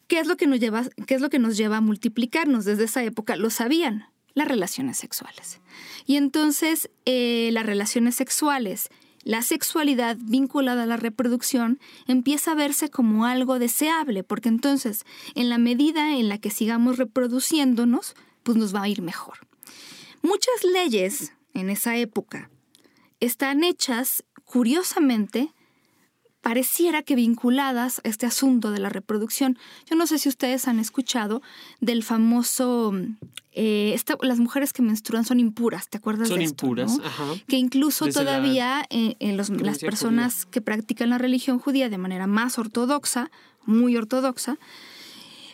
¿Qué 0.09 0.18
es 0.18 0.27
lo 0.27 0.37
que 0.37 0.47
nos 0.47 0.59
lleva, 0.59 0.85
qué 1.07 1.14
es 1.14 1.21
lo 1.21 1.29
que 1.29 1.38
nos 1.38 1.57
lleva 1.57 1.77
a 1.77 1.81
multiplicarnos? 1.83 2.64
Desde 2.64 2.85
esa 2.85 3.05
época 3.05 3.37
lo 3.37 3.51
sabían, 3.51 4.07
las 4.35 4.49
relaciones 4.49 4.97
sexuales. 4.97 5.61
Y 6.07 6.16
entonces 6.16 6.90
eh, 7.05 7.51
las 7.53 7.66
relaciones 7.66 8.16
sexuales, 8.16 8.88
la 9.23 9.42
sexualidad 9.42 10.16
vinculada 10.18 10.85
a 10.85 10.87
la 10.87 10.97
reproducción 10.97 11.79
empieza 12.07 12.53
a 12.53 12.55
verse 12.55 12.88
como 12.88 13.27
algo 13.27 13.59
deseable, 13.59 14.25
porque 14.25 14.49
entonces 14.49 15.05
en 15.35 15.51
la 15.51 15.59
medida 15.59 16.16
en 16.16 16.31
la 16.31 16.38
que 16.38 16.51
sigamos 16.51 16.97
reproduciéndonos, 16.97 18.14
pues 18.42 18.57
nos 18.57 18.75
va 18.75 18.85
a 18.85 18.88
ir 18.88 19.03
mejor. 19.03 19.47
Muchas 20.23 20.64
leyes 20.64 21.35
en 21.53 21.68
esa 21.68 21.97
época 21.97 22.51
están 23.21 23.62
hechas, 23.62 24.25
curiosamente, 24.44 25.53
pareciera 26.40 27.03
que 27.03 27.14
vinculadas 27.14 28.01
a 28.05 28.09
este 28.09 28.27
asunto 28.27 28.70
de 28.70 28.79
la 28.79 28.88
reproducción. 28.88 29.59
Yo 29.88 29.96
no 29.96 30.07
sé 30.07 30.18
si 30.18 30.29
ustedes 30.29 30.68
han 30.68 30.79
escuchado 30.79 31.42
del 31.81 32.03
famoso, 32.03 32.92
eh, 33.53 33.98
las 34.22 34.38
mujeres 34.38 34.72
que 34.72 34.83
menstruan 34.83 35.24
son 35.24 35.40
impuras, 35.40 35.88
¿te 35.88 35.98
acuerdas 35.98 36.29
son 36.29 36.38
de 36.38 36.44
esto? 36.44 36.66
Son 36.66 36.79
impuras, 36.79 37.01
ajá. 37.05 37.24
Que 37.46 37.57
incluso 37.57 38.07
todavía 38.09 38.85
eh, 38.90 39.16
en 39.18 39.37
las 39.37 39.51
personas 39.81 40.46
que 40.46 40.61
practican 40.61 41.11
la 41.11 41.18
religión 41.18 41.59
judía 41.59 41.88
de 41.88 41.98
manera 41.98 42.27
más 42.27 42.59
ortodoxa, 42.59 43.31
muy 43.64 43.96
ortodoxa, 43.96 44.59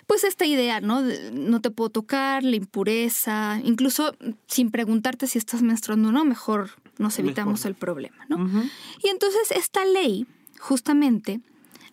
pues 0.06 0.22
esta 0.24 0.44
idea, 0.44 0.80
¿no? 0.80 1.02
no 1.32 1.60
te 1.60 1.70
puedo 1.70 1.88
tocar, 1.88 2.44
la 2.44 2.56
impureza, 2.56 3.58
incluso 3.64 4.14
sin 4.46 4.70
preguntarte 4.70 5.26
si 5.26 5.38
estás 5.38 5.62
menstruando 5.62 6.10
o 6.10 6.12
no, 6.12 6.24
mejor 6.26 6.72
nos 6.98 7.18
evitamos 7.18 7.64
el 7.64 7.74
problema, 7.74 8.26
¿no? 8.28 8.36
Y 9.02 9.08
entonces 9.08 9.50
esta 9.50 9.84
ley 9.84 10.26
justamente 10.58 11.40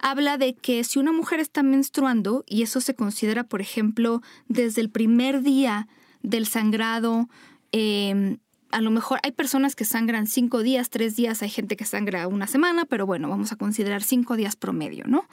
habla 0.01 0.37
de 0.37 0.55
que 0.55 0.83
si 0.83 0.99
una 0.99 1.11
mujer 1.11 1.39
está 1.39 1.63
menstruando, 1.63 2.43
y 2.47 2.63
eso 2.63 2.81
se 2.81 2.95
considera, 2.95 3.43
por 3.43 3.61
ejemplo, 3.61 4.21
desde 4.47 4.81
el 4.81 4.89
primer 4.89 5.41
día 5.43 5.87
del 6.23 6.47
sangrado, 6.47 7.29
em, 7.71 8.37
a 8.71 8.81
lo 8.81 8.89
mejor 8.89 9.19
hay 9.23 9.31
personas 9.31 9.75
que 9.75 9.85
sangran 9.85 10.27
cinco 10.27 10.63
días, 10.63 10.89
tres 10.89 11.15
días, 11.15 11.41
hay 11.43 11.49
gente 11.49 11.75
que 11.75 11.85
sangra 11.85 12.27
una 12.27 12.47
semana, 12.47 12.85
pero 12.85 13.05
bueno, 13.05 13.29
vamos 13.29 13.51
a 13.51 13.57
considerar 13.57 14.01
cinco 14.01 14.35
días 14.35 14.55
promedio, 14.55 15.05
¿no? 15.07 15.25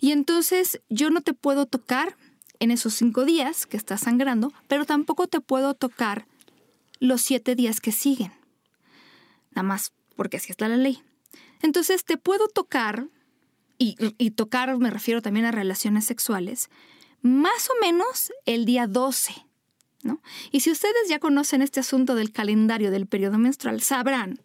Y 0.00 0.12
entonces 0.12 0.80
yo 0.88 1.10
no 1.10 1.22
te 1.22 1.34
puedo 1.34 1.66
tocar 1.66 2.16
en 2.60 2.70
esos 2.70 2.94
cinco 2.94 3.24
días 3.24 3.66
que 3.66 3.76
estás 3.76 4.02
sangrando, 4.02 4.52
pero 4.66 4.84
tampoco 4.84 5.28
te 5.28 5.40
puedo 5.40 5.74
tocar 5.74 6.26
los 7.00 7.22
siete 7.22 7.54
días 7.54 7.80
que 7.80 7.92
siguen. 7.92 8.32
Nada 9.52 9.62
más 9.62 9.92
porque 10.16 10.36
así 10.36 10.50
está 10.50 10.68
la 10.68 10.76
ley. 10.76 11.00
Entonces 11.62 12.04
te 12.04 12.16
puedo 12.16 12.48
tocar, 12.48 13.08
y, 13.78 14.30
tocar 14.30 14.76
me 14.78 14.90
refiero 14.90 15.22
también 15.22 15.46
a 15.46 15.52
relaciones 15.52 16.04
sexuales, 16.04 16.68
más 17.22 17.68
o 17.70 17.80
menos 17.80 18.32
el 18.46 18.64
día 18.64 18.86
12 18.86 19.48
¿no? 20.02 20.22
Y 20.52 20.60
si 20.60 20.70
ustedes 20.70 21.08
ya 21.08 21.18
conocen 21.18 21.62
este 21.62 21.80
asunto 21.80 22.14
del 22.14 22.30
calendario 22.32 22.90
del 22.90 23.06
periodo 23.06 23.38
menstrual, 23.38 23.82
sabrán 23.82 24.40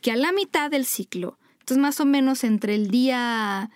que 0.00 0.10
a 0.10 0.16
la 0.16 0.32
mitad 0.32 0.70
del 0.70 0.86
ciclo, 0.86 1.38
entonces 1.60 1.78
más 1.78 2.00
o 2.00 2.04
menos 2.04 2.44
entre 2.44 2.74
el 2.74 2.90
día, 2.90 3.70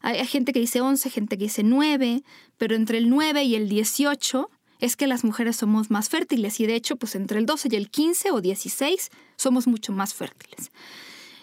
hay 0.00 0.26
gente 0.26 0.52
que 0.52 0.60
dice 0.60 0.80
11, 0.80 1.10
gente 1.10 1.38
que 1.38 1.44
dice 1.44 1.62
9, 1.62 2.22
pero 2.56 2.74
entre 2.76 2.98
el 2.98 3.10
9 3.10 3.42
y 3.44 3.54
el 3.54 3.68
18 3.68 4.50
es 4.80 4.96
que 4.96 5.06
las 5.06 5.24
mujeres 5.24 5.56
somos 5.56 5.90
más 5.90 6.08
fértiles 6.08 6.60
y 6.60 6.66
de 6.66 6.76
hecho 6.76 6.96
pues 6.96 7.14
entre 7.14 7.38
el 7.38 7.46
12 7.46 7.68
y 7.72 7.76
el 7.76 7.90
15 7.90 8.30
o 8.30 8.40
16 8.40 9.10
somos 9.36 9.66
mucho 9.66 9.92
más 9.92 10.14
fértiles. 10.14 10.70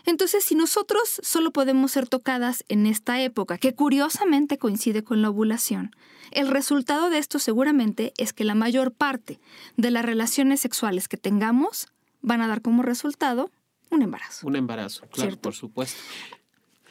Entonces, 0.06 0.44
si 0.44 0.56
nosotros 0.56 1.20
solo 1.24 1.52
podemos 1.52 1.91
ser 1.91 2.08
tocadas 2.08 2.63
en 2.68 2.86
esta 2.86 3.22
época, 3.22 3.58
que 3.58 3.74
curiosamente 3.74 4.58
coincide 4.58 5.04
con 5.04 5.22
la 5.22 5.30
ovulación, 5.30 5.96
el 6.32 6.48
resultado 6.48 7.10
de 7.10 7.18
esto 7.18 7.39
seguramente 7.39 8.13
es 8.18 8.34
que 8.34 8.44
la 8.44 8.56
mayor 8.56 8.91
parte 8.91 9.39
de 9.78 9.91
las 9.91 10.06
relaciones 10.06 10.60
sexuales 10.60 11.08
que 11.08 11.18
tengamos 11.18 11.88
van 12.22 12.41
a 12.41 12.48
dar 12.48 12.62
como 12.62 12.84
resultado 12.84 13.52
un 13.89 14.02
embarazo. 14.02 14.48
Un 14.48 14.56
embarazo, 14.56 15.06
claro, 15.12 15.38
por 15.38 15.54
supuesto. 15.54 16.02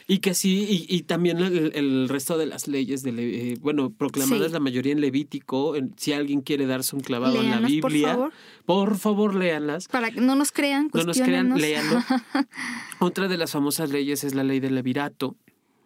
Y 0.07 0.19
que 0.19 0.35
sí, 0.35 0.85
y, 0.87 1.01
también 1.03 1.39
el, 1.39 2.07
resto 2.09 2.37
de 2.37 2.45
las 2.45 2.67
leyes, 2.67 3.01
de 3.01 3.11
eh, 3.17 3.57
bueno, 3.59 3.89
proclamadas 3.89 4.51
la 4.51 4.59
mayoría 4.59 4.91
en 4.91 5.01
Levítico, 5.01 5.73
si 5.97 6.13
alguien 6.13 6.41
quiere 6.41 6.67
darse 6.67 6.95
un 6.95 7.01
clavado 7.01 7.41
en 7.41 7.49
la 7.49 7.59
Biblia, 7.59 7.81
por 7.81 8.15
favor. 8.15 8.33
por 8.65 8.97
favor, 8.97 9.35
léanlas. 9.35 9.87
Para 9.87 10.11
que 10.11 10.21
no 10.21 10.35
nos 10.35 10.51
crean, 10.51 10.91
No 10.93 11.03
nos 11.03 11.19
crean, 11.19 11.57
léanlo. 11.57 12.03
Otra 12.99 13.27
de 13.27 13.37
las 13.37 13.51
famosas 13.51 13.89
leyes 13.89 14.23
es 14.23 14.35
la 14.35 14.43
ley 14.43 14.59
del 14.59 14.75
levirato, 14.75 15.37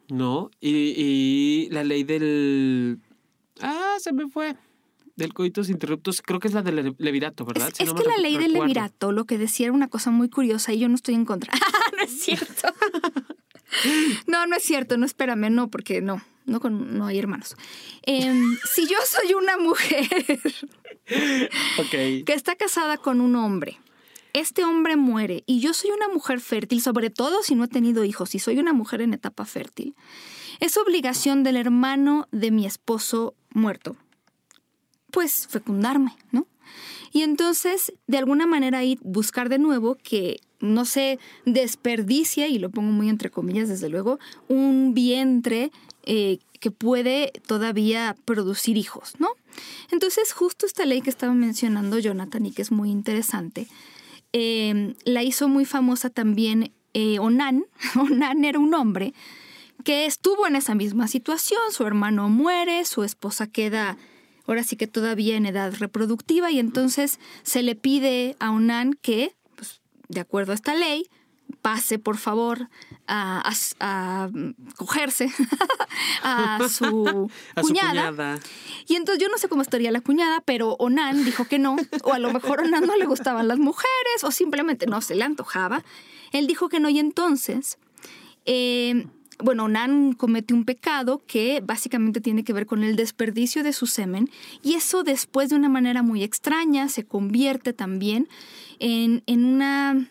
¿no? 0.10 0.52
Y, 0.60 1.70
la 1.72 1.86
ley 1.86 2.04
del... 2.04 3.00
Ah, 3.62 3.96
se 4.00 4.12
me 4.12 4.28
fue 4.28 4.58
del 5.16 5.34
coitos 5.34 5.70
interruptos, 5.70 6.22
creo 6.22 6.40
que 6.40 6.48
es 6.48 6.54
la 6.54 6.62
del 6.62 6.96
levirato, 6.98 7.46
¿verdad? 7.46 7.70
Es, 7.78 7.94
que 7.94 8.08
la 8.08 8.18
ley 8.18 8.38
del 8.38 8.54
levirato 8.54 9.12
lo 9.12 9.26
que 9.26 9.38
decía 9.38 9.68
era 9.68 9.74
una 9.74 9.90
cosa 9.90 10.12
muy 10.12 10.30
curiosa 10.30 10.74
y 10.74 10.80
yo 10.80 10.90
no 10.90 10.96
estoy 10.96 11.14
en 11.14 11.26
contra. 11.26 11.54
no 11.98 12.04
es 12.04 12.22
cierto. 12.22 12.70
No, 14.28 14.46
no 14.46 14.56
es 14.56 14.63
cierto, 14.63 14.98
no 14.98 15.06
espérame, 15.06 15.50
no, 15.50 15.70
porque 15.70 16.02
no, 16.02 16.22
no, 16.46 16.60
no 16.60 17.06
hay 17.06 17.20
hermanos. 17.20 17.56
Em, 18.04 18.58
si 18.74 18.88
yo 18.88 18.98
soy 19.06 19.34
una 19.34 19.58
mujer 19.58 20.08
que 22.26 22.34
está 22.34 22.56
casada 22.56 22.98
con 22.98 23.22
un 23.22 23.36
hombre, 23.36 23.80
este 24.34 24.63
hombre 24.63 24.96
muere 24.96 25.44
y 25.46 25.60
yo 25.60 25.74
soy 25.74 25.92
una 25.92 26.08
mujer 26.08 26.39
fértil, 26.39 26.82
sobre 26.82 27.10
todo 27.10 27.42
si 27.44 27.56
no 27.56 27.65
he 27.65 27.68
tenido 27.68 28.04
hijos, 28.04 28.30
si 28.30 28.39
soy 28.39 28.60
una 28.60 28.74
mujer 28.74 29.02
en 29.02 29.13
etapa 29.13 29.46
fértil, 29.46 29.96
es 30.60 30.78
obligación 30.78 31.44
del 31.44 31.58
hermano 31.58 32.28
de 32.32 32.52
mi 32.52 32.65
esposo 32.65 33.34
muerto, 33.52 33.96
pues 35.12 35.48
fecundarme, 35.48 36.15
¿no? 36.32 36.48
Y 37.12 37.24
entonces, 37.24 37.94
de 38.06 38.20
alguna 38.20 38.46
manera, 38.46 38.80
ahí 38.80 39.00
buscar 39.02 39.50
de 39.50 39.58
nuevo 39.58 39.96
que 39.96 40.39
no 40.60 40.86
se 40.86 41.19
desperdicia, 41.45 42.48
y 42.48 42.60
lo 42.60 42.69
pongo 42.69 42.91
muy 42.91 43.10
entre 43.10 43.30
comillas 43.30 43.69
desde 43.69 43.89
luego, 43.89 44.19
un 44.48 44.93
vientre 44.93 45.72
eh, 46.04 46.39
que 46.60 46.72
puede 46.72 47.32
todavía 47.48 48.15
producir 48.26 48.78
hijos, 48.78 49.13
¿no? 49.19 49.30
Entonces, 49.91 50.34
justo 50.34 50.65
esta 50.65 50.86
ley 50.86 51.02
que 51.02 51.10
estaba 51.10 51.34
mencionando 51.34 52.00
Jonathan 52.00 52.45
y 52.45 52.52
que 52.52 52.62
es 52.62 52.72
muy 52.72 52.89
interesante, 52.91 53.67
eh, 54.34 54.95
la 55.06 55.24
hizo 55.24 55.48
muy 55.48 55.65
famosa 55.65 56.10
también 56.10 56.72
eh, 56.93 57.19
Onan. 57.19 57.65
Onan 57.95 58.45
era 58.45 58.60
un 58.60 58.74
hombre 58.74 59.13
que 59.84 60.06
estuvo 60.06 60.45
en 60.48 60.56
esa 60.56 60.76
misma 60.76 61.08
situación, 61.08 61.60
su 61.72 61.86
hermano 61.86 62.30
muere, 62.30 62.84
su 62.86 63.04
esposa 63.04 63.48
queda 63.48 63.98
ahora 64.45 64.63
sí 64.63 64.76
que 64.76 64.88
todavía 64.88 65.38
en 65.38 65.45
edad 65.45 65.74
reproductiva 65.78 66.52
y 66.52 66.60
entonces 66.60 67.19
se 67.43 67.62
le 67.62 67.76
pide 67.76 68.36
a 68.39 68.52
Onan 68.52 68.93
que 68.93 69.36
de 70.10 70.19
acuerdo 70.19 70.52
a 70.52 70.56
esta 70.56 70.76
ley, 70.76 71.10
pase 71.62 72.00
por 72.00 72.17
favor 72.17 72.69
a, 73.08 74.30
cogerse 74.76 75.32
a, 76.24 76.60
su, 76.69 77.32
cuñada. 77.62 78.39
Y 78.88 78.95
entonces 78.95 79.22
yo 79.22 79.30
no 79.30 79.38
sé 79.38 79.50
cómo 79.50 79.62
estaría 79.62 79.91
la 79.91 80.02
cuñada, 80.02 80.41
pero 80.41 80.76
Onan 80.80 81.26
dijo 81.26 81.45
que 81.45 81.60
no, 81.60 81.78
o 82.04 82.13
a 82.13 82.19
lo 82.19 82.32
mejor 82.32 82.62
Onan 82.62 82.86
no 82.86 82.95
le 82.95 83.06
gustaban 83.06 83.48
las 83.48 83.60
mujeres, 83.60 84.24
o 84.24 84.32
simplemente 84.32 84.86
no 84.86 85.02
se 85.02 85.15
le 85.15 85.24
antojaba. 85.24 85.84
Él 86.32 86.48
dijo 86.48 86.69
que 86.69 86.80
no, 86.80 86.89
y 86.89 87.00
entonces, 87.00 87.80
eh, 88.45 89.08
bueno, 89.43 89.65
Onan 89.65 90.13
comete 90.13 90.54
un 90.54 90.65
pecado 90.65 91.21
que 91.25 91.62
básicamente 91.63 92.21
tiene 92.21 92.43
que 92.43 92.54
ver 92.54 92.65
con 92.65 92.84
el 92.84 92.95
desperdicio 92.95 93.63
de 93.63 93.73
su 93.73 93.88
semen, 93.88 94.30
y 94.63 94.75
eso 94.75 95.04
después 95.04 95.49
de 95.49 95.56
una 95.56 95.69
manera 95.69 96.04
muy 96.04 96.23
extraña 96.23 96.89
se 96.89 97.06
convierte 97.06 97.73
también 97.73 98.28
en, 98.80 99.23
en 99.25 99.45
una 99.45 100.08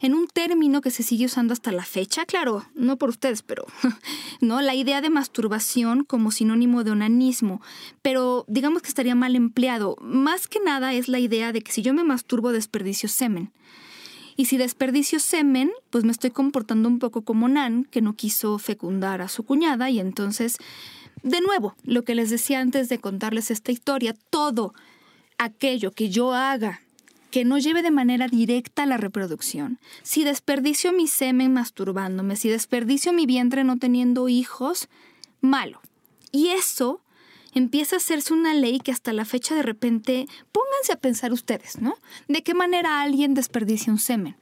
en 0.00 0.14
un 0.14 0.26
término 0.26 0.80
que 0.80 0.90
se 0.90 1.02
sigue 1.02 1.26
usando 1.26 1.52
hasta 1.52 1.72
la 1.72 1.84
fecha, 1.84 2.24
claro, 2.24 2.64
no 2.74 2.96
por 2.96 3.10
ustedes, 3.10 3.42
pero 3.42 3.66
no 4.40 4.60
la 4.62 4.74
idea 4.74 5.02
de 5.02 5.10
masturbación 5.10 6.04
como 6.04 6.30
sinónimo 6.30 6.84
de 6.84 6.90
onanismo, 6.90 7.60
pero 8.00 8.46
digamos 8.48 8.82
que 8.82 8.88
estaría 8.88 9.14
mal 9.14 9.36
empleado. 9.36 9.96
Más 10.00 10.48
que 10.48 10.58
nada 10.58 10.94
es 10.94 11.08
la 11.08 11.18
idea 11.18 11.52
de 11.52 11.60
que 11.60 11.70
si 11.70 11.82
yo 11.82 11.92
me 11.92 12.02
masturbo 12.02 12.50
desperdicio 12.50 13.08
semen. 13.08 13.52
Y 14.40 14.46
si 14.46 14.56
desperdicio 14.56 15.20
semen, 15.20 15.70
pues 15.90 16.04
me 16.04 16.12
estoy 16.12 16.30
comportando 16.30 16.88
un 16.88 16.98
poco 16.98 17.20
como 17.20 17.46
Nan, 17.46 17.84
que 17.84 18.00
no 18.00 18.16
quiso 18.16 18.56
fecundar 18.56 19.20
a 19.20 19.28
su 19.28 19.42
cuñada 19.42 19.90
y 19.90 20.00
entonces, 20.00 20.56
de 21.22 21.42
nuevo, 21.42 21.74
lo 21.84 22.04
que 22.04 22.14
les 22.14 22.30
decía 22.30 22.60
antes 22.60 22.88
de 22.88 22.98
contarles 22.98 23.50
esta 23.50 23.70
historia, 23.70 24.16
todo 24.30 24.72
aquello 25.36 25.92
que 25.92 26.08
yo 26.08 26.32
haga 26.32 26.80
que 27.30 27.44
no 27.44 27.58
lleve 27.58 27.82
de 27.82 27.90
manera 27.90 28.28
directa 28.28 28.84
a 28.84 28.86
la 28.86 28.96
reproducción. 28.96 29.78
Si 30.02 30.24
desperdicio 30.24 30.94
mi 30.94 31.06
semen 31.06 31.52
masturbándome, 31.52 32.34
si 32.36 32.48
desperdicio 32.48 33.12
mi 33.12 33.26
vientre 33.26 33.62
no 33.62 33.76
teniendo 33.76 34.30
hijos, 34.30 34.88
malo. 35.42 35.82
Y 36.32 36.48
eso 36.48 37.02
empieza 37.54 37.96
a 37.96 37.98
hacerse 37.98 38.32
una 38.32 38.54
ley 38.54 38.78
que 38.80 38.92
hasta 38.92 39.12
la 39.12 39.24
fecha 39.24 39.54
de 39.54 39.62
repente, 39.62 40.26
pónganse 40.52 40.92
a 40.92 40.96
pensar 40.96 41.32
ustedes, 41.32 41.80
¿no? 41.80 41.94
¿De 42.28 42.42
qué 42.42 42.54
manera 42.54 43.02
alguien 43.02 43.34
desperdicia 43.34 43.92
un 43.92 43.98
semen? 43.98 44.36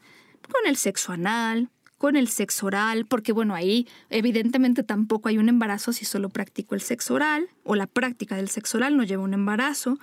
Con 0.50 0.66
el 0.66 0.76
sexo 0.76 1.12
anal, 1.12 1.70
con 1.98 2.16
el 2.16 2.28
sexo 2.28 2.66
oral, 2.66 3.06
porque 3.06 3.32
bueno, 3.32 3.54
ahí 3.54 3.88
evidentemente 4.08 4.82
tampoco 4.82 5.28
hay 5.28 5.38
un 5.38 5.48
embarazo 5.48 5.92
si 5.92 6.04
solo 6.04 6.28
practico 6.28 6.74
el 6.74 6.80
sexo 6.80 7.14
oral, 7.14 7.48
o 7.64 7.74
la 7.74 7.86
práctica 7.86 8.36
del 8.36 8.48
sexo 8.48 8.78
oral 8.78 8.96
no 8.96 9.04
lleva 9.04 9.22
un 9.22 9.34
embarazo. 9.34 9.98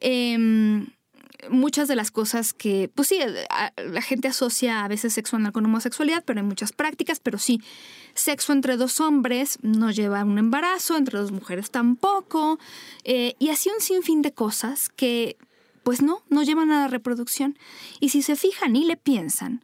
Eh, 0.00 0.86
muchas 1.50 1.88
de 1.88 1.96
las 1.96 2.10
cosas 2.10 2.52
que, 2.52 2.90
pues 2.94 3.08
sí, 3.08 3.20
la 3.76 4.02
gente 4.02 4.28
asocia 4.28 4.84
a 4.84 4.88
veces 4.88 5.12
sexo 5.12 5.36
anal 5.36 5.52
con 5.52 5.64
homosexualidad, 5.64 6.24
pero 6.24 6.40
hay 6.40 6.46
muchas 6.46 6.72
prácticas, 6.72 7.20
pero 7.20 7.38
sí, 7.38 7.60
sexo 8.14 8.52
entre 8.52 8.76
dos 8.76 9.00
hombres 9.00 9.58
no 9.62 9.90
lleva 9.90 10.20
a 10.20 10.24
un 10.24 10.38
embarazo, 10.38 10.96
entre 10.96 11.18
dos 11.18 11.32
mujeres 11.32 11.70
tampoco, 11.70 12.58
eh, 13.04 13.34
y 13.38 13.50
así 13.50 13.70
un 13.70 13.80
sinfín 13.80 14.22
de 14.22 14.32
cosas 14.32 14.88
que, 14.88 15.36
pues 15.82 16.02
no, 16.02 16.22
no 16.28 16.42
llevan 16.42 16.70
a 16.70 16.82
la 16.82 16.88
reproducción. 16.88 17.58
Y 18.00 18.10
si 18.10 18.22
se 18.22 18.36
fijan 18.36 18.76
y 18.76 18.84
le 18.84 18.96
piensan, 18.96 19.62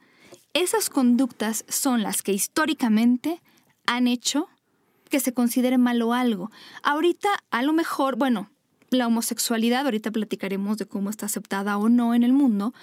esas 0.53 0.89
conductas 0.89 1.65
son 1.69 2.03
las 2.03 2.23
que 2.23 2.33
históricamente 2.33 3.43
han 3.87 4.07
hecho 4.07 4.49
que 5.11 5.21
se 5.21 5.35
considere 5.35 5.79
malo 5.79 6.13
algo. 6.13 6.51
Ahorita, 6.83 7.29
a 7.51 7.63
lo 7.63 7.73
mejor, 7.73 8.17
bueno, 8.17 8.51
la 8.91 9.07
homosexualidad, 9.07 9.85
ahorita 9.85 10.11
platicaremos 10.11 10.79
de 10.79 10.87
cómo 10.87 11.11
está 11.11 11.27
aceptada 11.27 11.77
o 11.79 11.89
no 11.89 12.15
en 12.15 12.23
el 12.23 12.33
mundo, 12.33 12.75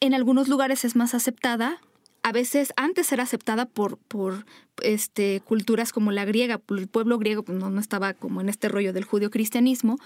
en 0.00 0.14
algunos 0.14 0.48
lugares 0.48 0.84
es 0.84 0.96
más 0.96 1.14
aceptada, 1.14 1.80
a 2.22 2.32
veces 2.32 2.72
antes 2.76 3.10
era 3.12 3.22
aceptada 3.22 3.66
por, 3.66 3.98
por 3.98 4.44
este, 4.82 5.40
culturas 5.40 5.92
como 5.92 6.12
la 6.12 6.24
griega, 6.24 6.60
el 6.68 6.88
pueblo 6.88 7.18
griego 7.18 7.42
pues, 7.42 7.58
no, 7.58 7.70
no 7.70 7.80
estaba 7.80 8.14
como 8.14 8.40
en 8.40 8.48
este 8.48 8.68
rollo 8.68 8.92
del 8.92 9.04
judío-cristianismo, 9.04 9.98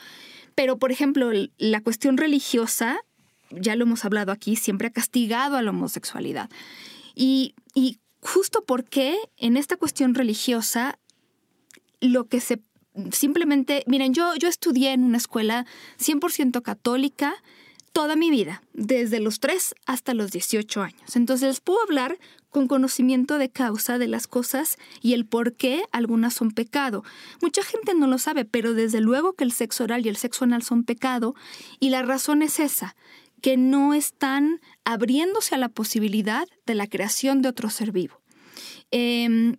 pero 0.54 0.78
por 0.78 0.92
ejemplo 0.92 1.30
la 1.58 1.80
cuestión 1.80 2.16
religiosa, 2.16 3.00
ya 3.50 3.76
lo 3.76 3.84
hemos 3.84 4.04
hablado 4.04 4.32
aquí, 4.32 4.56
siempre 4.56 4.88
ha 4.88 4.92
castigado 4.92 5.56
a 5.56 5.62
la 5.62 5.70
homosexualidad. 5.70 6.50
Y, 7.14 7.54
y 7.74 7.98
justo 8.20 8.64
porque 8.64 9.16
en 9.36 9.56
esta 9.56 9.76
cuestión 9.76 10.14
religiosa 10.14 10.98
lo 12.00 12.26
que 12.28 12.40
se 12.40 12.60
simplemente, 13.12 13.84
miren, 13.86 14.14
yo, 14.14 14.34
yo 14.36 14.48
estudié 14.48 14.92
en 14.92 15.04
una 15.04 15.18
escuela 15.18 15.66
100% 15.98 16.62
católica 16.62 17.34
toda 17.92 18.16
mi 18.16 18.30
vida, 18.30 18.62
desde 18.72 19.20
los 19.20 19.38
3 19.38 19.74
hasta 19.86 20.14
los 20.14 20.30
18 20.30 20.82
años. 20.82 21.16
Entonces 21.16 21.60
puedo 21.60 21.82
hablar 21.82 22.18
con 22.50 22.66
conocimiento 22.66 23.38
de 23.38 23.50
causa 23.50 23.98
de 23.98 24.08
las 24.08 24.26
cosas 24.26 24.76
y 25.00 25.14
el 25.14 25.26
por 25.26 25.54
qué 25.54 25.84
algunas 25.92 26.34
son 26.34 26.50
pecado. 26.50 27.02
Mucha 27.40 27.62
gente 27.62 27.94
no 27.94 28.06
lo 28.06 28.18
sabe, 28.18 28.44
pero 28.44 28.74
desde 28.74 29.00
luego 29.00 29.34
que 29.34 29.44
el 29.44 29.52
sexo 29.52 29.84
oral 29.84 30.04
y 30.04 30.08
el 30.08 30.16
sexo 30.16 30.44
anal 30.44 30.62
son 30.62 30.84
pecado 30.84 31.34
y 31.80 31.90
la 31.90 32.02
razón 32.02 32.42
es 32.42 32.60
esa, 32.60 32.96
que 33.40 33.56
no 33.56 33.94
están 33.94 34.60
abriéndose 34.84 35.54
a 35.54 35.58
la 35.58 35.68
posibilidad 35.68 36.46
de 36.66 36.74
la 36.74 36.86
creación 36.86 37.42
de 37.42 37.48
otro 37.48 37.70
ser 37.70 37.92
vivo. 37.92 38.20
Em, 38.90 39.56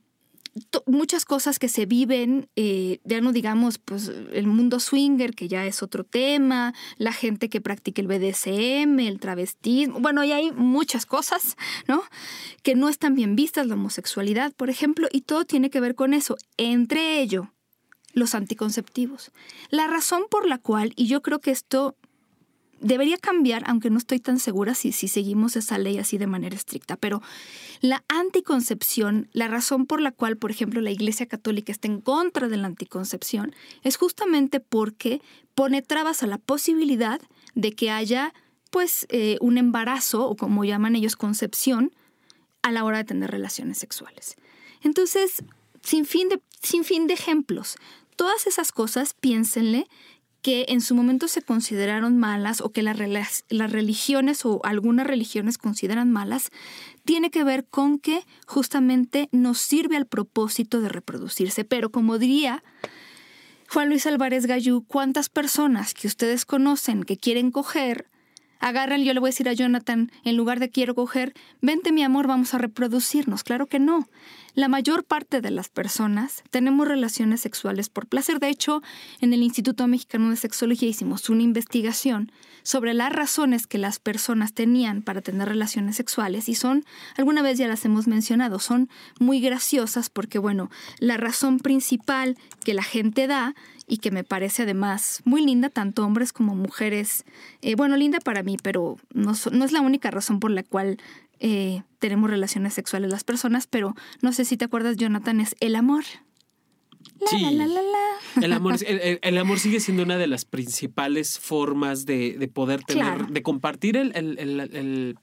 muchas 0.86 1.26
cosas 1.26 1.58
que 1.58 1.68
se 1.68 1.86
viven, 1.86 2.50
eh, 2.56 3.00
ya 3.04 3.22
no 3.22 3.32
digamos, 3.32 3.80
pues 3.80 4.12
el 4.32 4.48
mundo 4.48 4.80
swinger, 4.80 5.34
que 5.34 5.48
ya 5.48 5.66
es 5.66 5.82
otro 5.82 6.04
tema, 6.04 6.74
la 6.98 7.12
gente 7.12 7.50
que 7.50 7.62
practica 7.62 8.02
el 8.02 8.08
BDSM, 8.08 9.00
el 9.00 9.20
travestismo, 9.20 10.00
bueno, 10.00 10.24
y 10.24 10.32
hay 10.32 10.52
muchas 10.52 11.06
cosas, 11.06 11.58
¿no? 11.88 12.04
Que 12.62 12.76
no 12.76 12.90
están 12.90 13.16
bien 13.16 13.36
vistas, 13.36 13.68
la 13.68 13.76
homosexualidad, 13.76 14.54
por 14.54 14.70
ejemplo, 14.70 15.08
y 15.12 15.22
todo 15.22 15.46
tiene 15.46 15.70
que 15.70 15.80
ver 15.80 15.96
con 15.96 16.14
eso. 16.14 16.38
Entre 16.58 17.22
ello, 17.22 17.52
los 18.14 18.36
anticonceptivos. 18.36 19.32
La 19.70 19.88
razón 19.88 20.24
por 20.30 20.48
la 20.48 20.60
cual, 20.60 20.94
y 20.96 21.08
yo 21.08 21.22
creo 21.22 21.40
que 21.40 21.52
esto 21.52 21.96
debería 22.84 23.18
cambiar, 23.18 23.64
aunque 23.66 23.90
no 23.90 23.98
estoy 23.98 24.20
tan 24.20 24.40
segura 24.40 24.76
si, 24.76 24.92
si 24.92 25.08
seguimos 25.08 25.56
esa 25.56 25.78
ley 25.78 25.98
así 25.98 26.18
de 26.18 26.28
manera 26.28 26.56
estricta, 26.56 26.98
pero 26.98 27.22
la 27.82 28.04
anticoncepción, 28.08 29.30
la 29.32 29.48
razón 29.48 29.86
por 29.88 30.02
la 30.02 30.12
cual, 30.12 30.38
por 30.38 30.52
ejemplo, 30.52 30.82
la 30.82 30.92
Iglesia 30.92 31.26
Católica 31.26 31.72
está 31.72 31.88
en 31.88 32.02
contra 32.02 32.48
de 32.50 32.58
la 32.58 32.68
anticoncepción, 32.68 33.56
es 33.84 33.96
justamente 33.96 34.60
porque 34.60 35.22
pone 35.56 35.82
trabas 35.82 36.24
a 36.24 36.28
la 36.28 36.38
posibilidad 36.38 37.22
de 37.56 37.72
que 37.72 37.90
haya 37.90 38.34
pues 38.70 39.06
eh, 39.10 39.38
un 39.40 39.58
embarazo 39.58 40.28
o 40.28 40.36
como 40.36 40.66
llaman 40.66 40.96
ellos 40.96 41.16
concepción 41.16 41.92
a 42.64 42.72
la 42.72 42.84
hora 42.84 42.98
de 42.98 43.04
tener 43.06 43.32
relaciones 43.32 43.78
sexuales. 43.78 44.36
Entonces, 44.82 45.44
sin 45.82 46.06
fin 46.06 46.28
de, 46.30 46.42
sin 46.62 46.84
fin 46.84 47.08
de 47.08 47.14
ejemplos, 47.14 47.78
todas 48.16 48.48
esas 48.48 48.72
cosas 48.72 49.14
piénsenle 49.14 49.88
que 50.44 50.66
en 50.68 50.82
su 50.82 50.94
momento 50.94 51.30
se 51.30 51.42
consideraron 51.42 52.18
malas 52.18 52.60
o 52.60 52.70
que 52.70 52.84
las 52.84 52.98
religiones 53.72 54.46
o 54.46 54.60
algunas 54.66 55.08
religiones 55.08 55.58
consideran 55.58 56.12
malas, 56.12 56.52
tiene 57.06 57.32
que 57.32 57.46
ver 57.46 57.66
con 57.66 57.98
que 57.98 58.26
justamente 58.46 59.30
nos 59.32 59.58
sirve 59.58 59.96
al 59.96 60.06
propósito 60.06 60.82
de 60.82 60.90
reproducirse. 60.90 61.64
Pero 61.64 61.92
como 61.92 62.20
diría 62.20 62.62
Juan 63.70 63.88
Luis 63.88 64.06
Álvarez 64.06 64.46
Gallú, 64.46 64.84
¿cuántas 64.86 65.30
personas 65.30 65.94
que 65.94 66.08
ustedes 66.08 66.44
conocen 66.44 67.04
que 67.04 67.16
quieren 67.16 67.50
coger 67.50 68.10
agarran, 68.64 69.04
yo 69.04 69.14
le 69.14 69.20
voy 69.20 69.28
a 69.28 69.32
decir 69.32 69.50
a 69.50 69.54
Jonathan, 69.54 70.12
en 70.24 70.38
lugar 70.38 70.60
de 70.60 70.70
quiero 70.70 70.96
coger, 70.96 71.34
vente 71.62 71.92
mi 71.92 72.02
amor, 72.02 72.28
vamos 72.28 72.54
a 72.54 72.58
reproducirnos. 72.58 73.44
Claro 73.44 73.68
que 73.68 73.80
no. 73.80 74.08
La 74.56 74.68
mayor 74.68 75.04
parte 75.04 75.42
de 75.42 75.52
las 75.52 75.68
personas 75.68 76.44
tenemos 76.52 76.88
relaciones 76.88 77.42
sexuales 77.42 77.90
por 77.90 78.08
placer. 78.08 78.40
De 78.40 78.50
hecho, 78.50 78.82
en 79.20 79.34
el 79.34 79.42
Instituto 79.44 79.88
Mexicano 79.88 80.30
de 80.30 80.36
Sexología 80.36 80.88
hicimos 80.88 81.30
una 81.30 81.42
investigación 81.42 82.32
sobre 82.62 82.94
las 82.94 83.12
razones 83.12 83.68
que 83.68 83.78
las 83.78 84.00
personas 84.00 84.54
tenían 84.54 85.02
para 85.02 85.22
tener 85.22 85.50
relaciones 85.50 85.98
sexuales 85.98 86.48
y 86.48 86.56
son, 86.56 86.86
alguna 87.18 87.42
vez 87.42 87.58
ya 87.58 87.68
las 87.68 87.84
hemos 87.84 88.08
mencionado, 88.08 88.60
son 88.60 88.90
muy 89.20 89.42
graciosas 89.42 90.10
porque, 90.10 90.40
bueno, 90.40 90.70
la 91.00 91.18
razón 91.18 91.60
principal 91.60 92.38
que 92.64 92.74
la 92.74 92.84
gente 92.84 93.28
da 93.28 93.56
y 93.88 93.98
que 93.98 94.12
me 94.12 94.24
parece 94.24 94.64
además 94.64 95.22
muy 95.26 95.46
linda, 95.46 95.70
tanto 95.70 96.06
hombres 96.06 96.34
como 96.34 96.56
mujeres. 96.56 97.26
Eh, 97.62 97.76
bueno, 97.76 97.98
linda 97.98 98.20
para 98.20 98.44
mí, 98.44 98.58
pero 98.62 98.98
no, 99.14 99.34
no, 99.52 99.66
es 99.66 99.72
la 99.72 99.82
única 99.82 100.12
razón 100.12 100.40
por 100.40 100.52
la 100.52 100.64
cual 100.64 100.98
eh, 101.40 101.84
tenemos 102.00 102.30
relaciones 102.30 102.74
sexuales 102.74 103.12
las 103.12 103.24
personas, 103.24 103.68
pero 103.68 103.96
no 104.22 104.32
sé 104.34 104.46
si 104.46 104.58
te 104.58 104.66
acuerdas, 104.66 104.98
Jonathan, 104.98 105.40
es 105.40 105.56
el 105.60 105.76
amor 105.76 106.04
el, 108.42 108.54
amor, 108.54 108.76
el, 109.22 109.38
amor 109.38 109.60
sigue 109.60 109.80
siendo 109.80 110.04
una 110.04 110.18
de 110.18 110.28
las 110.28 110.46
principales 110.46 111.40
formas 111.40 112.06
de, 112.06 112.50
poder 112.54 112.84
tener, 112.84 113.28
de 113.28 113.42
compartir 113.42 113.98
el, 113.98 114.14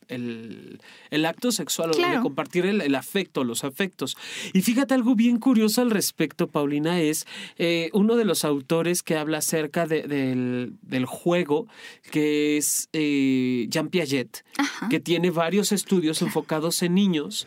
el, 0.09 1.27
acto 1.27 1.53
sexual, 1.53 1.91
o 1.91 1.95
de 1.95 2.21
compartir 2.21 2.67
el, 2.67 2.95
afecto, 2.95 3.45
los 3.45 3.65
afectos. 3.65 4.17
Y 4.53 4.63
fíjate 4.63 4.95
algo 4.95 5.15
bien 5.15 5.39
curioso 5.39 5.83
al 5.83 5.91
respecto, 5.91 6.49
Paulina, 6.49 7.01
es 7.01 7.27
eh, 7.59 7.91
uno 7.93 8.17
de 8.17 8.25
los 8.25 8.45
autores 8.45 9.03
que 9.03 9.17
habla 9.17 9.39
acerca 9.39 9.87
del, 9.87 10.77
juego, 11.07 11.67
que 12.11 12.57
es 12.57 12.89
eh, 12.93 13.67
Jean 13.69 13.89
Piaget, 13.89 14.45
que 14.89 15.01
tiene 15.01 15.31
varios 15.31 15.73
estudios 15.73 16.23
enfocados 16.23 16.83
en 16.83 16.95
niños 16.95 17.47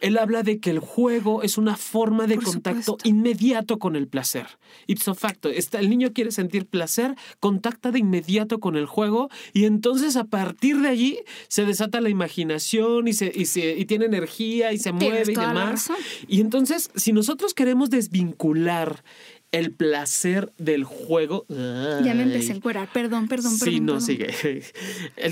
él 0.00 0.18
habla 0.18 0.42
de 0.42 0.60
que 0.60 0.70
el 0.70 0.78
juego 0.78 1.42
es 1.42 1.58
una 1.58 1.76
forma 1.76 2.26
de 2.26 2.36
contacto 2.36 2.98
inmediato 3.04 3.78
con 3.78 3.96
el 3.96 4.08
placer. 4.08 4.46
Ipso 4.86 5.14
facto, 5.14 5.48
el 5.50 5.90
niño 5.90 6.12
quiere 6.12 6.30
sentir 6.30 6.66
placer, 6.66 7.14
contacta 7.40 7.90
de 7.90 7.98
inmediato 7.98 8.60
con 8.60 8.76
el 8.76 8.86
juego 8.86 9.28
y 9.52 9.64
entonces 9.64 10.16
a 10.16 10.24
partir 10.24 10.78
de 10.80 10.88
allí 10.88 11.18
se 11.48 11.64
desata 11.64 12.00
la 12.00 12.08
imaginación 12.08 13.08
y, 13.08 13.12
se, 13.12 13.32
y, 13.34 13.84
tiene 13.86 14.06
energía 14.06 14.72
y 14.72 14.78
se 14.78 14.92
mueve 14.92 15.32
y 15.32 15.34
demás. 15.34 15.90
Y 16.26 16.40
entonces, 16.40 16.90
si 16.94 17.12
nosotros 17.12 17.54
queremos 17.54 17.90
desvincular 17.90 19.02
el 19.50 19.72
placer 19.72 20.52
del 20.58 20.84
juego. 20.84 21.46
Ya 21.48 22.14
me 22.14 22.24
empecé 22.24 22.52
a 22.52 22.56
encuerar, 22.56 22.92
perdón, 22.92 23.28
perdón, 23.28 23.58
perdón. 23.58 23.74
Sí, 23.74 23.80
no, 23.80 24.00
sigue. 24.00 24.32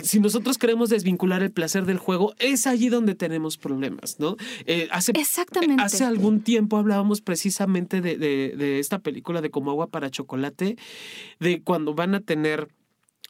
si 0.02 0.20
nosotros 0.20 0.57
queremos 0.59 0.88
desvincular 0.88 1.42
el 1.42 1.50
placer 1.50 1.85
del 1.85 1.98
juego, 1.98 2.35
es 2.38 2.66
allí 2.66 2.88
donde 2.88 3.14
tenemos 3.14 3.59
problemas, 3.59 4.18
¿no? 4.18 4.37
Eh, 4.64 4.88
hace, 4.90 5.12
Exactamente. 5.12 5.83
Hace 5.83 6.05
algún 6.05 6.40
tiempo 6.40 6.79
hablábamos 6.79 7.20
precisamente 7.20 8.00
de, 8.00 8.16
de, 8.16 8.79
esta 8.79 9.00
película 9.00 9.42
de 9.42 9.50
Como 9.50 9.70
agua 9.70 9.88
para 9.88 10.11
chocolate, 10.11 10.76
de 11.38 11.62
cuando 11.62 11.94
van 11.94 12.14
a 12.14 12.20
tener 12.20 12.68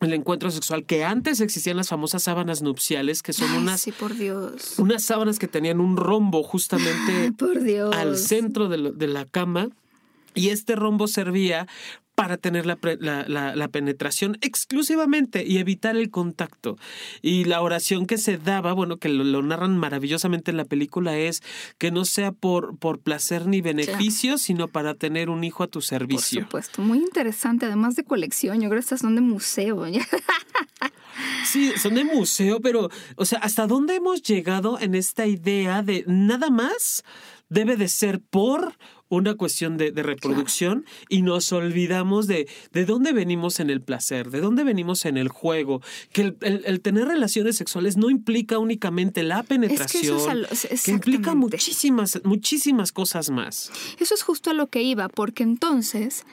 el 0.01 0.13
encuentro 0.13 0.51
sexual, 0.51 0.85
que 0.85 1.05
antes 1.05 1.41
existían 1.41 1.79
las 1.79 1.89
famosas 1.89 2.23
sábanas 2.23 2.63
nupciales, 2.63 3.23
que 3.23 3.33
son 3.33 3.51
unas. 3.53 3.81
Sí, 3.81 3.93
por 3.93 4.15
Dios. 4.15 4.79
Unas 4.79 5.03
sábanas 5.03 5.39
que 5.39 5.49
tenían 5.49 5.81
un 5.81 5.97
rombo 5.97 6.43
justamente 6.43 7.33
al 7.93 8.19
centro 8.19 8.69
de, 8.69 8.93
de 8.93 9.07
la 9.09 9.25
cama 9.25 9.71
y 10.37 10.51
este 10.51 10.77
rombo 10.77 11.09
servía 11.09 11.67
para 12.17 12.39
tener 12.39 12.65
la, 12.65 13.69
penetración 13.69 14.39
exclusivamente 14.41 15.45
y 15.47 15.59
evitar 15.59 15.97
el 15.97 16.11
contacto. 16.11 16.79
Y 17.21 17.45
la 17.45 17.61
oración 17.61 18.07
que 18.07 18.17
se 18.17 18.39
daba, 18.39 18.73
bueno, 18.73 18.97
que 18.97 19.11
lo, 19.11 19.43
narran 19.43 19.77
maravillosamente 19.77 20.51
en 20.51 20.57
la 20.57 20.65
película, 20.65 21.17
es 21.19 21.43
que 21.77 21.91
no 21.91 22.07
sea 22.07 22.33
por, 22.33 22.79
por 22.79 23.01
placer 23.01 23.47
ni 23.47 23.61
beneficio, 23.61 24.39
sino 24.39 24.67
para 24.67 24.95
tener 24.95 25.29
un 25.29 25.45
hijo 25.45 25.63
a 25.63 25.67
tu 25.67 25.83
servicio. 25.83 26.41
Por 26.41 26.47
supuesto, 26.47 26.83
muy 26.83 26.99
interesante, 26.99 27.67
además 27.67 27.97
de 27.97 28.05
colección, 28.05 28.63
yo 28.63 28.71
creo 28.71 28.81
que 28.81 28.85
estas 28.85 29.01
son 29.01 29.15
de 29.15 29.21
museo. 29.21 29.85
Sí, 31.47 31.73
son 31.79 31.95
de 31.95 32.05
museo, 32.05 32.61
pero, 32.61 32.91
o 33.15 33.25
sea, 33.25 33.39
¿hasta 33.39 33.67
dónde 33.67 33.95
hemos 33.95 34.23
llegado 34.23 34.79
en 34.81 34.95
esta 34.95 35.27
idea 35.27 35.81
de 35.81 36.05
nada 36.07 36.51
más 36.51 37.05
debe 37.49 37.77
de 37.77 37.89
ser 37.89 38.21
por 38.21 38.77
una 39.09 39.35
cuestión 39.35 39.77
de, 39.77 39.93
reproducción 39.97 40.85
y 41.09 41.23
nos 41.23 41.53
olvidamos 41.53 42.27
de, 42.27 42.49
de 42.73 42.85
dónde 42.85 43.13
venimos 43.13 43.61
en 43.61 43.71
el 43.71 43.81
placer, 43.81 44.31
de 44.31 44.41
dónde 44.41 44.65
venimos 44.65 45.05
en 45.05 45.17
el 45.17 45.29
juego, 45.29 45.81
que 46.13 46.35
el, 46.41 46.81
tener 46.81 47.09
relaciones 47.09 47.57
sexuales 47.57 47.97
no 47.97 48.11
implica 48.11 48.59
únicamente 48.59 49.23
la 49.23 49.43
penetración, 49.43 50.47
que, 50.85 50.91
implica 50.91 51.35
muchísimas, 51.35 52.21
muchísimas 52.25 52.93
cosas 52.93 53.31
más. 53.31 53.71
Eso 53.99 54.15
es 54.15 54.23
justo 54.23 54.51
a 54.51 54.55
lo 54.55 54.69
que 54.69 54.83
iba, 54.83 55.09
porque 55.09 55.43
entonces 55.43 56.25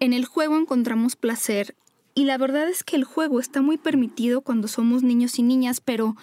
en 0.00 0.12
el 0.12 0.24
juego 0.24 0.56
encontramos 0.58 1.16
placer 1.16 1.76
y 2.14 2.24
la 2.24 2.36
verdad 2.36 2.68
es 2.68 2.84
que 2.84 2.96
el 2.96 3.04
juego 3.04 3.40
está 3.40 3.62
muy 3.62 3.78
permitido 3.78 4.42
cuando 4.42 4.68
somos 4.68 5.02
niños 5.02 5.38
y 5.38 5.42
niñas, 5.42 5.80
pero 5.80 6.16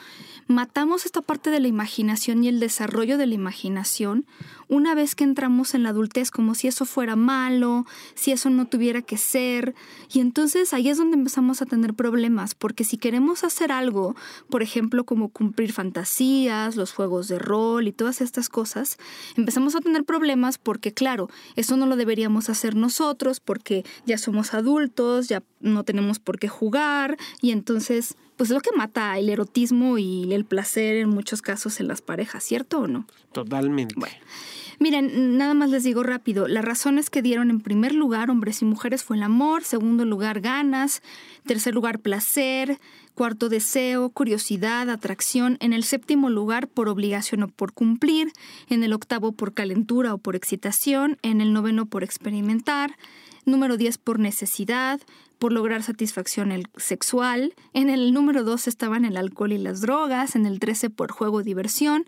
matamos 0.47 1.06
esta 1.06 1.21
parte 1.21 1.49
de 1.49 1.60
la 1.60 1.67
imaginación 1.67 2.43
y 2.43 2.47
el 2.47 2.60
desarrollo 2.60 3.17
de 3.17 3.25
la 3.25 3.36
imaginación 3.36 4.25
una 4.69 4.93
vez 4.93 5.15
que 5.15 5.23
entramos 5.23 5.73
en 5.73 5.82
la 5.82 5.89
adultez, 5.89 6.30
como 6.30 6.54
si 6.54 6.67
eso 6.67 6.86
fuera 6.86 7.15
malo, 7.15 7.86
si 8.13 8.32
eso 8.32 8.52
no 8.52 8.67
tuviera 8.67 9.02
que 9.02 9.17
ser. 9.17 9.73
Y 10.13 10.19
entonces 10.19 10.73
ahí 10.73 10.89
es 10.89 10.97
donde 10.99 11.17
empezamos 11.17 11.63
a 11.63 11.65
tener 11.65 11.95
problemas, 11.95 12.54
porque 12.54 12.84
si 12.84 12.97
queremos 12.97 13.43
hacer 13.43 13.71
algo, 13.71 14.15
por 14.49 14.62
ejemplo, 14.62 15.06
como 15.06 15.30
cumplir 15.30 15.73
fantasías, 15.73 16.75
los 16.75 16.93
juegos 16.93 17.28
de 17.28 17.39
rol 17.39 17.88
y 17.88 17.91
todas 17.91 18.21
estas 18.21 18.47
cosas, 18.47 18.97
empezamos 19.36 19.75
a 19.75 19.82
tener 19.82 20.06
problemas 20.06 20.60
porque, 20.60 20.93
claro, 20.93 21.30
eso 21.56 21.75
no 21.75 21.88
lo 21.88 21.95
deberíamos 21.95 22.49
hacer 22.49 22.75
nosotros, 22.75 23.39
porque 23.39 23.84
ya 24.06 24.19
somos 24.19 24.54
adultos, 24.54 25.30
ya 25.30 25.41
no 25.60 25.84
tenemos 25.84 26.19
por 26.19 26.39
qué 26.39 26.48
jugar, 26.48 27.17
y 27.41 27.52
entonces 27.52 28.15
pues 28.38 28.52
es 28.52 28.54
lo 28.54 28.62
que 28.62 28.72
mata 28.72 29.17
el 29.19 29.28
erotismo 29.28 29.98
y 29.98 30.32
el 30.34 30.45
placer 30.45 30.95
en 30.95 31.10
muchos 31.10 31.41
casos 31.41 31.82
en 31.82 31.89
las 31.89 32.02
parejas, 32.02 32.41
¿cierto 32.41 32.80
o 32.80 32.88
no? 32.88 33.06
Totalmente. 33.34 33.95
Bueno. 33.98 34.15
Miren, 34.80 35.38
nada 35.38 35.54
más 35.54 35.69
les 35.69 35.84
digo 35.84 36.04
rápido, 36.04 36.48
las 36.48 36.63
razones 36.63 37.10
que 37.10 37.22
dieron 37.22 37.50
en 37.50 37.60
primer 37.60 37.93
lugar 37.93 38.32
hombres 38.32 38.62
y 38.62 38.65
mujeres 38.65 39.04
fue 39.04 39.17
el 39.17 39.24
amor, 39.24 39.65
segundo 39.65 40.06
lugar 40.06 40.39
ganas, 40.39 41.02
tercer 41.45 41.74
lugar 41.74 42.00
placer, 42.00 42.80
cuarto 43.13 43.50
deseo, 43.50 44.10
curiosidad, 44.10 44.89
atracción, 44.89 45.58
en 45.60 45.74
el 45.74 45.84
séptimo 45.84 46.30
lugar 46.30 46.69
por 46.69 46.88
obligación 46.88 47.43
o 47.43 47.50
por 47.50 47.74
cumplir, 47.74 48.32
en 48.69 48.84
el 48.84 48.93
octavo 48.93 49.34
por 49.34 49.54
calentura 49.54 50.13
o 50.13 50.17
por 50.17 50.38
excitación, 50.38 51.17
en 51.24 51.41
el 51.41 51.52
noveno 51.52 51.86
por 51.86 52.06
experimentar, 52.06 52.95
número 53.43 53.76
diez 53.76 53.98
por 53.98 54.17
necesidad, 54.17 55.02
por 55.39 55.54
lograr 55.54 55.82
satisfacción 55.84 56.52
sexual, 56.75 57.54
en 57.73 57.89
el 57.89 58.13
número 58.13 58.43
dos 58.43 58.67
estaban 58.67 59.06
el 59.06 59.17
alcohol 59.17 59.54
y 59.54 59.58
las 59.58 59.82
drogas, 59.82 60.36
en 60.36 60.45
el 60.45 60.60
trece 60.60 60.89
por 60.89 61.12
juego 61.12 61.38
o 61.38 61.43
diversión, 61.43 62.06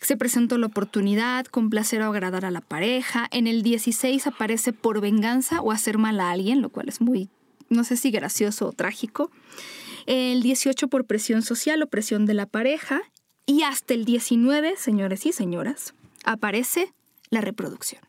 se 0.00 0.16
presentó 0.16 0.58
la 0.58 0.66
oportunidad, 0.66 1.46
complacer 1.46 2.02
o 2.02 2.06
agradar 2.06 2.44
a 2.44 2.50
la 2.50 2.60
pareja. 2.60 3.26
En 3.30 3.46
el 3.46 3.62
16 3.62 4.26
aparece 4.26 4.72
por 4.72 5.00
venganza 5.00 5.60
o 5.62 5.72
hacer 5.72 5.98
mal 5.98 6.20
a 6.20 6.30
alguien, 6.30 6.60
lo 6.60 6.68
cual 6.68 6.88
es 6.88 7.00
muy, 7.00 7.28
no 7.70 7.84
sé 7.84 7.96
si 7.96 8.10
gracioso 8.10 8.68
o 8.68 8.72
trágico. 8.72 9.30
El 10.06 10.42
18 10.42 10.88
por 10.88 11.06
presión 11.06 11.42
social 11.42 11.82
o 11.82 11.86
presión 11.86 12.26
de 12.26 12.34
la 12.34 12.46
pareja. 12.46 13.02
Y 13.46 13.62
hasta 13.62 13.94
el 13.94 14.04
19, 14.04 14.76
señores 14.76 15.26
y 15.26 15.32
señoras, 15.32 15.94
aparece 16.24 16.92
la 17.30 17.40
reproducción. 17.40 18.02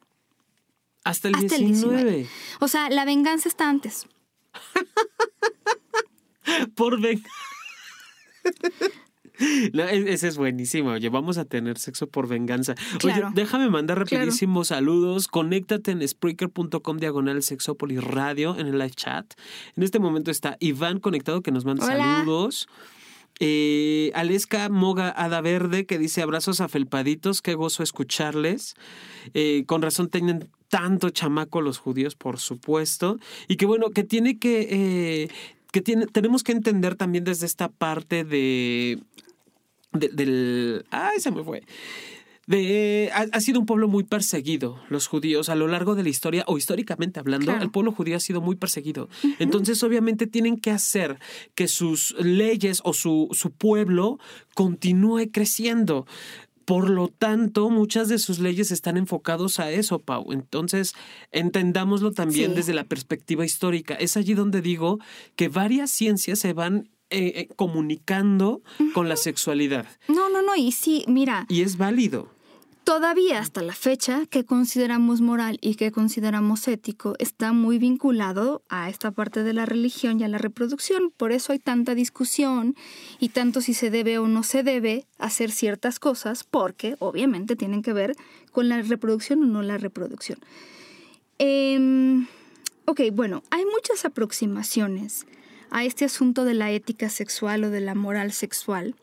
Hasta 1.04 1.28
el, 1.28 1.36
19. 1.36 2.28
O 2.60 2.68
sea, 2.68 2.90
la 2.90 3.06
venganza 3.06 3.48
está 3.48 3.70
antes. 3.70 4.08
por 6.76 7.02
venganza. 7.02 7.30
No, 9.74 9.84
e-, 9.84 10.14
ese 10.14 10.28
es 10.28 10.38
buenísimo. 10.38 10.92
Oye, 10.92 11.10
vamos 11.10 11.38
a 11.38 11.46
tener 11.46 11.78
sexo 11.78 12.08
por 12.08 12.28
venganza. 12.28 12.76
Oye, 13.04 13.22
déjame 13.34 13.70
mandar 13.70 14.00
rapidísimos 14.00 14.70
saludos. 14.70 15.28
Conéctate 15.28 15.92
en 15.92 16.08
Spreaker.com 16.08 16.98
diagonal 16.98 17.44
Sexópolis 17.44 18.04
Radio 18.04 18.58
en 18.58 18.68
el 18.68 18.78
live 18.78 18.92
chat. 18.92 19.34
En 19.76 19.84
este 19.84 20.00
momento 20.00 20.32
está 20.32 20.58
Iván 20.60 21.00
conectado 21.00 21.42
que 21.42 21.52
nos 21.52 21.66
manda 21.66 21.86
saludos. 21.86 22.68
Eh, 23.42 24.12
Aleska 24.16 24.70
Moga 24.70 25.14
Ada 25.16 25.42
Verde 25.42 25.86
que 25.86 25.98
dice 25.98 26.22
abrazos 26.22 26.62
a 26.62 26.70
felpaditos, 26.70 27.42
qué 27.42 27.54
gozo 27.54 27.84
escucharles. 27.84 28.76
Eh, 29.34 29.66
con 29.68 29.82
razón 29.82 30.10
tienen 30.10 30.50
tanto 30.70 31.10
chamaco 31.10 31.62
los 31.62 31.78
judíos, 31.78 32.16
por 32.16 32.40
supuesto. 32.40 33.20
Y 33.48 33.58
que 33.58 33.66
bueno, 33.66 33.90
que 33.92 34.04
tiene 34.04 34.40
que... 34.40 34.68
Eh, 34.70 35.30
que 35.72 35.82
tiene, 35.82 36.08
tenemos 36.08 36.42
que 36.44 36.54
entender 36.54 36.96
también 36.96 37.26
desde 37.26 37.46
esta 37.46 37.68
parte 37.68 38.24
de 38.24 38.98
del... 39.92 40.86
¡Ay, 40.90 41.20
se 41.20 41.32
me 41.32 41.44
fue! 41.44 41.64
De, 42.48 43.10
ha, 43.12 43.42
sido 43.42 43.60
un 43.60 43.66
pueblo 43.66 43.88
muy 43.88 44.04
perseguido, 44.04 44.80
los 44.90 45.08
judíos, 45.08 45.50
a 45.50 45.56
lo 45.56 45.68
largo 45.68 45.96
de 45.96 46.04
la 46.04 46.10
historia, 46.10 46.44
o 46.46 46.60
históricamente 46.60 47.20
hablando, 47.20 47.52
el 47.52 47.72
pueblo 47.72 47.92
judío 47.92 48.16
ha 48.16 48.20
sido 48.20 48.40
muy 48.40 48.56
perseguido. 48.56 49.10
Entonces, 49.40 49.82
obviamente, 49.82 50.28
tienen 50.28 50.58
que 50.60 50.70
hacer 50.70 51.18
que 51.56 51.68
sus 51.68 52.16
leyes 52.20 52.82
o 52.84 52.94
su, 52.94 53.30
su 53.32 53.50
pueblo 53.50 54.20
continúe 54.54 55.32
creciendo. 55.32 56.06
Por 56.66 56.90
lo 56.90 57.08
tanto, 57.08 57.70
muchas 57.70 58.10
de 58.10 58.18
sus 58.18 58.40
leyes 58.40 58.72
están 58.72 58.98
enfocados 58.98 59.60
a 59.60 59.72
eso, 59.72 60.00
Pau. 60.00 60.32
Entonces, 60.32 60.94
entendámoslo 61.32 62.12
también 62.12 62.56
desde 62.56 62.74
la 62.74 62.86
perspectiva 62.86 63.46
histórica. 63.46 63.94
Es 63.96 64.18
allí 64.18 64.34
donde 64.34 64.62
digo 64.62 65.00
que 65.36 65.48
varias 65.48 65.92
ciencias 65.92 66.40
se 66.40 66.54
van 66.54 66.90
eh, 67.12 67.34
eh, 67.36 67.50
comunicando 67.56 68.64
con 68.96 69.08
la 69.08 69.16
sexualidad. 69.16 69.86
No, 70.08 70.30
no, 70.30 70.42
no, 70.42 70.56
y 70.56 70.72
sí, 70.72 71.06
mira. 71.08 71.46
Y 71.50 71.62
es 71.62 71.78
válido. 71.78 72.35
Todavía 72.86 73.40
hasta 73.40 73.64
la 73.64 73.74
fecha 73.74 74.28
que 74.28 74.46
consideramos 74.46 75.20
moral 75.20 75.58
y 75.60 75.74
que 75.74 75.92
consideramos 75.92 76.68
ético 76.68 77.16
está 77.18 77.52
muy 77.52 77.80
vinculado 77.80 78.62
a 78.70 78.92
esta 78.92 79.10
parte 79.10 79.42
de 79.42 79.54
la 79.54 79.66
religión 79.66 80.20
y 80.20 80.24
a 80.24 80.28
la 80.28 80.38
reproducción. 80.38 81.12
Por 81.18 81.32
eso 81.32 81.52
hay 81.52 81.58
tanta 81.58 81.96
discusión 81.96 82.76
y 83.20 83.30
tanto 83.30 83.62
si 83.62 83.74
se 83.74 83.90
debe 83.90 84.20
o 84.20 84.28
no 84.28 84.44
se 84.44 84.62
debe 84.62 85.08
hacer 85.18 85.50
ciertas 85.50 85.98
cosas, 85.98 86.44
porque 86.44 86.96
obviamente 87.00 87.56
tienen 87.56 87.82
que 87.82 87.92
ver 87.92 88.16
con 88.52 88.70
la 88.70 88.80
reproducción 88.84 89.42
o 89.42 89.48
no 89.48 89.64
la 89.64 89.80
reproducción. 89.80 90.38
Em, 91.40 92.28
ok, 92.86 93.02
bueno, 93.14 93.42
hay 93.50 93.66
muchas 93.66 94.06
aproximaciones 94.06 95.26
a 95.72 95.86
este 95.86 96.06
asunto 96.06 96.46
de 96.46 96.54
la 96.54 96.70
ética 96.70 97.10
sexual 97.10 97.64
o 97.64 97.72
de 97.72 97.82
la 97.82 97.96
moral 97.96 98.32
sexual 98.32 98.94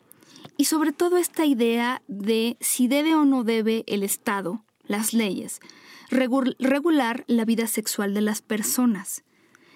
y 0.57 0.65
sobre 0.65 0.91
todo 0.91 1.17
esta 1.17 1.45
idea 1.45 2.01
de 2.07 2.57
si 2.59 2.87
debe 2.87 3.15
o 3.15 3.25
no 3.25 3.43
debe 3.43 3.83
el 3.87 4.03
Estado, 4.03 4.63
las 4.85 5.13
leyes, 5.13 5.59
regular 6.09 7.23
la 7.27 7.45
vida 7.45 7.67
sexual 7.67 8.13
de 8.13 8.21
las 8.21 8.41
personas. 8.41 9.23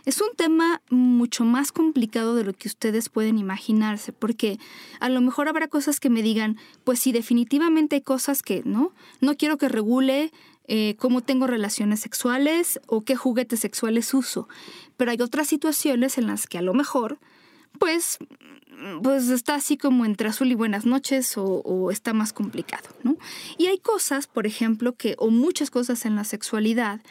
Es 0.05 0.21
un 0.21 0.29
tema 0.37 0.81
mucho 0.89 1.43
más 1.43 1.73
complicado 1.73 2.33
de 2.33 2.45
lo 2.45 2.53
que 2.53 2.69
ustedes 2.69 3.09
pueden 3.09 3.37
imaginarse, 3.37 4.13
porque 4.13 4.57
a 5.01 5.09
lo 5.09 5.19
mejor 5.19 5.49
habrá 5.49 5.67
cosas 5.67 5.99
que 5.99 6.09
me 6.09 6.21
digan, 6.21 6.57
pues 6.85 6.99
sí, 6.99 7.11
definitivamente 7.11 7.97
hay 7.97 8.01
cosas 8.01 8.41
que, 8.41 8.61
¿no? 8.63 8.93
No 9.19 9.35
quiero 9.35 9.57
que 9.57 9.67
regule 9.67 10.31
eh, 10.69 10.95
cómo 10.97 11.19
tengo 11.19 11.45
relaciones 11.45 11.99
sexuales 11.99 12.79
o 12.87 13.01
qué 13.01 13.17
juguetes 13.17 13.59
sexuales 13.59 14.13
uso. 14.13 14.47
Pero 14.95 15.11
hay 15.11 15.21
otras 15.21 15.47
situaciones 15.47 16.17
en 16.17 16.27
las 16.27 16.47
que 16.47 16.57
a 16.57 16.61
lo 16.61 16.73
mejor, 16.73 17.19
pues, 17.77 18.17
pues 19.01 19.29
está 19.29 19.55
así 19.55 19.77
como 19.77 20.05
entre 20.05 20.29
azul 20.29 20.51
y 20.51 20.55
buenas 20.55 20.85
noches 20.85 21.33
o, 21.37 21.89
está 21.91 22.13
más 22.13 22.33
complicado, 22.33 22.89
¿no? 23.03 23.17
Y 23.57 23.67
hay 23.67 23.79
cosas, 23.79 24.27
por 24.27 24.45
ejemplo, 24.45 24.95
que, 24.95 25.15
o 25.17 25.29
muchas 25.29 25.71
cosas 25.71 26.05
en 26.05 26.15
la 26.15 26.23
sexualidad, 26.23 27.01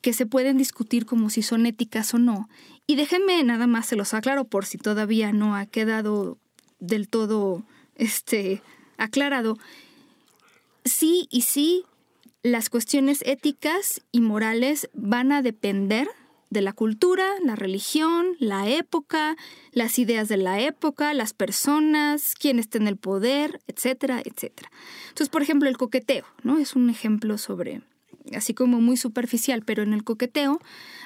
que 0.00 0.12
se 0.12 0.26
pueden 0.26 0.58
discutir 0.58 1.06
como 1.06 1.30
si 1.30 1.42
son 1.42 1.66
éticas 1.66 2.12
o 2.12 2.18
no. 2.18 2.48
Y 2.86 2.96
déjenme 2.96 3.42
nada 3.42 3.66
más 3.66 3.86
se 3.86 3.96
los 3.96 4.12
aclaro 4.12 4.44
por 4.44 4.66
si 4.66 4.76
todavía 4.76 5.32
no 5.32 5.56
ha 5.56 5.64
quedado 5.66 6.38
del 6.78 7.08
todo 7.08 7.64
este, 7.96 8.62
aclarado. 8.98 9.56
Sí 10.84 11.26
y 11.30 11.42
sí 11.42 11.84
las 12.42 12.68
cuestiones 12.68 13.22
éticas 13.24 14.02
y 14.12 14.20
morales 14.20 14.90
van 14.92 15.32
a 15.32 15.40
depender 15.40 16.08
de 16.50 16.62
la 16.62 16.72
cultura, 16.72 17.26
la 17.42 17.56
religión, 17.56 18.36
la 18.38 18.68
época, 18.68 19.36
las 19.72 19.98
ideas 19.98 20.28
de 20.28 20.36
la 20.36 20.60
época, 20.60 21.14
las 21.14 21.32
personas, 21.32 22.34
quién 22.38 22.58
está 22.58 22.78
en 22.78 22.88
el 22.88 22.96
poder, 22.96 23.60
etcétera, 23.66 24.22
etcétera. 24.24 24.70
Entonces, 25.08 25.28
por 25.28 25.42
ejemplo, 25.42 25.68
el 25.68 25.76
coqueteo, 25.76 26.24
¿no? 26.42 26.58
Es 26.58 26.76
un 26.76 26.90
ejemplo 26.90 27.38
sobre 27.38 27.82
así 28.34 28.54
como 28.54 28.80
muy 28.80 28.96
superficial, 28.96 29.62
pero 29.64 29.82
en 29.82 29.92
el 29.92 30.04
coqueteo 30.04 30.60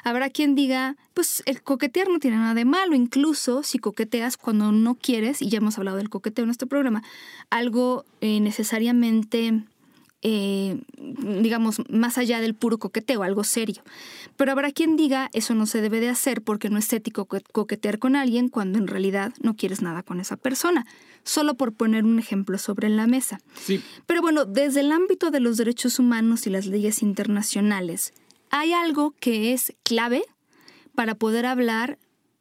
habrá 0.05 0.31
quien 0.31 0.55
diga, 0.55 0.97
pues 1.15 1.43
el 1.47 1.63
coquetear 1.63 2.09
no 2.09 2.19
tiene 2.19 2.37
nada 2.37 2.55
de 2.55 2.65
malo, 2.65 2.95
incluso 2.95 3.63
si 3.63 3.79
coqueteas 3.79 4.37
cuando 4.37 4.73
no 4.73 4.95
quieres, 4.95 5.43
y 5.43 5.49
ya 5.49 5.59
hemos 5.59 5.79
hablado 5.79 5.97
del 5.97 6.11
coqueteo 6.11 6.45
en 6.45 6.51
este 6.51 6.67
programa, 6.67 7.03
algo 7.51 8.05
eh, 8.21 8.41
necesariamente 8.41 9.65
eh, 10.23 10.81
digamos, 10.97 11.81
más 11.89 12.19
allá 12.19 12.41
del 12.41 12.55
puro 12.55 12.79
coqueteo, 12.79 13.23
algo 13.23 13.45
serio. 13.45 13.83
Pero 14.37 14.53
habrá 14.53 14.73
quien 14.73 14.97
diga, 14.97 15.31
eso 15.33 15.55
no 15.55 15.67
se 15.67 15.81
debe 15.81 16.01
de 16.01 16.09
hacer 16.09 16.43
porque 16.43 16.71
no 16.71 16.79
es 16.79 16.93
ético 16.93 17.27
coquetear 17.27 17.99
con 17.99 18.17
alguien 18.17 18.49
cuando 18.49 18.79
en 18.79 18.89
realidad 18.89 19.33
no 19.41 19.55
quieres 19.55 19.81
nada 19.81 20.03
con 20.03 20.21
esa 20.21 20.37
persona, 20.37 20.87
solo 21.23 21.55
por 21.55 21.73
poner 21.73 22.05
un 22.05 22.19
ejemplo 22.19 22.59
sobre 22.59 22.89
la 22.89 23.07
mesa. 23.07 23.41
Pero 24.07 24.21
bueno, 24.21 24.45
desde 24.45 24.81
el 24.81 24.93
ámbito 24.93 25.31
de 25.31 25.41
los 25.41 25.57
derechos 25.57 25.99
humanos 25.99 26.47
y 26.47 26.51
las 26.51 26.67
leyes 26.67 27.03
internacionales, 27.03 28.13
hay 28.51 28.73
algo 28.73 29.15
que 29.21 29.53
es 29.53 29.75
clave 29.85 30.25
para 30.95 31.15
poder 31.15 31.47
hablar 31.47 31.99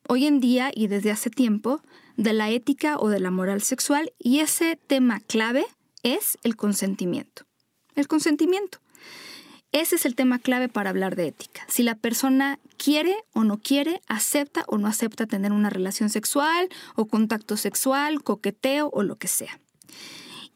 hoy 0.07 0.25
en 0.25 0.39
día 0.39 0.71
y 0.73 0.87
desde 0.87 1.11
hace 1.11 1.29
tiempo 1.29 1.81
de 2.15 2.33
la 2.33 2.49
ética 2.49 2.97
o 2.97 3.09
de 3.09 3.19
la 3.19 3.29
moral 3.29 3.61
sexual 3.61 4.11
y 4.17 4.39
ese 4.39 4.79
tema 4.87 5.19
clave 5.19 5.65
es 6.01 6.39
el 6.43 6.55
consentimiento 6.55 7.46
el 7.97 8.07
consentimiento. 8.07 8.79
Ese 9.73 9.97
es 9.97 10.05
el 10.05 10.15
tema 10.15 10.39
clave 10.39 10.69
para 10.69 10.89
hablar 10.89 11.15
de 11.17 11.27
ética. 11.27 11.65
Si 11.67 11.83
la 11.83 11.95
persona 11.95 12.57
quiere 12.77 13.15
o 13.33 13.43
no 13.43 13.57
quiere, 13.57 14.01
acepta 14.07 14.63
o 14.67 14.77
no 14.77 14.87
acepta 14.87 15.25
tener 15.25 15.51
una 15.51 15.69
relación 15.69 16.09
sexual 16.09 16.69
o 16.95 17.07
contacto 17.07 17.57
sexual, 17.57 18.23
coqueteo 18.23 18.89
o 18.93 19.03
lo 19.03 19.17
que 19.17 19.27
sea. 19.27 19.59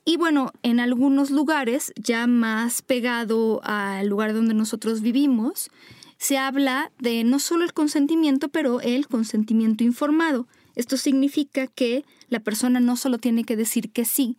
Y 0.06 0.18
bueno, 0.18 0.52
en 0.64 0.80
algunos 0.80 1.30
lugares, 1.30 1.94
ya 1.96 2.26
más 2.26 2.82
pegado 2.82 3.62
al 3.64 4.08
lugar 4.08 4.34
donde 4.34 4.54
nosotros 4.54 5.02
vivimos, 5.02 5.70
se 6.18 6.38
habla 6.38 6.92
de 7.00 7.24
no 7.24 7.40
solo 7.40 7.66
el 7.66 7.74
consentimiento, 7.74 8.50
pero 8.50 8.80
el 8.80 9.08
consentimiento 9.08 9.84
informado. 9.84 10.48
Esto 10.76 10.96
significa 10.96 11.68
que 11.68 12.06
la 12.30 12.40
persona 12.40 12.80
no 12.80 12.96
solo 12.96 13.18
tiene 13.18 13.44
que 13.44 13.56
decir 13.56 13.92
que 13.92 14.06
sí, 14.06 14.38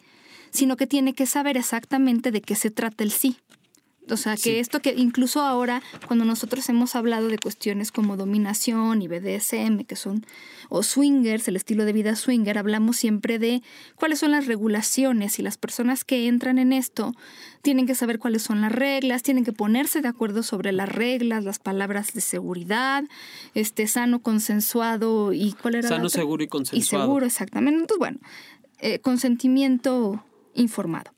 sino 0.53 0.77
que 0.77 0.87
tiene 0.87 1.15
que 1.15 1.27
saber 1.27 1.57
exactamente 1.57 2.31
de 2.31 2.43
qué 2.43 2.55
se 2.55 2.71
trata 2.71 3.03
el 3.03 3.11
sí. 3.11 3.37
O 4.11 4.17
sea, 4.17 4.37
que 4.37 4.59
esto 4.59 4.81
que 4.81 4.95
incluso 4.97 5.41
ahora, 5.43 5.81
cuando 6.09 6.25
nosotros 6.25 6.69
hemos 6.69 6.97
hablado 6.97 7.29
de 7.29 7.39
cuestiones 7.39 7.93
como 7.93 8.17
dominación 8.17 9.01
y 9.01 9.07
BDSM, 9.07 9.85
que 9.85 9.95
son, 9.95 10.27
o 10.69 10.83
swingers, 10.83 11.47
el 11.47 11.55
estilo 11.55 11.85
de 11.85 11.93
vida 11.93 12.17
swinger, 12.17 12.59
hablamos 12.59 12.97
siempre 12.97 13.39
de 13.39 13.63
cuáles 13.95 14.19
son 14.19 14.33
las 14.33 14.47
regulaciones 14.47 15.39
y 15.39 15.43
las 15.43 15.57
personas 15.57 16.03
que 16.05 16.27
entran 16.27 16.59
en 16.59 16.73
esto 16.73 17.15
tienen 17.63 17.87
que 17.87 17.95
saber 17.95 18.19
cuáles 18.19 18.43
son 18.43 18.61
las 18.61 18.73
reglas, 18.73 19.23
tienen 19.23 19.45
que 19.45 19.53
ponerse 19.53 20.01
de 20.01 20.09
acuerdo 20.09 20.43
sobre 20.43 20.73
las 20.73 20.89
reglas, 20.89 21.45
las 21.45 21.61
palabras 21.61 22.13
de 22.13 22.23
seguridad, 22.23 23.05
este 23.55 23.87
sano, 23.87 24.21
consensuado 24.21 25.33
y 25.33 25.53
cuál 25.53 25.77
era. 25.77 25.89
Sano, 25.89 26.09
seguro 26.09 26.43
y 26.43 26.49
consensuado. 26.49 27.05
Y 27.05 27.07
seguro, 27.07 27.27
exactamente. 27.27 27.81
Entonces, 27.81 27.99
bueno, 27.99 28.19
eh, 28.81 28.99
consentimiento 28.99 30.25
informado. 30.55 31.13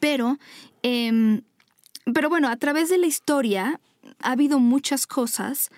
Pero, 0.00 0.38
em, 0.82 1.42
pero 2.12 2.28
bueno, 2.28 2.48
a 2.48 2.56
través 2.56 2.88
de 2.88 2.98
la 2.98 3.06
historia 3.06 3.80
ha 4.20 4.32
habido 4.32 4.58
muchas 4.58 5.06
cosas 5.06 5.70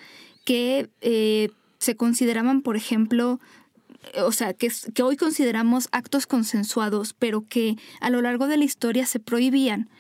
que 0.44 0.88
eh, 1.00 1.50
se 1.78 1.96
consideraban, 1.96 2.62
por 2.62 2.76
ejemplo, 2.76 3.40
o 4.24 4.32
sea, 4.32 4.54
que, 4.54 4.70
que 4.94 5.02
hoy 5.02 5.16
consideramos 5.16 5.88
actos 5.92 6.26
consensuados, 6.26 7.14
pero 7.14 7.46
que 7.48 7.76
a 8.00 8.11
lo 8.11 8.22
largo 8.22 8.46
de 8.46 8.57
la 8.57 8.64
historia 8.64 9.07
se 9.07 9.18
prohibían. 9.18 9.90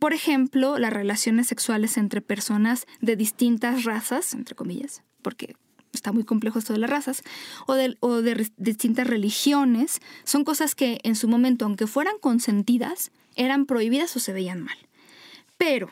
Por 0.00 0.12
ejemplo, 0.12 0.78
las 0.78 0.92
relaciones 0.92 1.46
sexuales 1.46 1.96
entre 1.96 2.20
personas 2.20 2.86
de 3.00 3.16
distintas 3.16 3.84
razas, 3.84 4.34
entre 4.34 4.54
comillas, 4.54 5.02
porque 5.22 5.56
está 5.96 6.12
muy 6.12 6.24
complejo 6.24 6.58
esto 6.58 6.72
de 6.72 6.78
las 6.78 6.90
razas, 6.90 7.22
o 7.66 7.74
de, 7.74 7.96
o 8.00 8.22
de 8.22 8.50
distintas 8.56 9.06
religiones, 9.06 10.00
son 10.24 10.44
cosas 10.44 10.74
que 10.74 11.00
en 11.04 11.16
su 11.16 11.28
momento, 11.28 11.64
aunque 11.64 11.86
fueran 11.86 12.18
consentidas, 12.20 13.10
eran 13.36 13.66
prohibidas 13.66 14.14
o 14.16 14.20
se 14.20 14.32
veían 14.32 14.62
mal. 14.62 14.76
Pero 15.56 15.90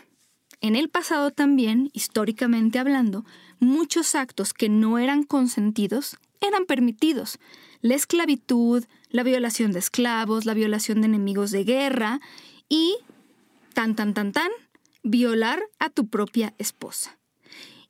en 0.61 0.77
el 0.77 0.89
pasado 0.89 1.31
también, 1.31 1.91
históricamente 1.93 2.79
hablando, 2.79 3.25
muchos 3.59 4.15
actos 4.15 4.55
que 4.55 4.69
no 4.69 4.99
eran 4.99 5.25
consentidos 5.25 6.17
eran 6.41 6.67
permitidos. 6.67 7.39
La 7.81 7.95
esclavitud, 7.95 8.85
la 9.11 9.23
violación 9.25 9.73
de 9.73 9.81
esclavos, 9.81 10.45
la 10.45 10.55
violación 10.55 11.01
de 11.01 11.09
enemigos 11.09 11.51
de 11.51 11.65
guerra 11.65 12.21
y 12.69 12.97
tan, 13.75 13.97
tan, 13.97 14.15
tan, 14.15 14.33
tan, 14.33 14.51
violar 15.03 15.63
a 15.79 15.91
tu 15.91 16.07
propia 16.07 16.55
esposa. 16.59 17.19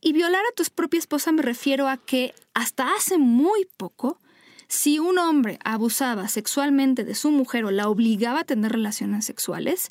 Y 0.05 0.13
violar 0.13 0.43
a 0.45 0.55
tu 0.55 0.65
propia 0.75 0.99
esposa 0.99 1.31
me 1.31 1.43
refiero 1.43 1.89
a 1.89 1.97
que 1.97 2.35
hasta 2.55 2.93
hace 2.95 3.19
muy 3.19 3.69
poco, 3.77 4.19
si 4.67 4.99
un 4.99 5.17
hombre 5.19 5.61
abusaba 5.65 6.29
sexualmente 6.29 7.05
de 7.05 7.15
su 7.15 7.31
mujer 7.31 7.65
o 7.65 7.71
la 7.71 7.89
obligaba 7.89 8.41
a 8.41 8.45
tener 8.45 8.73
relaciones 8.73 9.25
sexuales, 9.25 9.91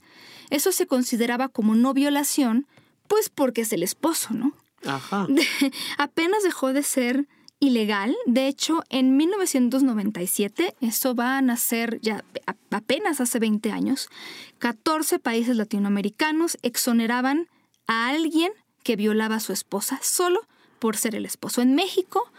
eso 0.50 0.74
se 0.74 0.86
consideraba 0.86 1.48
como 1.48 1.76
no 1.76 1.94
violación, 1.94 2.68
pues 3.08 3.30
porque 3.30 3.62
es 3.62 3.72
el 3.72 3.84
esposo, 3.84 4.34
¿no? 4.34 4.54
Ajá. 4.86 5.28
apenas 5.98 6.44
dejó 6.44 6.74
de 6.74 6.84
ser 6.84 7.28
ilegal. 7.62 8.14
De 8.26 8.48
hecho, 8.48 8.84
en 8.90 9.16
1997, 9.16 10.76
eso 10.82 11.16
va 11.16 11.38
a 11.38 11.42
nacer 11.42 12.00
ya 12.02 12.26
apenas 12.70 13.22
hace 13.22 13.40
20 13.40 13.72
años, 13.72 14.10
14 14.58 15.20
países 15.20 15.56
latinoamericanos 15.56 16.58
exoneraban 16.64 17.48
a 17.88 18.10
alguien 18.10 18.52
que 18.84 18.96
violaba 18.96 19.36
a 19.36 19.40
su 19.40 19.54
esposa 19.54 20.00
solo 20.02 20.42
por 20.80 20.98
ser 20.98 21.16
el 21.16 21.26
esposo. 21.26 21.62
En 21.62 21.76
México 21.76 22.32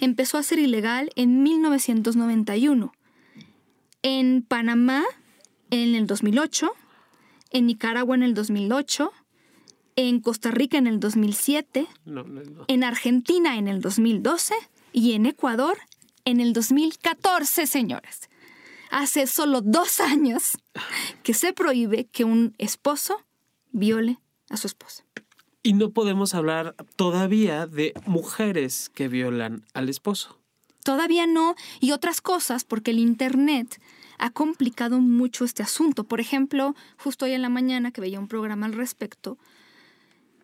empezó 0.00 0.38
a 0.38 0.42
ser 0.42 0.58
ilegal 0.58 1.10
en 1.16 1.42
1991. 1.42 2.92
En 4.02 4.42
Panamá 4.42 5.04
en 5.70 5.94
el 5.94 6.06
2008, 6.06 6.72
en 7.50 7.66
Nicaragua 7.66 8.14
en 8.16 8.22
el 8.22 8.34
2008, 8.34 9.12
en 9.96 10.20
Costa 10.20 10.50
Rica 10.50 10.76
en 10.76 10.86
el 10.86 11.00
2007, 11.00 11.86
en 12.66 12.84
Argentina 12.84 13.56
en 13.56 13.68
el 13.68 13.80
2012 13.80 14.54
y 14.92 15.12
en 15.12 15.26
Ecuador 15.26 15.78
en 16.24 16.40
el 16.40 16.52
2014, 16.52 17.66
señores. 17.66 18.28
Hace 18.90 19.26
solo 19.26 19.60
dos 19.60 20.00
años 20.00 20.58
que 21.22 21.34
se 21.34 21.52
prohíbe 21.52 22.06
que 22.06 22.24
un 22.24 22.54
esposo 22.58 23.22
viole 23.72 24.18
a 24.50 24.56
su 24.56 24.66
esposa. 24.66 25.04
Y 25.66 25.72
no 25.72 25.90
podemos 25.90 26.34
hablar 26.34 26.76
todavía 26.94 27.66
de 27.66 27.94
mujeres 28.04 28.90
que 28.90 29.08
violan 29.08 29.64
al 29.72 29.88
esposo. 29.88 30.38
Todavía 30.84 31.26
no, 31.26 31.54
y 31.80 31.92
otras 31.92 32.20
cosas, 32.20 32.64
porque 32.64 32.90
el 32.90 32.98
Internet 32.98 33.80
ha 34.18 34.28
complicado 34.28 35.00
mucho 35.00 35.46
este 35.46 35.62
asunto. 35.62 36.04
Por 36.04 36.20
ejemplo, 36.20 36.74
justo 36.98 37.24
hoy 37.24 37.32
en 37.32 37.40
la 37.40 37.48
mañana 37.48 37.92
que 37.92 38.02
veía 38.02 38.20
un 38.20 38.28
programa 38.28 38.66
al 38.66 38.74
respecto, 38.74 39.38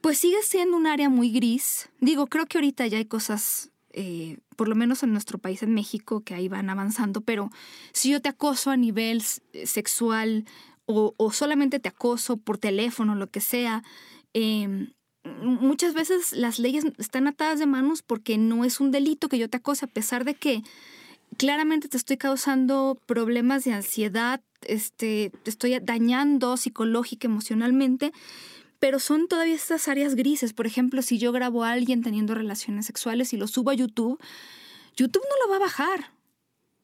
pues 0.01 0.17
sigue 0.17 0.43
siendo 0.43 0.79
un 0.79 0.87
área 0.87 1.11
muy 1.11 1.31
gris. 1.31 1.91
Digo, 2.01 2.27
creo 2.27 2.47
que 2.47 2.57
ahorita 2.57 2.87
ya 2.87 2.97
hay 2.97 3.05
cosas, 3.05 3.73
eh, 3.93 4.39
por 4.57 4.69
lo 4.69 4.75
menos 4.75 5.03
en 5.03 5.13
nuestro 5.13 5.37
país, 5.37 5.63
en 5.63 5.75
México, 5.75 6.23
que 6.23 6.33
ahí 6.33 6.49
van 6.49 6.71
avanzando, 6.71 7.21
pero 7.21 7.51
si 7.93 8.11
yo 8.11 8.23
te 8.23 8.31
acoso 8.31 8.71
a 8.71 8.79
nivel 8.79 9.21
sexual 9.21 10.47
o, 10.87 11.31
solamente 11.31 11.79
te 11.79 11.91
acoso 11.91 12.39
por 12.39 12.57
teléfono, 12.57 13.15
lo 13.15 13.29
que 13.29 13.41
sea, 13.41 13.85
em, 14.33 14.93
muchas 15.25 15.95
veces 15.95 16.33
las 16.33 16.59
leyes 16.59 16.85
están 16.99 17.27
atadas 17.27 17.59
de 17.59 17.67
manos 17.67 18.03
porque 18.03 18.39
no 18.39 18.65
es 18.65 18.81
un 18.81 18.91
delito 18.91 19.29
que 19.29 19.39
yo 19.39 19.49
te 19.49 19.59
acose, 19.59 19.85
a 19.85 19.89
pesar 19.89 20.25
de 20.25 20.35
que 20.35 20.63
claramente 21.37 21.89
te 21.89 21.97
estoy 21.97 22.17
causando 22.17 22.99
problemas 23.07 23.65
de 23.65 23.73
ansiedad, 23.73 24.41
este, 24.63 25.33
te 25.43 25.51
estoy 25.51 25.79
dañando 25.81 26.57
psicológica, 26.57 27.27
emocionalmente, 27.27 28.13
pero 28.79 28.99
son 28.99 29.29
todavía 29.29 29.55
estas 29.55 29.89
áreas 29.89 30.15
grises. 30.15 30.53
Por 30.53 30.67
ejemplo, 30.67 31.03
si 31.03 31.19
yo 31.19 31.33
grabo 31.33 31.65
a 31.65 31.73
alguien 31.73 32.03
teniendo 32.03 32.35
relaciones 32.35 32.87
sexuales 32.87 33.33
y 33.33 33.37
lo 33.37 33.47
subo 33.47 33.71
a 33.71 33.75
YouTube, 33.75 34.19
YouTube 34.97 35.25
no 35.29 35.47
lo 35.47 35.51
va 35.51 35.57
a 35.57 35.67
bajar. 35.67 36.13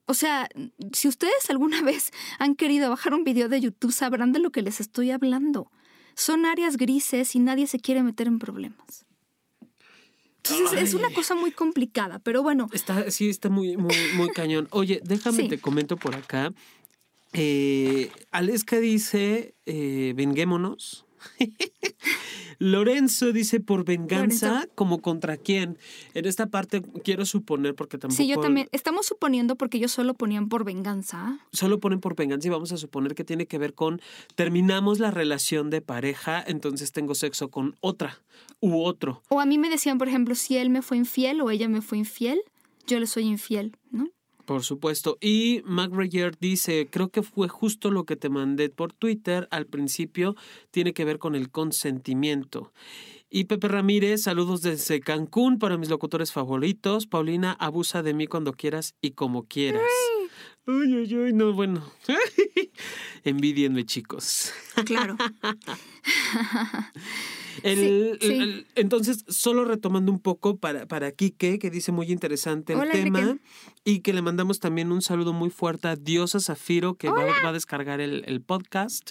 O 0.07 0.14
sea, 0.14 0.49
si 0.93 1.09
ustedes 1.09 1.51
alguna 1.51 1.82
vez 1.91 2.12
han 2.39 2.55
querido 2.55 2.91
bajar 2.91 3.14
un 3.14 3.24
video 3.24 3.49
de 3.49 3.61
YouTube, 3.61 3.93
sabrán 3.93 4.32
de 4.32 4.39
lo 4.39 4.51
que 4.51 4.62
les 4.62 4.80
estoy 4.80 5.11
hablando. 5.11 5.70
Son 6.17 6.47
áreas 6.47 6.77
grises 6.79 7.37
y 7.37 7.39
nadie 7.39 7.67
se 7.67 7.79
quiere 7.79 8.03
meter 8.03 8.27
en 8.27 8.39
problemas. 8.39 9.07
Entonces 10.39 10.81
es 10.81 10.95
una 10.95 11.11
cosa 11.12 11.35
muy 11.35 11.51
complicada, 11.51 12.19
pero 12.21 12.43
bueno. 12.43 12.69
Está, 12.73 13.11
sí, 13.11 13.29
está 13.29 13.49
muy, 13.49 13.77
muy, 13.77 13.95
muy 14.14 14.31
cañón. 14.31 14.67
Oye, 14.71 15.01
déjame 15.05 15.49
te 15.49 15.59
comento 15.59 15.97
por 15.97 16.14
acá. 16.14 16.53
Eh, 17.33 18.11
Aleska 18.31 18.79
dice, 18.79 19.55
eh, 19.67 20.14
venguémonos. 20.17 21.06
Lorenzo 22.59 23.33
dice 23.33 23.61
por 23.61 23.85
venganza, 23.85 24.67
como 24.75 25.01
contra 25.03 25.37
quién. 25.37 25.79
En 26.14 26.25
esta 26.25 26.47
parte 26.47 26.83
quiero 27.05 27.27
suponer, 27.27 27.75
porque 27.75 27.99
tampoco. 27.99 28.17
Sí, 28.17 28.27
yo 28.29 28.41
también. 28.41 28.69
Estamos 28.73 29.07
suponiendo 29.07 29.57
porque 29.57 29.79
ellos 29.79 29.93
solo 29.93 30.14
ponían 30.14 30.49
por 30.49 30.64
venganza. 30.64 31.39
Solo 31.53 31.81
ponen 31.81 32.01
por 32.01 32.17
venganza 32.17 32.49
y 32.49 32.51
vamos 32.51 32.73
a 32.73 32.77
suponer 32.77 33.14
que 33.14 33.25
tiene 33.25 33.47
que 33.47 33.59
ver 33.59 33.75
con 33.75 34.01
terminamos 34.35 34.99
la 34.99 35.11
relación 35.11 35.71
de 35.71 35.83
pareja, 35.83 36.43
entonces 36.47 36.93
tengo 36.93 37.14
sexo 37.14 37.49
con 37.51 37.77
otra 37.81 38.19
u 38.61 38.83
otro. 38.83 39.23
O 39.29 39.41
a 39.41 39.47
mí 39.47 39.59
me 39.59 39.69
decían, 39.69 39.99
por 39.99 40.09
ejemplo, 40.09 40.35
si 40.35 40.57
él 40.57 40.71
me 40.71 40.83
fue 40.83 40.97
infiel 40.97 41.41
o 41.41 41.51
ella 41.51 41.69
me 41.69 41.83
fue 41.83 41.99
infiel, 41.99 42.41
yo 42.87 43.01
le 43.01 43.07
soy 43.07 43.25
infiel. 43.25 43.77
Por 44.47 44.62
supuesto. 44.62 45.18
Y 45.20 45.61
Mac 45.64 45.90
dice, 46.40 46.88
creo 46.90 47.09
que 47.11 47.22
fue 47.22 47.49
justo 47.49 47.90
lo 47.90 48.05
que 48.05 48.16
te 48.16 48.28
mandé 48.28 48.70
por 48.70 48.92
Twitter 48.92 49.49
al 49.51 49.66
principio, 49.66 50.36
tiene 50.70 50.94
que 50.94 51.05
ver 51.05 51.18
con 51.18 51.34
el 51.34 51.51
consentimiento. 51.51 52.72
Y 53.28 53.44
Pepe 53.44 53.66
Ramírez, 53.66 54.22
saludos 54.22 54.62
desde 54.62 55.01
Cancún 55.01 55.59
para 55.59 55.76
mis 55.76 55.90
locutores 55.90 56.32
favoritos. 56.32 57.09
Paulina, 57.09 57.53
abusa 57.59 58.05
de 58.05 58.14
mí 58.14 58.28
cuando 58.28 58.53
quieras 58.53 58.94
y 59.03 59.11
como 59.11 59.47
quieras. 59.47 59.82
Uy, 60.66 60.94
uy, 60.94 61.16
uy, 61.16 61.32
no, 61.32 61.53
bueno. 61.53 61.82
Envidienme, 63.24 63.84
chicos. 63.84 64.53
Claro. 64.84 65.16
entonces, 67.63 69.25
solo 69.29 69.65
retomando 69.65 70.13
un 70.13 70.21
poco 70.21 70.57
para, 70.57 70.87
para 70.87 71.13
Quique, 71.13 71.59
que 71.59 71.71
dice 71.71 71.93
muy 71.93 72.13
interesante 72.13 72.73
el 72.73 72.91
tema, 72.91 73.39
y 73.85 74.01
que 74.01 74.13
le 74.13 74.23
mandamos 74.23 74.61
también 74.61 74.93
un 74.93 75.03
saludo 75.03 75.33
muy 75.33 75.51
fuerte 75.51 75.89
a 75.89 75.97
Diosa 75.97 76.41
Zafiro, 76.41 76.95
que 76.95 77.09
va, 77.09 77.25
a 77.45 77.53
descargar 77.53 78.01
el, 78.01 78.43
podcast. 78.43 79.11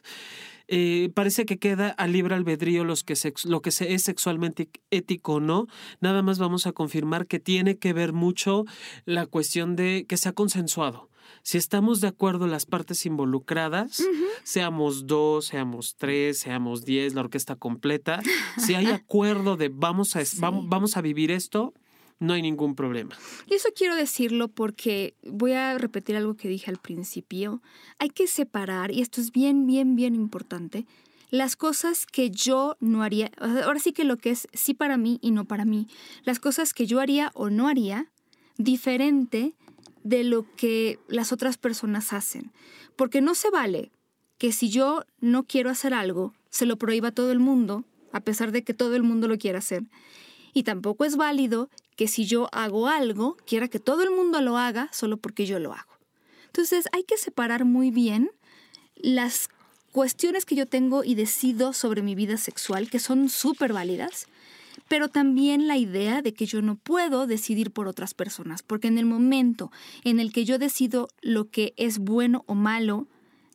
Eh, 0.68 1.12
parece 1.14 1.46
que 1.46 1.60
queda 1.60 1.90
a 1.90 2.08
libre 2.08 2.34
albedrío 2.34 2.84
los 2.84 3.04
que 3.04 3.14
lo 3.44 3.62
que 3.62 3.70
es 3.70 4.04
sexualmente 4.04 4.70
ético 4.90 5.36
o 5.36 5.40
no. 5.40 5.68
Nada 6.00 6.24
más 6.24 6.40
vamos 6.40 6.66
a 6.66 6.72
confirmar 6.72 7.28
que 7.28 7.40
tiene 7.40 7.78
que 7.78 7.94
ver 7.94 8.14
mucho 8.14 8.66
la 9.06 9.28
cuestión 9.28 9.76
de 9.76 10.06
que 10.08 10.18
sea 10.18 10.34
consensuado 10.34 11.10
si 11.44 11.58
estamos 11.58 12.02
de 12.02 12.08
acuerdo 12.08 12.48
las 12.48 12.66
partes 12.66 13.06
involucradas, 13.06 14.04
seamos 14.44 15.08
dos, 15.08 15.46
seamos 15.46 15.96
tres, 15.98 16.40
seamos 16.40 16.86
diez, 16.86 17.14
la 17.14 17.22
orquesta 17.22 17.56
completa, 17.56 18.22
si 18.58 18.76
hay 18.76 18.88
acuerdo 18.88 19.58
de 19.58 19.70
vamos 19.70 20.16
a, 20.16 20.24
vamos, 20.40 20.98
a 20.98 21.02
vivir 21.02 21.32
esto, 21.32 21.74
no 22.20 22.34
hay 22.34 22.42
ningún 22.42 22.76
problema. 22.76 23.16
Y 23.46 23.56
eso 23.56 23.70
quiero 23.76 23.96
decirlo 23.96 24.48
porque 24.48 25.16
voy 25.24 25.52
a 25.52 25.78
repetir 25.78 26.16
algo 26.16 26.36
que 26.36 26.48
dije 26.48 26.72
al 26.72 26.78
principio. 26.78 27.62
Hay 28.00 28.10
que 28.10 28.28
separar, 28.28 28.92
y 28.92 29.02
esto 29.02 29.22
es 29.22 29.32
bien, 29.32 29.68
bien, 29.68 29.96
bien 29.96 30.16
importante, 30.16 30.86
las 31.30 31.56
cosas 31.56 32.06
que 32.06 32.32
yo 32.32 32.78
no 32.80 33.04
haría, 33.04 33.32
ahora 33.38 33.80
sí 33.80 33.92
que 33.92 34.04
lo 34.04 34.18
que 34.18 34.32
es 34.32 34.48
sí 34.54 34.74
para 34.74 34.98
mí 34.98 35.20
y 35.22 35.32
no 35.32 35.46
para 35.46 35.66
mí, 35.66 35.88
las 36.24 36.40
cosas 36.40 36.74
que 36.74 36.86
yo 36.86 37.00
haría 37.00 37.32
o 37.34 37.50
no 37.50 37.68
haría, 37.68 38.10
diferente 38.58 39.54
de 40.06 40.24
lo 40.24 40.46
que 40.56 41.00
las 41.08 41.34
otras 41.34 41.58
personas 41.58 42.14
hacen. 42.14 42.52
Porque 42.96 43.22
no 43.22 43.34
se 43.34 43.50
vale 43.50 43.92
que 44.38 44.52
si 44.52 44.70
yo 44.70 45.04
no 45.20 45.44
quiero 45.44 45.72
hacer 45.72 45.96
algo, 45.96 46.34
se 46.50 46.68
lo 46.68 46.78
prohíba 46.78 47.10
a 47.10 47.12
todo 47.12 47.32
el 47.32 47.40
mundo, 47.40 47.84
a 48.12 48.20
pesar 48.22 48.52
de 48.52 48.64
que 48.64 48.76
todo 48.76 48.96
el 48.96 49.02
mundo 49.02 49.28
lo 49.28 49.40
quiera 49.40 49.60
hacer. 49.60 49.84
Y 50.54 50.62
tampoco 50.62 51.06
es 51.06 51.18
válido 51.18 51.70
que 51.98 52.08
si 52.08 52.26
yo 52.26 52.50
hago 52.52 52.88
algo, 52.88 53.36
quiera 53.48 53.68
que 53.68 53.80
todo 53.80 54.04
el 54.04 54.12
mundo 54.12 54.40
lo 54.42 54.58
haga 54.58 54.90
solo 54.94 55.18
porque 55.18 55.48
yo 55.48 55.58
lo 55.60 55.74
hago. 55.74 55.98
Entonces 56.46 56.86
hay 56.92 57.04
que 57.04 57.18
separar 57.18 57.66
muy 57.66 57.90
bien 57.90 58.30
las 58.96 59.50
cuestiones 59.92 60.46
que 60.46 60.56
yo 60.56 60.68
tengo 60.68 61.04
y 61.04 61.16
decido 61.16 61.74
sobre 61.74 62.04
mi 62.04 62.14
vida 62.14 62.38
sexual, 62.38 62.92
que 62.92 63.00
son 63.00 63.28
súper 63.28 63.74
válidas, 63.74 64.28
pero 64.88 65.10
también 65.10 65.68
la 65.68 65.78
idea 65.78 66.22
de 66.22 66.34
que 66.34 66.46
yo 66.46 66.62
no 66.62 66.76
puedo 66.76 67.28
decidir 67.28 67.72
por 67.72 67.88
otras 67.88 68.14
personas, 68.14 68.64
porque 68.64 68.88
en 68.88 68.98
el 68.98 69.06
momento 69.06 69.72
en 70.04 70.20
el 70.20 70.32
que 70.32 70.46
yo 70.46 70.58
decido 70.58 71.08
lo 71.22 71.50
que 71.50 71.74
es 71.78 72.00
bueno 72.00 72.44
o 72.48 72.56
malo, 72.56 73.08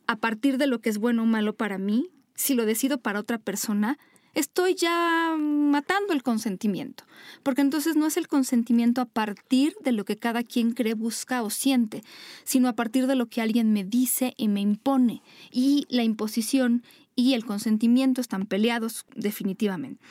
a 0.07 0.17
partir 0.17 0.57
de 0.57 0.67
lo 0.67 0.79
que 0.79 0.89
es 0.89 0.97
bueno 0.97 1.23
o 1.23 1.25
malo 1.25 1.53
para 1.53 1.77
mí, 1.77 2.09
si 2.35 2.53
lo 2.53 2.65
decido 2.65 2.97
para 2.97 3.19
otra 3.19 3.37
persona, 3.37 3.97
estoy 4.33 4.75
ya 4.75 5.35
matando 5.37 6.13
el 6.13 6.23
consentimiento, 6.23 7.03
porque 7.43 7.61
entonces 7.61 7.95
no 7.95 8.07
es 8.07 8.17
el 8.17 8.27
consentimiento 8.27 9.01
a 9.01 9.05
partir 9.05 9.75
de 9.83 9.91
lo 9.91 10.05
que 10.05 10.17
cada 10.17 10.43
quien 10.43 10.71
cree, 10.71 10.93
busca 10.93 11.43
o 11.43 11.49
siente, 11.49 12.03
sino 12.43 12.69
a 12.69 12.73
partir 12.73 13.07
de 13.07 13.15
lo 13.15 13.27
que 13.27 13.41
alguien 13.41 13.73
me 13.73 13.83
dice 13.83 14.33
y 14.37 14.47
me 14.47 14.61
impone. 14.61 15.21
Y 15.51 15.85
la 15.89 16.03
imposición 16.03 16.83
y 17.21 17.35
el 17.35 17.45
consentimiento 17.45 18.19
están 18.19 18.47
peleados 18.47 19.05
definitivamente. 19.15 20.01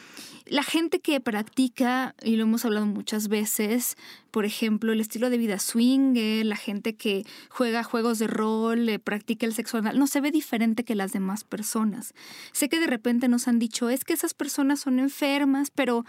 La 0.46 0.62
gente 0.62 1.00
que 1.00 1.20
practica, 1.20 2.14
y 2.22 2.36
lo 2.36 2.44
hemos 2.44 2.64
hablado 2.64 2.86
muchas 2.86 3.26
veces, 3.26 3.96
por 4.31 4.45
ejemplo, 4.45 4.93
el 4.93 5.01
estilo 5.01 5.31
de 5.31 5.39
vida 5.39 5.59
swing, 5.59 6.14
la 6.45 6.57
gente 6.57 6.95
que 6.95 7.24
juega 7.49 7.83
juegos 7.83 8.18
de 8.18 8.26
rol, 8.26 8.89
eh, 8.89 8.99
practica 8.99 9.47
el 9.47 9.55
sexo 9.55 9.78
anal, 9.78 9.99
no 9.99 10.07
se 10.07 10.20
ve 10.20 10.31
diferente 10.31 10.85
que 10.85 10.95
las 10.95 11.12
demás 11.12 11.45
personas. 11.45 12.14
Sé 12.53 12.68
que 12.68 12.81
de 12.81 12.87
repente 12.87 13.28
nos 13.28 13.49
han 13.49 13.59
dicho, 13.59 13.91
es 13.91 14.05
que 14.05 14.12
esas 14.12 14.35
personas 14.35 14.81
son 14.81 14.99
enfermas, 14.99 15.70
pero 15.70 16.05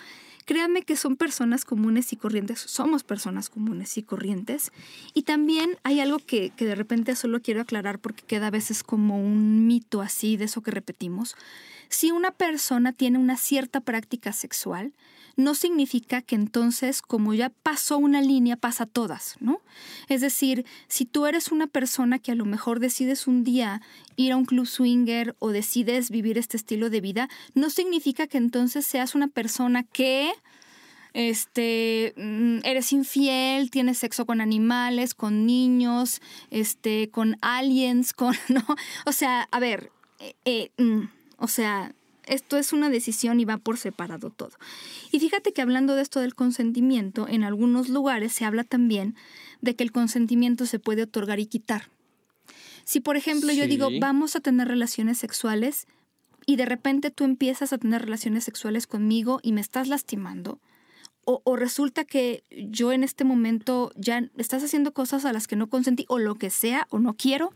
créanme 0.45 0.83
que 0.83 0.95
son 0.95 1.15
personas 1.15 1.65
comunes 1.65 2.13
y 2.13 2.15
corrientes, 2.15 2.59
somos 2.59 3.03
personas 3.03 3.49
comunes 3.49 3.97
y 3.97 4.03
corrientes. 4.03 4.71
Y 5.13 5.23
también 5.23 5.77
hay 5.83 5.99
algo 5.99 6.19
que, 6.19 6.51
que 6.55 6.65
de 6.65 6.75
repente 6.75 7.15
solo 7.15 7.41
quiero 7.41 7.61
aclarar 7.61 7.99
porque 7.99 8.23
queda 8.23 8.47
a 8.47 8.51
veces 8.51 8.83
como 8.83 9.21
un 9.21 9.67
mito 9.67 10.01
así 10.01 10.37
de 10.37 10.45
eso 10.45 10.61
que 10.61 10.71
repetimos 10.71 11.35
si 11.91 12.11
una 12.11 12.31
persona 12.31 12.93
tiene 12.93 13.19
una 13.19 13.37
cierta 13.37 13.81
práctica 13.81 14.31
sexual, 14.31 14.93
no 15.35 15.55
significa 15.55 16.21
que 16.21 16.35
entonces, 16.35 17.01
como 17.01 17.33
ya 17.33 17.49
pasó 17.63 17.97
una 17.97 18.21
línea, 18.21 18.55
pasa 18.55 18.85
todas, 18.85 19.35
¿no? 19.39 19.61
Es 20.07 20.21
decir, 20.21 20.65
si 20.87 21.05
tú 21.05 21.25
eres 21.25 21.51
una 21.51 21.67
persona 21.67 22.19
que 22.19 22.31
a 22.31 22.35
lo 22.35 22.45
mejor 22.45 22.79
decides 22.79 23.27
un 23.27 23.43
día 23.43 23.81
ir 24.15 24.31
a 24.31 24.37
un 24.37 24.45
club 24.45 24.65
swinger 24.65 25.35
o 25.39 25.49
decides 25.49 26.09
vivir 26.09 26.37
este 26.37 26.57
estilo 26.57 26.89
de 26.89 27.01
vida, 27.01 27.29
no 27.53 27.69
significa 27.69 28.27
que 28.27 28.37
entonces 28.37 28.85
seas 28.85 29.15
una 29.15 29.27
persona 29.27 29.83
que 29.83 30.31
este, 31.13 32.13
mm, 32.15 32.59
eres 32.63 32.93
infiel, 32.93 33.69
tienes 33.69 33.97
sexo 33.97 34.25
con 34.25 34.41
animales, 34.41 35.13
con 35.13 35.45
niños, 35.45 36.21
este, 36.49 37.09
con 37.09 37.37
aliens, 37.41 38.13
con, 38.13 38.35
¿no? 38.47 38.63
O 39.05 39.11
sea, 39.11 39.47
a 39.51 39.59
ver, 39.59 39.91
eh, 40.19 40.35
eh 40.45 40.71
mm, 40.77 41.03
o 41.37 41.47
sea, 41.47 41.93
esto 42.31 42.57
es 42.57 42.71
una 42.71 42.89
decisión 42.89 43.39
y 43.39 43.45
va 43.45 43.57
por 43.57 43.77
separado 43.77 44.29
todo. 44.29 44.51
Y 45.11 45.19
fíjate 45.19 45.51
que 45.51 45.61
hablando 45.61 45.95
de 45.95 46.01
esto 46.01 46.21
del 46.21 46.33
consentimiento, 46.33 47.27
en 47.27 47.43
algunos 47.43 47.89
lugares 47.89 48.31
se 48.31 48.45
habla 48.45 48.63
también 48.63 49.15
de 49.59 49.75
que 49.75 49.83
el 49.83 49.91
consentimiento 49.91 50.65
se 50.65 50.79
puede 50.79 51.03
otorgar 51.03 51.39
y 51.39 51.45
quitar. 51.45 51.89
Si 52.85 53.01
por 53.01 53.17
ejemplo 53.17 53.51
yo 53.51 53.67
digo, 53.67 53.89
vamos 53.99 54.35
a 54.35 54.39
tener 54.39 54.69
relaciones 54.69 55.17
sexuales 55.17 55.87
y 56.45 56.55
de 56.55 56.65
repente 56.65 57.11
tú 57.11 57.25
empiezas 57.25 57.73
a 57.73 57.77
tener 57.77 58.01
relaciones 58.01 58.45
sexuales 58.45 58.87
conmigo 58.87 59.39
y 59.43 59.51
me 59.51 59.61
estás 59.61 59.89
lastimando, 59.89 60.59
o, 61.23 61.41
o, 61.43 61.55
resulta 61.55 62.03
que 62.03 62.43
yo 62.49 62.91
en 62.91 63.03
este 63.03 63.23
momento 63.25 63.91
ya 63.95 64.27
estás 64.37 64.63
haciendo 64.63 64.91
cosas 64.91 65.23
a 65.23 65.31
las 65.31 65.45
que 65.45 65.55
no 65.55 65.69
consentí 65.69 66.05
o 66.07 66.17
lo 66.17 66.33
que 66.33 66.49
sea 66.49 66.87
o 66.89 66.97
no 66.97 67.13
quiero, 67.13 67.53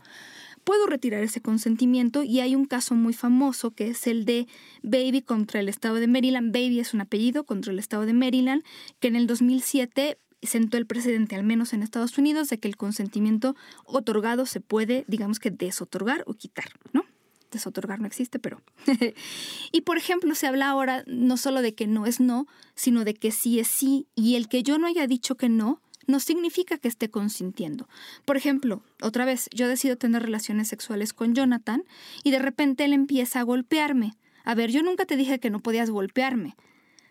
puedo 0.66 0.86
retirar 0.86 1.22
ese 1.22 1.40
consentimiento 1.40 2.24
y 2.24 2.40
hay 2.40 2.56
un 2.56 2.64
caso 2.64 2.96
muy 2.96 3.14
famoso 3.14 3.70
que 3.70 3.86
es 3.86 4.08
el 4.08 4.24
de 4.24 4.48
Baby 4.82 5.22
contra 5.22 5.60
el 5.60 5.68
estado 5.68 5.94
de 5.94 6.08
Maryland. 6.08 6.52
Baby 6.52 6.80
es 6.80 6.92
un 6.92 7.00
apellido 7.00 7.44
contra 7.44 7.72
el 7.72 7.78
estado 7.78 8.04
de 8.04 8.12
Maryland, 8.12 8.64
que 8.98 9.06
en 9.06 9.14
el 9.14 9.28
2007 9.28 10.18
sentó 10.42 10.76
el 10.76 10.84
presidente, 10.84 11.36
al 11.36 11.44
menos 11.44 11.72
en 11.72 11.84
Estados 11.84 12.18
Unidos, 12.18 12.48
de 12.48 12.58
que 12.58 12.66
el 12.66 12.76
consentimiento 12.76 13.54
otorgado 13.84 14.44
se 14.44 14.60
puede, 14.60 15.04
digamos 15.06 15.38
que, 15.38 15.52
desotorgar 15.52 16.24
o 16.26 16.34
quitar, 16.34 16.68
¿no? 16.92 17.04
Desotorgar 17.52 18.00
no 18.00 18.08
existe, 18.08 18.40
pero... 18.40 18.60
y 19.72 19.82
por 19.82 19.98
ejemplo, 19.98 20.34
se 20.34 20.48
habla 20.48 20.68
ahora 20.68 21.04
no 21.06 21.36
solo 21.36 21.62
de 21.62 21.76
que 21.76 21.86
no 21.86 22.06
es 22.06 22.18
no, 22.18 22.48
sino 22.74 23.04
de 23.04 23.14
que 23.14 23.30
sí 23.30 23.60
es 23.60 23.68
sí, 23.68 24.08
y 24.16 24.34
el 24.34 24.48
que 24.48 24.64
yo 24.64 24.78
no 24.78 24.88
haya 24.88 25.06
dicho 25.06 25.36
que 25.36 25.48
no, 25.48 25.80
no 26.06 26.20
significa 26.20 26.78
que 26.78 26.88
esté 26.88 27.10
consintiendo. 27.10 27.88
Por 28.24 28.36
ejemplo, 28.36 28.82
otra 29.02 29.24
vez, 29.24 29.48
yo 29.52 29.68
decido 29.68 29.96
tener 29.96 30.22
relaciones 30.22 30.68
sexuales 30.68 31.12
con 31.12 31.34
Jonathan 31.34 31.84
y 32.22 32.30
de 32.30 32.38
repente 32.38 32.84
él 32.84 32.92
empieza 32.92 33.40
a 33.40 33.42
golpearme. 33.42 34.14
A 34.44 34.54
ver, 34.54 34.70
yo 34.70 34.82
nunca 34.82 35.04
te 35.04 35.16
dije 35.16 35.38
que 35.38 35.50
no 35.50 35.60
podías 35.60 35.90
golpearme. 35.90 36.56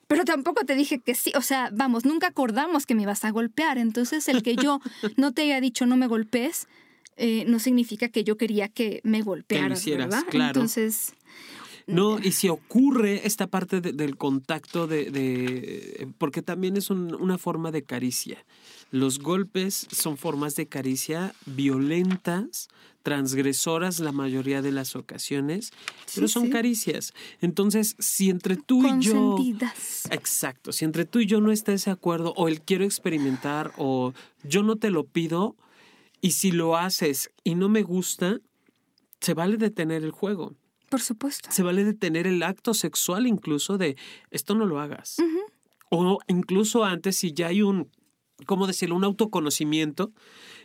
Pero 0.08 0.24
tampoco 0.24 0.66
te 0.66 0.76
dije 0.76 1.00
que 1.00 1.16
sí, 1.16 1.32
o 1.36 1.42
sea, 1.42 1.70
vamos, 1.74 2.06
nunca 2.06 2.28
acordamos 2.28 2.86
que 2.86 2.96
me 2.96 3.04
ibas 3.04 3.26
a 3.26 3.32
golpear. 3.32 3.78
Entonces, 3.78 4.28
el 4.28 4.44
que 4.44 4.56
yo 4.56 4.80
no 5.18 5.32
te 5.34 5.44
haya 5.44 5.60
dicho 5.60 5.86
no 5.86 5.98
me 5.98 6.08
golpees, 6.08 6.68
eh, 7.18 7.46
no 7.48 7.60
significa 7.60 8.10
que 8.10 8.24
yo 8.24 8.38
quería 8.38 8.68
que 8.68 9.02
me 9.04 9.22
golpearas, 9.22 9.86
¿verdad? 9.86 10.24
Claro. 10.30 10.60
Entonces, 10.60 11.14
no, 11.88 12.20
y 12.20 12.32
si 12.32 12.50
ocurre 12.50 13.26
esta 13.28 13.48
parte 13.48 13.80
del 13.80 14.18
contacto 14.18 14.88
de, 14.88 16.08
porque 16.18 16.42
también 16.42 16.78
es 16.78 16.90
una 16.90 17.38
forma 17.38 17.72
de 17.72 17.84
caricia. 17.84 18.44
Los 18.92 19.20
golpes 19.20 19.88
son 19.92 20.18
formas 20.18 20.56
de 20.56 20.68
caricia 20.68 21.34
violentas, 21.46 22.70
transgresoras 23.04 24.00
la 24.00 24.12
mayoría 24.12 24.62
de 24.62 24.72
las 24.72 24.96
ocasiones, 24.96 25.72
pero 26.14 26.28
son 26.28 26.50
caricias. 26.50 27.14
Entonces, 27.42 27.96
si 28.00 28.30
entre 28.30 28.58
tú 28.58 28.88
y 28.88 29.00
yo... 29.02 29.38
Exacto, 30.10 30.72
si 30.72 30.86
entre 30.86 31.06
tú 31.06 31.20
y 31.20 31.26
yo 31.26 31.42
no 31.42 31.52
está 31.52 31.74
ese 31.74 31.92
acuerdo, 31.92 32.34
o 32.36 32.48
el 32.48 32.62
quiero 32.62 32.84
experimentar, 32.84 33.74
o 33.78 34.14
yo 34.44 34.64
no 34.64 34.78
te 34.78 34.90
lo 34.90 35.04
pido, 35.04 35.56
y 36.22 36.32
si 36.32 36.52
lo 36.52 36.78
haces 36.78 37.30
y 37.44 37.54
no 37.54 37.70
me 37.70 37.84
gusta, 37.84 38.40
se 39.20 39.34
vale 39.34 39.58
detener 39.58 40.04
el 40.04 40.12
juego. 40.12 40.56
Por 40.90 41.02
supuesto. 41.02 41.50
Se 41.52 41.62
vale 41.62 41.84
detener 41.84 42.26
el 42.26 42.42
acto 42.42 42.74
sexual 42.74 43.28
incluso 43.28 43.78
de 43.78 43.98
esto 44.32 44.56
no 44.56 44.66
lo 44.66 44.80
hagas. 44.80 45.18
O 45.90 46.20
incluso 46.28 46.84
antes, 46.84 47.18
si 47.18 47.34
ya 47.34 47.48
hay 47.48 47.62
un 47.62 47.90
¿cómo 48.46 48.68
decirlo? 48.68 48.96
Un 48.96 49.04
autoconocimiento. 49.04 50.12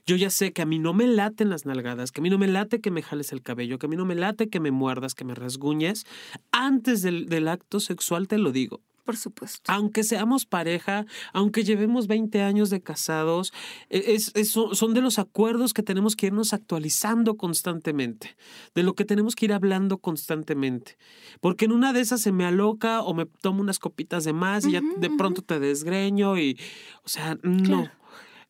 Yo 0.07 0.17
ya 0.17 0.31
sé 0.31 0.53
que 0.53 0.63
a 0.63 0.67
mí 0.67 0.79
no 0.79 0.93
me 0.93 1.07
laten 1.07 1.51
las 1.51 1.67
nalgadas, 1.67 2.11
que 2.11 2.21
a 2.21 2.23
mí 2.23 2.31
no 2.31 2.39
me 2.39 2.49
late 2.49 2.81
que 2.81 2.91
me 2.91 3.03
jales 3.03 3.33
el 3.33 3.43
cabello, 3.43 3.79
que 3.79 3.87
a 3.87 3.89
mí 3.89 3.97
no 3.97 4.05
me 4.05 4.15
late 4.15 4.49
que 4.49 4.61
me 4.61 4.71
muerdas, 4.71 5.15
que 5.15 5.25
me 5.25 5.35
rasguñes. 5.35 6.07
Antes 6.53 7.03
del, 7.03 7.27
del 7.27 7.49
acto 7.49 7.81
sexual 7.81 8.29
te 8.29 8.39
lo 8.39 8.53
digo. 8.53 8.81
Por 9.05 9.17
supuesto. 9.17 9.61
Aunque 9.73 10.05
seamos 10.05 10.47
pareja, 10.47 11.07
aunque 11.33 11.65
llevemos 11.65 12.07
20 12.07 12.43
años 12.43 12.71
de 12.71 12.83
casados, 12.83 13.53
e, 13.89 14.15
es, 14.15 14.33
son 14.51 14.95
de 14.95 15.01
los 15.01 15.19
acuerdos 15.19 15.73
que 15.73 15.83
tenemos 15.83 16.17
que 16.17 16.27
irnos 16.27 16.53
actualizando 16.53 17.37
constantemente, 17.37 18.37
de 18.75 18.83
lo 18.83 18.95
que 18.95 19.05
tenemos 19.05 19.35
que 19.35 19.47
ir 19.47 19.53
hablando 19.53 19.99
constantemente. 19.99 20.99
Porque 21.41 21.65
en 21.65 21.73
una 21.73 21.93
de 21.93 22.01
esas 22.01 22.21
se 22.21 22.33
me 22.33 22.45
aloca 22.45 23.03
o 23.03 23.15
me 23.15 23.27
tomo 23.27 23.61
unas 23.61 23.79
copitas 23.79 24.25
de 24.25 24.33
más 24.33 24.67
y 24.67 24.73
ya 24.73 24.83
de 24.99 25.11
pronto 25.11 25.43
te 25.43 25.59
desgreño 25.59 26.39
y, 26.39 26.59
o 27.05 27.09
sea, 27.09 27.39
no 27.43 27.91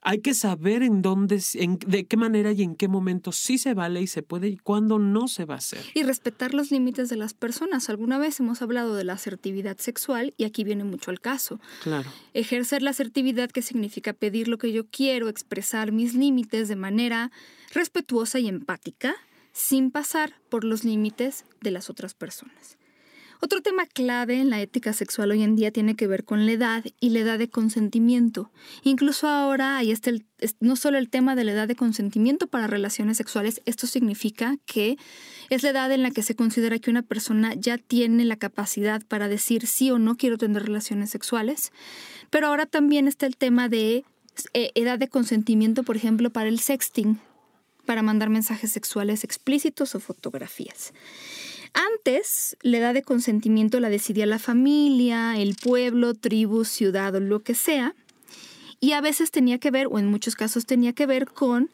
hay 0.03 0.21
que 0.21 0.35
saber 0.35 0.83
en 0.83 1.03
dónde, 1.03 1.43
en, 1.55 1.79
de 1.79 2.07
qué 2.07 2.17
manera 2.17 2.53
y 2.53 2.63
en 2.63 2.75
qué 2.75 2.89
momento 2.89 3.33
sí 3.33 3.59
se 3.59 3.75
vale 3.75 4.01
y 4.01 4.07
se 4.07 4.23
puede 4.23 4.49
y 4.49 4.57
cuándo 4.57 4.99
no 4.99 5.29
se 5.29 5.45
va 5.45 5.55
a 5.55 5.59
hacer. 5.59 5.85
Y 5.95 6.03
respetar 6.03 6.55
los 6.55 6.71
límites 6.71 7.11
de 7.11 7.17
las 7.17 7.35
personas. 7.35 7.91
Alguna 7.91 8.19
vez 8.19 8.41
hemos 8.41 8.63
hablado 8.63 8.95
de 8.95 9.05
la 9.05 9.15
asertividad 9.15 9.77
sexual 9.79 10.33
y 10.37 10.45
aquí 10.45 10.65
viene 10.65 10.85
mucho 10.85 11.11
al 11.11 11.21
caso. 11.21 11.61
Claro. 11.83 12.11
Ejercer 12.33 12.83
la 12.83 12.91
asertividad 12.91 13.51
que 13.51 13.63
significa 13.63 14.13
pedir 14.13 14.49
lo 14.49 14.59
que 14.59 14.73
yo 14.73 14.87
quiero, 14.87 15.29
expresar 15.29 15.93
mis 15.93 16.15
límites 16.15 16.69
de 16.69 16.77
manera 16.77 17.31
respetuosa 17.75 18.39
y 18.39 18.49
empática, 18.49 19.15
sin 19.53 19.91
pasar 19.91 20.35
por 20.49 20.65
los 20.65 20.85
límites 20.85 21.45
de 21.61 21.73
las 21.73 21.91
otras 21.91 22.15
personas. 22.15 22.80
Otro 23.43 23.63
tema 23.63 23.87
clave 23.87 24.39
en 24.39 24.51
la 24.51 24.61
ética 24.61 24.93
sexual 24.93 25.31
hoy 25.31 25.43
en 25.43 25.57
día 25.57 25.71
tiene 25.71 25.97
que 25.97 26.07
ver 26.07 26.25
con 26.25 26.45
la 26.45 26.53
edad 26.53 26.85
y 27.01 27.09
la 27.09 27.21
edad 27.21 27.39
de 27.39 27.49
consentimiento. 27.49 28.51
Incluso 28.83 29.29
ahora 29.29 29.79
hay 29.79 29.93
este, 29.93 30.27
no 30.61 30.77
solo 30.77 30.99
el 30.99 31.09
tema 31.09 31.35
de 31.35 31.45
la 31.45 31.53
edad 31.53 31.67
de 31.67 31.75
consentimiento 31.75 32.49
para 32.49 32.67
relaciones 32.67 33.17
sexuales, 33.17 33.63
esto 33.65 33.87
significa 33.87 34.59
que 34.67 34.99
es 35.49 35.63
la 35.63 35.71
edad 35.71 35.91
en 35.91 36.03
la 36.03 36.11
que 36.11 36.23
se 36.23 36.37
considera 36.37 36.79
que 36.79 36.91
una 36.91 37.03
persona 37.03 37.55
ya 37.55 37.79
tiene 37.79 38.27
la 38.27 38.37
capacidad 38.37 39.03
para 39.07 39.27
decir 39.29 39.67
sí 39.67 39.91
o 39.91 39.99
no 39.99 40.17
quiero 40.17 40.37
tener 40.37 40.65
relaciones 40.65 41.09
sexuales. 41.09 41.73
Pero 42.29 42.49
ahora 42.49 42.67
también 42.67 43.09
está 43.09 43.25
el 43.25 43.39
tema 43.39 43.71
de 43.71 44.05
eh, 44.53 44.71
edad 44.75 44.99
de 44.99 45.09
consentimiento, 45.09 45.83
por 45.83 45.97
ejemplo, 45.97 46.29
para 46.29 46.51
el 46.51 46.61
sexting, 46.61 47.19
para 47.87 48.03
mandar 48.03 48.29
mensajes 48.29 48.71
sexuales 48.71 49.25
explícitos 49.25 49.95
o 49.95 50.01
fotografías. 50.01 50.93
Antes, 51.73 52.57
la 52.63 52.79
edad 52.79 52.95
de 52.95 53.03
consentimiento 53.03 53.81
la 53.81 53.91
decidía 53.91 54.27
la 54.27 54.39
familia, 54.39 55.39
el 55.39 55.55
pueblo, 55.55 56.15
tribu, 56.15 56.65
ciudad 56.65 57.15
o 57.15 57.21
lo 57.21 57.43
que 57.43 57.55
sea. 57.55 57.95
Y 58.81 58.93
a 58.93 59.01
veces 59.01 59.31
tenía 59.31 59.59
que 59.59 59.71
ver, 59.71 59.87
o 59.91 59.99
en 59.99 60.07
muchos 60.07 60.37
casos 60.37 60.67
tenía 60.67 60.93
que 60.93 61.07
ver 61.07 61.27
con 61.27 61.71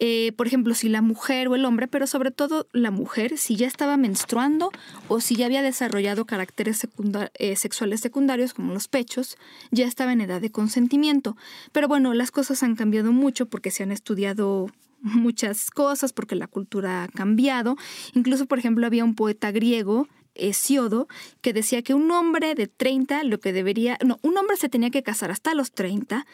eh, 0.00 0.32
por 0.36 0.46
ejemplo, 0.46 0.74
si 0.74 0.88
la 0.88 1.02
mujer 1.02 1.48
o 1.48 1.56
el 1.56 1.64
hombre, 1.64 1.88
pero 1.88 2.06
sobre 2.06 2.30
todo 2.30 2.68
la 2.72 2.90
mujer, 2.90 3.36
si 3.36 3.56
ya 3.56 3.66
estaba 3.66 3.96
menstruando 3.96 4.70
o 5.08 5.20
si 5.20 5.34
ya 5.34 5.46
había 5.46 5.62
desarrollado 5.62 6.24
caracteres 6.24 6.86
eh, 7.34 7.56
sexuales 7.56 8.00
secundarios 8.00 8.54
como 8.54 8.72
los 8.72 8.86
pechos, 8.86 9.36
ya 9.70 9.86
estaba 9.86 10.12
en 10.12 10.20
edad 10.20 10.40
de 10.40 10.50
consentimiento. 10.50 11.36
Pero 11.72 11.88
bueno, 11.88 12.14
las 12.14 12.30
cosas 12.30 12.62
han 12.62 12.76
cambiado 12.76 13.12
mucho 13.12 13.46
porque 13.46 13.70
se 13.70 13.82
han 13.82 13.90
estudiado 13.90 14.70
muchas 15.00 15.70
cosas, 15.70 16.12
porque 16.12 16.34
la 16.34 16.46
cultura 16.46 17.04
ha 17.04 17.08
cambiado. 17.08 17.76
Incluso, 18.14 18.46
por 18.46 18.58
ejemplo, 18.58 18.86
había 18.86 19.04
un 19.04 19.14
poeta 19.14 19.50
griego 19.50 20.08
Hesiodo, 20.38 21.08
que 21.40 21.52
decía 21.52 21.82
que 21.82 21.94
un 21.94 22.10
hombre 22.10 22.54
de 22.54 22.68
30, 22.68 23.24
lo 23.24 23.40
que 23.40 23.52
debería, 23.52 23.98
no, 24.04 24.18
un 24.22 24.36
hombre 24.38 24.56
se 24.56 24.68
tenía 24.68 24.90
que 24.90 25.02
casar 25.02 25.30
hasta 25.30 25.54
los 25.54 25.72
30 25.72 26.26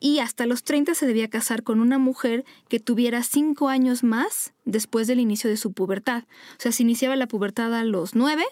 y 0.00 0.18
hasta 0.18 0.46
los 0.46 0.64
30 0.64 0.94
se 0.94 1.06
debía 1.06 1.28
casar 1.28 1.62
con 1.62 1.80
una 1.80 1.98
mujer 1.98 2.44
que 2.68 2.80
tuviera 2.80 3.22
5 3.22 3.68
años 3.68 4.02
más 4.02 4.54
después 4.64 5.06
del 5.06 5.20
inicio 5.20 5.50
de 5.50 5.56
su 5.56 5.72
pubertad. 5.72 6.24
O 6.52 6.60
sea, 6.60 6.72
si 6.72 6.82
iniciaba 6.82 7.16
la 7.16 7.28
pubertad 7.28 7.74
a 7.74 7.84
los 7.84 8.14
9, 8.14 8.44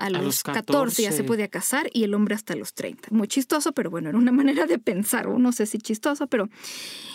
a 0.00 0.10
los, 0.10 0.42
14. 0.42 1.02
ya 1.02 1.12
se 1.12 1.24
podía 1.24 1.48
casar 1.48 1.90
y 1.92 2.04
el 2.04 2.14
hombre 2.14 2.34
hasta 2.34 2.56
los 2.56 2.74
30. 2.74 3.08
Muy 3.10 3.28
chistoso, 3.28 3.72
pero 3.72 3.90
bueno, 3.90 4.08
era 4.08 4.18
una 4.18 4.32
manera 4.40 4.66
de 4.66 4.78
pensar, 4.78 5.26
o 5.26 5.38
no 5.38 5.52
sé 5.52 5.66
si 5.66 5.78
chistoso, 5.78 6.26
pero 6.26 6.48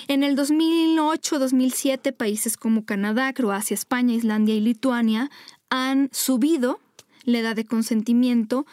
en 0.07 0.23
el 0.23 0.37
2008-2007 0.37 2.13
países 2.13 2.57
como 2.57 2.85
Canadá, 2.85 3.33
Croacia, 3.33 3.73
España, 3.73 4.13
Islandia 4.13 4.55
y 4.55 4.61
Lituania 4.61 5.29
han 5.69 6.09
subido 6.11 6.79
la 7.23 7.39
edad 7.39 7.55
de 7.55 7.65
consentimiento 7.65 8.65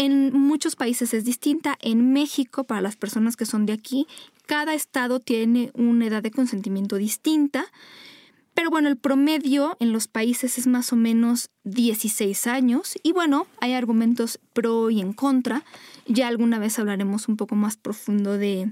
en 0.00 0.32
muchos 0.32 0.76
países 0.76 1.12
es 1.12 1.26
distinta. 1.26 1.76
En 1.82 2.14
México, 2.14 2.64
para 2.64 2.80
las 2.80 2.96
personas 2.96 3.36
que 3.36 3.44
son 3.44 3.66
de 3.66 3.74
aquí, 3.74 4.06
cada 4.46 4.72
estado 4.72 5.20
tiene 5.20 5.70
una 5.74 6.06
edad 6.06 6.22
de 6.22 6.30
consentimiento 6.30 6.96
distinta. 6.96 7.66
Pero 8.60 8.68
bueno, 8.68 8.90
el 8.90 8.98
promedio 8.98 9.74
en 9.80 9.90
los 9.90 10.06
países 10.06 10.58
es 10.58 10.66
más 10.66 10.92
o 10.92 10.96
menos 10.96 11.48
16 11.64 12.46
años. 12.46 12.98
Y 13.02 13.12
bueno, 13.12 13.46
hay 13.58 13.72
argumentos 13.72 14.38
pro 14.52 14.90
y 14.90 15.00
en 15.00 15.14
contra. 15.14 15.64
Ya 16.06 16.28
alguna 16.28 16.58
vez 16.58 16.78
hablaremos 16.78 17.26
un 17.26 17.38
poco 17.38 17.54
más 17.54 17.78
profundo 17.78 18.36
de, 18.36 18.70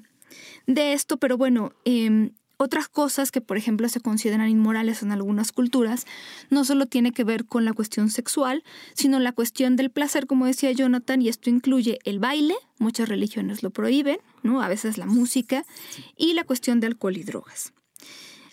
de 0.67 0.93
esto. 0.93 1.17
Pero 1.17 1.39
bueno, 1.39 1.73
eh, 1.87 2.33
otras 2.59 2.89
cosas 2.89 3.31
que, 3.31 3.41
por 3.41 3.57
ejemplo, 3.57 3.89
se 3.89 4.01
consideran 4.01 4.51
inmorales 4.51 5.03
en 5.03 5.11
algunas 5.11 5.53
culturas, 5.53 6.05
no 6.51 6.67
solo 6.67 6.85
tiene 6.85 7.13
que 7.13 7.25
ver 7.25 7.47
con 7.47 7.65
la 7.65 7.73
cuestión 7.73 8.11
sexual, 8.11 8.65
sino 8.93 9.19
la 9.19 9.33
cuestión 9.33 9.77
del 9.77 9.91
placer, 9.91 10.27
como 10.27 10.45
decía 10.45 10.71
Jonathan, 10.71 11.23
y 11.23 11.31
esto 11.31 11.49
incluye 11.49 11.99
el 12.05 12.19
baile, 12.19 12.57
muchas 12.79 13.09
religiones 13.09 13.63
lo 13.63 13.71
prohíben, 13.71 14.19
¿no? 14.43 14.61
A 14.61 14.69
veces 14.69 14.99
la 14.99 15.07
música, 15.07 15.65
y 16.15 16.35
la 16.35 16.45
cuestión 16.45 16.79
de 16.79 16.89
alcohol 16.89 17.17
y 17.17 17.23
drogas. 17.23 17.73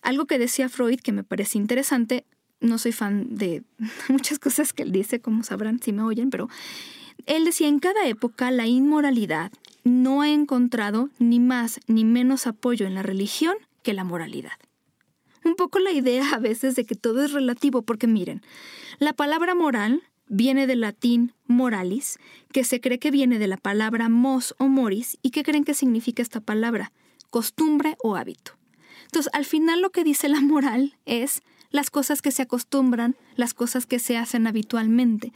Algo 0.06 0.26
que 0.26 0.38
decía 0.38 0.70
Freud 0.70 1.00
que 1.00 1.12
me 1.12 1.24
parece 1.24 1.58
interesante, 1.58 2.26
no 2.60 2.78
soy 2.78 2.92
fan 2.92 3.26
de 3.36 3.64
muchas 4.08 4.38
cosas 4.38 4.72
que 4.72 4.84
él 4.84 4.92
dice, 4.92 5.20
como 5.20 5.42
sabrán 5.42 5.82
si 5.82 5.94
me 5.94 6.04
oyen, 6.04 6.30
pero 6.30 6.48
él 7.26 7.44
decía, 7.44 7.68
en 7.68 7.80
cada 7.80 8.06
época 8.06 8.52
la 8.52 8.68
inmoralidad 8.68 9.52
no 9.84 10.22
ha 10.22 10.30
encontrado 10.30 11.10
ni 11.18 11.40
más 11.40 11.80
ni 11.88 12.06
menos 12.06 12.46
apoyo 12.46 12.86
en 12.86 12.94
la 12.94 13.02
religión 13.02 13.56
que 13.82 13.94
la 13.94 14.04
moralidad. 14.04 14.52
Un 15.44 15.56
poco 15.56 15.80
la 15.80 15.92
idea 15.92 16.30
a 16.36 16.40
veces 16.40 16.76
de 16.76 16.86
que 16.86 16.94
todo 16.94 17.26
es 17.26 17.32
relativo, 17.32 17.82
porque 17.82 18.06
miren, 18.06 18.44
la 19.00 19.14
palabra 19.14 19.56
moral 19.56 20.04
viene 20.28 20.68
del 20.68 20.82
latín 20.82 21.34
moralis, 21.48 22.20
que 22.52 22.64
se 22.64 22.80
cree 22.80 23.00
que 23.00 23.10
viene 23.10 23.40
de 23.40 23.48
la 23.48 23.58
palabra 23.58 24.08
mos 24.08 24.54
o 24.60 24.68
moris, 24.68 25.18
y 25.24 25.32
¿qué 25.32 25.42
creen 25.42 25.64
que 25.64 25.74
significa 25.74 26.22
esta 26.22 26.42
palabra? 26.42 26.92
Costumbre 27.32 27.98
o 28.04 28.16
hábito. 28.16 28.56
Entonces, 29.06 29.32
al 29.34 29.46
final 29.46 29.82
lo 29.82 29.92
que 29.92 30.04
dice 30.04 30.30
la 30.30 30.42
moral 30.42 30.98
es 31.06 31.42
las 31.72 31.90
cosas 31.90 32.22
que 32.22 32.32
se 32.32 32.42
acostumbran, 32.42 33.16
las 33.36 33.54
cosas 33.54 33.86
que 33.86 34.00
se 34.00 34.18
hacen 34.18 34.48
habitualmente. 34.48 35.34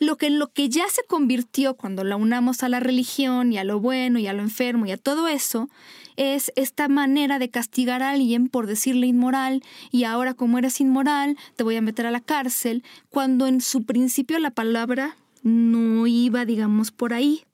Lo 0.00 0.16
que, 0.16 0.30
lo 0.30 0.48
que 0.48 0.68
ya 0.68 0.88
se 0.88 1.04
convirtió 1.04 1.74
cuando 1.74 2.04
la 2.04 2.16
unamos 2.16 2.62
a 2.62 2.68
la 2.68 2.80
religión 2.80 3.52
y 3.52 3.58
a 3.58 3.64
lo 3.64 3.80
bueno 3.80 4.18
y 4.18 4.26
a 4.26 4.32
lo 4.32 4.42
enfermo 4.42 4.86
y 4.86 4.90
a 4.90 4.96
todo 4.96 5.28
eso, 5.28 5.68
es 6.16 6.52
esta 6.56 6.88
manera 6.88 7.38
de 7.38 7.48
castigar 7.48 8.02
a 8.02 8.10
alguien 8.10 8.48
por 8.48 8.66
decirle 8.66 9.06
inmoral 9.06 9.62
y 9.90 10.04
ahora 10.04 10.34
como 10.34 10.58
eres 10.58 10.80
inmoral 10.80 11.36
te 11.56 11.64
voy 11.64 11.76
a 11.76 11.82
meter 11.82 12.06
a 12.06 12.10
la 12.10 12.20
cárcel, 12.20 12.84
cuando 13.10 13.46
en 13.46 13.60
su 13.60 13.84
principio 13.84 14.38
la 14.38 14.50
palabra 14.50 15.16
no 15.42 16.06
iba, 16.06 16.44
digamos, 16.44 16.90
por 16.90 17.12
ahí. 17.12 17.44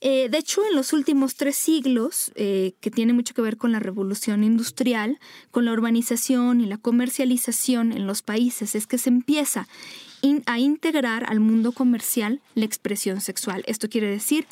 Eh, 0.00 0.28
de 0.30 0.38
hecho, 0.38 0.62
en 0.64 0.76
los 0.76 0.92
últimos 0.92 1.34
tres 1.34 1.56
siglos, 1.56 2.30
eh, 2.34 2.74
que 2.80 2.90
tiene 2.90 3.12
mucho 3.12 3.34
que 3.34 3.42
ver 3.42 3.56
con 3.56 3.72
la 3.72 3.80
revolución 3.80 4.44
industrial, 4.44 5.18
con 5.50 5.64
la 5.64 5.72
urbanización 5.72 6.60
y 6.60 6.66
la 6.66 6.76
comercialización 6.78 7.92
en 7.92 8.06
los 8.06 8.22
países, 8.22 8.74
es 8.74 8.86
que 8.86 8.98
se 8.98 9.10
empieza 9.10 9.66
a 10.46 10.58
integrar 10.58 11.30
al 11.30 11.40
mundo 11.40 11.72
comercial 11.72 12.40
la 12.54 12.64
expresión 12.64 13.20
sexual. 13.20 13.62
Esto 13.66 13.88
quiere 13.88 14.08
decir 14.08 14.46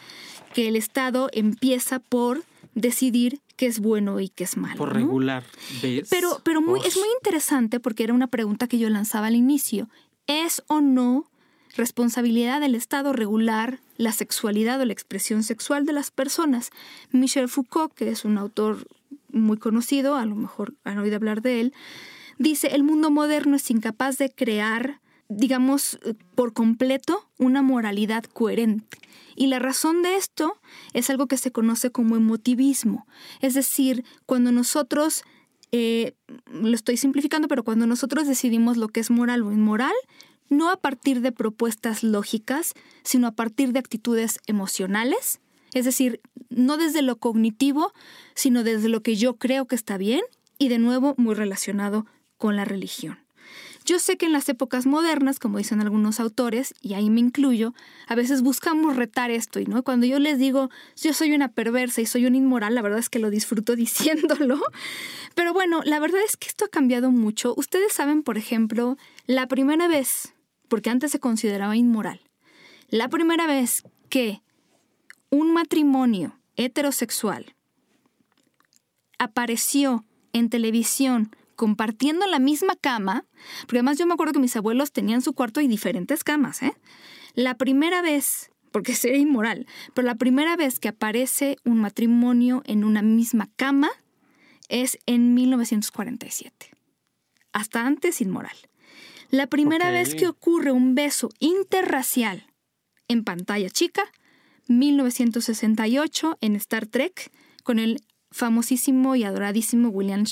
que 0.55 0.68
el 0.68 0.76
Estado 0.76 1.28
empieza 1.32 1.99
por 1.99 2.44
decidir 2.74 3.40
qué 3.57 3.66
es 3.66 3.80
bueno 3.80 4.20
y 4.20 4.28
qué 4.28 4.44
es 4.44 4.57
malo. 4.57 4.76
Por 4.76 4.94
regular. 4.94 5.44
Pero, 6.09 6.40
pero 6.44 6.61
muy, 6.61 6.80
es 6.80 6.97
muy 6.97 7.09
interesante 7.16 7.80
porque 7.80 8.05
era 8.05 8.14
una 8.14 8.28
pregunta 8.28 8.68
que 8.68 8.78
yo 8.78 8.88
lanzaba 8.90 9.26
al 9.26 9.34
inicio. 9.34 9.88
¿Es 10.26 10.62
o 10.68 10.80
no 10.80 11.26
responsabilidad 11.77 12.61
del 12.61 12.74
Estado 12.74 13.12
regular 13.12 13.81
la 13.97 14.12
sexualidad 14.12 14.81
o 14.81 14.85
la 14.85 14.93
expresión 14.93 15.43
sexual 15.43 15.87
de 15.87 15.93
las 15.93 16.11
personas? 16.11 16.70
Michel 17.12 17.49
Foucault, 17.49 17.93
que 17.95 18.11
es 18.11 18.24
un 18.24 18.39
autor 18.39 18.87
muy 19.31 19.59
conocido, 19.59 20.16
a 20.16 20.27
lo 20.27 20.35
mejor 20.35 20.74
han 20.85 20.99
oído 20.99 21.16
hablar 21.16 21.43
de 21.43 21.61
él, 21.61 21.74
dice, 22.39 22.68
el 22.68 22.83
mundo 22.83 23.11
moderno 23.11 23.57
es 23.57 23.70
incapaz 23.70 24.18
de 24.18 24.31
crear 24.31 25.01
digamos, 25.29 25.99
por 26.35 26.53
completo 26.53 27.29
una 27.39 27.62
moralidad 27.62 28.24
coherente. 28.24 28.99
Y 29.35 29.49
la 29.49 29.59
razón 29.59 30.03
de 30.03 30.16
esto 30.16 30.59
es 30.93 31.11
algo 31.11 31.27
que 31.27 31.37
se 31.37 31.51
conoce 31.51 31.91
como 31.91 32.16
emotivismo. 32.16 33.07
Es 33.41 33.55
decir, 33.55 34.05
cuando 34.24 34.53
nosotros, 34.53 35.24
eh, 35.72 36.14
lo 36.47 36.74
estoy 36.74 36.97
simplificando, 36.97 37.49
pero 37.49 37.64
cuando 37.64 37.87
nosotros 37.87 38.27
decidimos 38.27 38.77
lo 38.77 38.89
que 38.89 39.01
es 39.01 39.11
moral 39.11 39.43
o 39.43 39.53
inmoral, 39.53 39.95
no 40.49 40.70
a 40.70 40.76
partir 40.76 41.20
de 41.20 41.32
propuestas 41.32 42.03
lógicas, 42.03 42.74
sino 43.03 43.26
a 43.26 43.32
partir 43.32 43.72
de 43.72 43.78
actitudes 43.78 44.40
emocionales, 44.47 45.40
es 45.74 45.84
decir, 45.84 46.20
no 46.49 46.76
desde 46.76 47.03
lo 47.03 47.16
cognitivo, 47.16 47.92
sino 48.34 48.64
desde 48.64 48.88
lo 48.88 49.03
que 49.03 49.16
yo 49.16 49.36
creo 49.36 49.66
que 49.66 49.74
está 49.74 49.99
bien 49.99 50.22
y 50.59 50.68
de 50.68 50.78
nuevo 50.78 51.14
muy 51.18 51.34
relacionado 51.34 52.07
con 52.38 52.57
la 52.57 52.64
religión. 52.64 53.18
Yo 53.86 54.01
sé 54.01 54.16
que 54.16 54.26
en 54.26 54.32
las 54.32 54.49
épocas 54.49 54.84
modernas, 54.84 55.38
como 55.38 55.59
dicen 55.59 55.80
algunos 55.80 56.18
autores, 56.18 56.74
y 56.80 56.94
ahí 56.94 57.09
me 57.09 57.20
incluyo, 57.20 57.72
a 58.09 58.16
veces 58.16 58.42
buscamos 58.42 58.97
retar 58.97 59.30
esto, 59.30 59.61
y 59.61 59.66
no 59.66 59.84
cuando 59.84 60.07
yo 60.07 60.18
les 60.18 60.40
digo, 60.40 60.70
yo 61.01 61.12
soy 61.12 61.32
una 61.32 61.53
perversa 61.53 62.01
y 62.01 62.07
soy 62.07 62.26
un 62.26 62.34
inmoral, 62.34 62.74
la 62.74 62.82
verdad 62.82 62.99
es 62.99 63.09
que 63.09 63.20
lo 63.20 63.30
disfruto 63.30 63.76
diciéndolo. 63.76 64.61
Pero 65.36 65.53
bueno, 65.53 65.82
la 65.84 66.01
verdad 66.01 66.20
es 66.26 66.36
que 66.36 66.49
esto 66.49 66.64
ha 66.64 66.68
cambiado 66.68 67.12
mucho. 67.12 67.55
Ustedes 67.57 67.92
saben, 67.92 68.24
por 68.24 68.38
ejemplo, 68.38 68.97
la 69.26 69.47
primera 69.47 69.86
vez, 69.86 70.34
porque 70.69 70.91
antes 70.91 71.11
se 71.12 71.21
consideraba 71.21 71.77
inmoral, 71.77 72.21
la 72.89 73.09
primera 73.09 73.47
vez 73.47 73.83
que 74.09 74.43
un 75.31 75.53
matrimonio 75.53 76.39
heterosexual 76.57 77.55
apareció 79.19 80.05
en 80.33 80.51
televisión 80.51 81.31
compartiendo 81.57 82.27
la 82.27 82.39
misma 82.39 82.77
cama, 82.77 83.25
porque 83.62 83.79
además 83.79 83.99
yo 83.99 84.07
me 84.07 84.14
acuerdo 84.14 84.35
que 84.35 84.39
mis 84.41 84.57
abuelos 84.57 84.93
tenían 84.93 85.23
su 85.23 85.33
cuarto 85.33 85.61
y 85.61 85.69
diferentes 85.69 86.23
camas, 86.23 86.62
¿eh? 86.62 86.75
La 87.35 87.57
primera 87.57 88.03
vez, 88.03 88.51
porque 88.71 88.95
sería 88.95 89.19
inmoral, 89.19 89.67
pero 89.95 90.07
la 90.07 90.14
primera 90.14 90.57
vez 90.57 90.79
que 90.79 90.89
aparece 90.89 91.57
un 91.64 91.81
matrimonio 91.81 92.62
en 92.67 92.85
una 92.85 93.03
misma 93.03 93.49
cama 93.57 93.91
es 94.69 94.99
en 95.07 95.35
1947. 95.35 96.71
Hasta 97.53 97.87
antes 97.87 98.21
inmoral. 98.21 98.57
La 99.31 99.47
primera 99.47 99.91
vez 99.91 100.14
que 100.14 100.29
ocurre 100.29 100.72
un 100.72 100.95
beso 100.95 101.31
interracial 101.41 102.47
en 103.09 103.24
pantalla 103.24 103.70
chica, 103.70 104.03
1968 104.68 106.39
en 106.41 106.57
Star 106.57 106.87
Trek, 106.87 107.31
con 107.62 107.79
el 107.79 108.01
famosísimo 108.31 109.16
y 109.16 109.24
adoradísimo 109.24 109.89
William, 109.89 110.24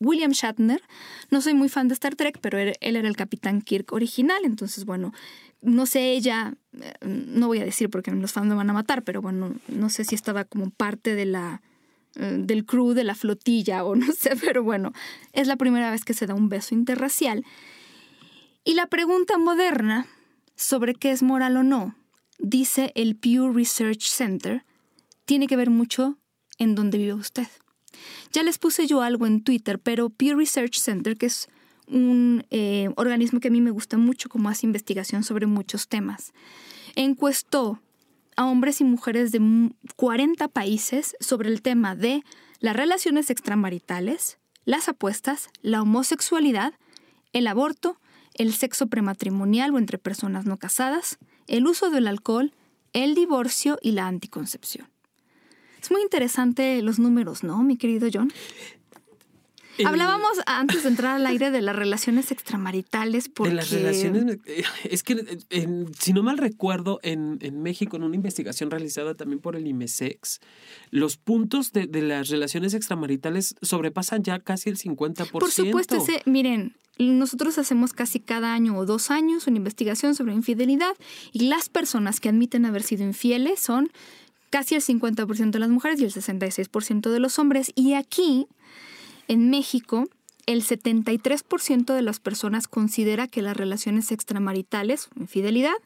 William 0.00 0.30
Shatner. 0.30 0.82
No 1.30 1.40
soy 1.40 1.54
muy 1.54 1.68
fan 1.68 1.88
de 1.88 1.94
Star 1.94 2.16
Trek, 2.16 2.38
pero 2.40 2.58
él, 2.58 2.74
era 2.80 3.06
el 3.06 3.16
capitán 3.16 3.60
Kirk 3.60 3.92
original, 3.92 4.42
entonces 4.44 4.84
bueno, 4.84 5.12
no 5.60 5.86
sé 5.86 6.12
ella, 6.12 6.54
eh, 6.80 6.94
no 7.02 7.48
voy 7.48 7.58
a 7.58 7.64
decir 7.64 7.90
porque 7.90 8.10
los 8.10 8.32
fans 8.32 8.46
me 8.46 8.54
van 8.54 8.70
a 8.70 8.72
matar, 8.72 9.02
pero 9.02 9.20
bueno, 9.20 9.54
no 9.68 9.90
sé 9.90 10.04
si 10.04 10.14
estaba 10.14 10.44
como 10.44 10.70
parte 10.70 11.14
de 11.14 11.26
la 11.26 11.60
eh, 12.16 12.36
del 12.38 12.64
crew 12.64 12.92
de 12.92 13.04
la 13.04 13.14
flotilla 13.14 13.84
o 13.84 13.94
no 13.96 14.12
sé, 14.12 14.32
pero 14.42 14.62
bueno, 14.62 14.92
es 15.32 15.46
la 15.46 15.56
primera 15.56 15.90
vez 15.90 16.04
que 16.04 16.14
se 16.14 16.26
da 16.26 16.34
un 16.34 16.48
beso 16.48 16.74
interracial. 16.74 17.44
Y 18.62 18.74
la 18.74 18.86
pregunta 18.86 19.38
moderna 19.38 20.06
sobre 20.54 20.94
qué 20.94 21.10
es 21.12 21.22
moral 21.22 21.56
o 21.56 21.62
no, 21.62 21.94
dice 22.38 22.92
el 22.94 23.16
Pew 23.16 23.52
Research 23.52 24.02
Center, 24.02 24.64
tiene 25.24 25.46
que 25.46 25.56
ver 25.56 25.70
mucho 25.70 26.18
en 26.58 26.74
donde 26.74 26.98
vive 26.98 27.14
usted. 27.14 27.48
Ya 28.32 28.42
les 28.42 28.58
puse 28.58 28.86
yo 28.86 29.00
algo 29.00 29.26
en 29.26 29.42
Twitter, 29.42 29.78
pero 29.78 30.10
Pew 30.10 30.36
Research 30.36 30.78
Center, 30.78 31.16
que 31.16 31.26
es 31.26 31.48
un 31.86 32.44
eh, 32.50 32.90
organismo 32.96 33.40
que 33.40 33.48
a 33.48 33.50
mí 33.50 33.60
me 33.60 33.70
gusta 33.70 33.96
mucho 33.96 34.28
como 34.28 34.48
hace 34.48 34.66
investigación 34.66 35.24
sobre 35.24 35.46
muchos 35.46 35.88
temas, 35.88 36.32
encuestó 36.96 37.80
a 38.36 38.46
hombres 38.46 38.80
y 38.80 38.84
mujeres 38.84 39.32
de 39.32 39.70
40 39.96 40.48
países 40.48 41.16
sobre 41.20 41.48
el 41.48 41.62
tema 41.62 41.96
de 41.96 42.22
las 42.60 42.76
relaciones 42.76 43.30
extramaritales, 43.30 44.38
las 44.64 44.88
apuestas, 44.88 45.48
la 45.62 45.82
homosexualidad, 45.82 46.74
el 47.32 47.46
aborto, 47.46 47.99
el 48.34 48.52
sexo 48.54 48.86
prematrimonial 48.86 49.74
o 49.74 49.78
entre 49.78 49.98
personas 49.98 50.46
no 50.46 50.56
casadas, 50.56 51.18
el 51.46 51.66
uso 51.66 51.90
del 51.90 52.06
alcohol, 52.06 52.52
el 52.92 53.14
divorcio 53.14 53.78
y 53.82 53.92
la 53.92 54.06
anticoncepción. 54.06 54.88
Es 55.82 55.90
muy 55.90 56.02
interesante 56.02 56.82
los 56.82 56.98
números, 56.98 57.42
¿no, 57.42 57.62
mi 57.62 57.76
querido 57.76 58.08
John? 58.12 58.32
Hablábamos 59.84 60.38
antes 60.46 60.82
de 60.82 60.88
entrar 60.90 61.16
al 61.16 61.26
aire 61.26 61.50
de 61.50 61.62
las 61.62 61.74
relaciones 61.74 62.30
extramaritales. 62.30 63.28
Porque... 63.28 63.50
De 63.50 63.56
las 63.56 63.70
relaciones. 63.70 64.38
Eh, 64.46 64.62
es 64.84 65.02
que, 65.02 65.38
si 65.98 66.12
no 66.12 66.22
mal 66.22 66.38
recuerdo, 66.38 67.00
en, 67.02 67.38
México, 67.62 67.96
en 67.96 68.02
una 68.02 68.16
investigación 68.16 68.70
realizada 68.70 69.14
también 69.14 69.40
por 69.40 69.56
el 69.56 69.66
IMESEX, 69.66 70.40
los 70.90 71.16
puntos 71.16 71.72
de, 71.72 71.86
las 72.02 72.28
relaciones 72.28 72.74
extramaritales 72.74 73.54
sobrepasan 73.62 74.22
ya 74.22 74.38
casi 74.40 74.70
el 74.70 74.76
50%. 74.76 75.30
Por 75.30 75.50
supuesto, 75.50 75.96
ese, 75.96 76.22
miren, 76.26 76.76
nosotros 77.08 77.58
hacemos 77.58 77.92
casi 77.92 78.20
cada 78.20 78.52
año 78.52 78.76
o 78.76 78.86
dos 78.86 79.10
años 79.10 79.46
una 79.46 79.56
investigación 79.56 80.14
sobre 80.14 80.34
infidelidad 80.34 80.94
y 81.32 81.48
las 81.48 81.68
personas 81.68 82.20
que 82.20 82.28
admiten 82.28 82.66
haber 82.66 82.82
sido 82.82 83.04
infieles 83.04 83.60
son 83.60 83.90
casi 84.50 84.74
el 84.74 84.82
50% 84.82 85.50
de 85.50 85.58
las 85.58 85.70
mujeres 85.70 86.00
y 86.00 86.04
el 86.04 86.12
66% 86.12 87.10
de 87.10 87.20
los 87.20 87.38
hombres. 87.38 87.72
Y 87.74 87.94
aquí 87.94 88.48
en 89.28 89.48
México, 89.48 90.08
el 90.46 90.64
73% 90.64 91.94
de 91.94 92.02
las 92.02 92.20
personas 92.20 92.66
considera 92.66 93.28
que 93.28 93.42
las 93.42 93.56
relaciones 93.56 94.10
extramaritales, 94.10 95.08
infidelidad, 95.16 95.76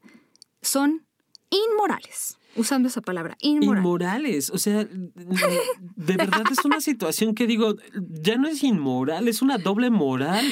son 0.62 1.04
inmorales. 1.50 2.38
Usando 2.56 2.88
esa 2.88 3.00
palabra, 3.00 3.36
inmorales. 3.40 4.50
O 4.50 4.58
sea, 4.58 4.84
de 4.84 6.16
verdad 6.16 6.44
es 6.50 6.64
una 6.64 6.80
situación 6.80 7.34
que 7.34 7.46
digo, 7.46 7.76
ya 8.22 8.36
no 8.36 8.48
es 8.48 8.62
inmoral, 8.62 9.28
es 9.28 9.42
una 9.42 9.58
doble 9.58 9.90
moral. 9.90 10.44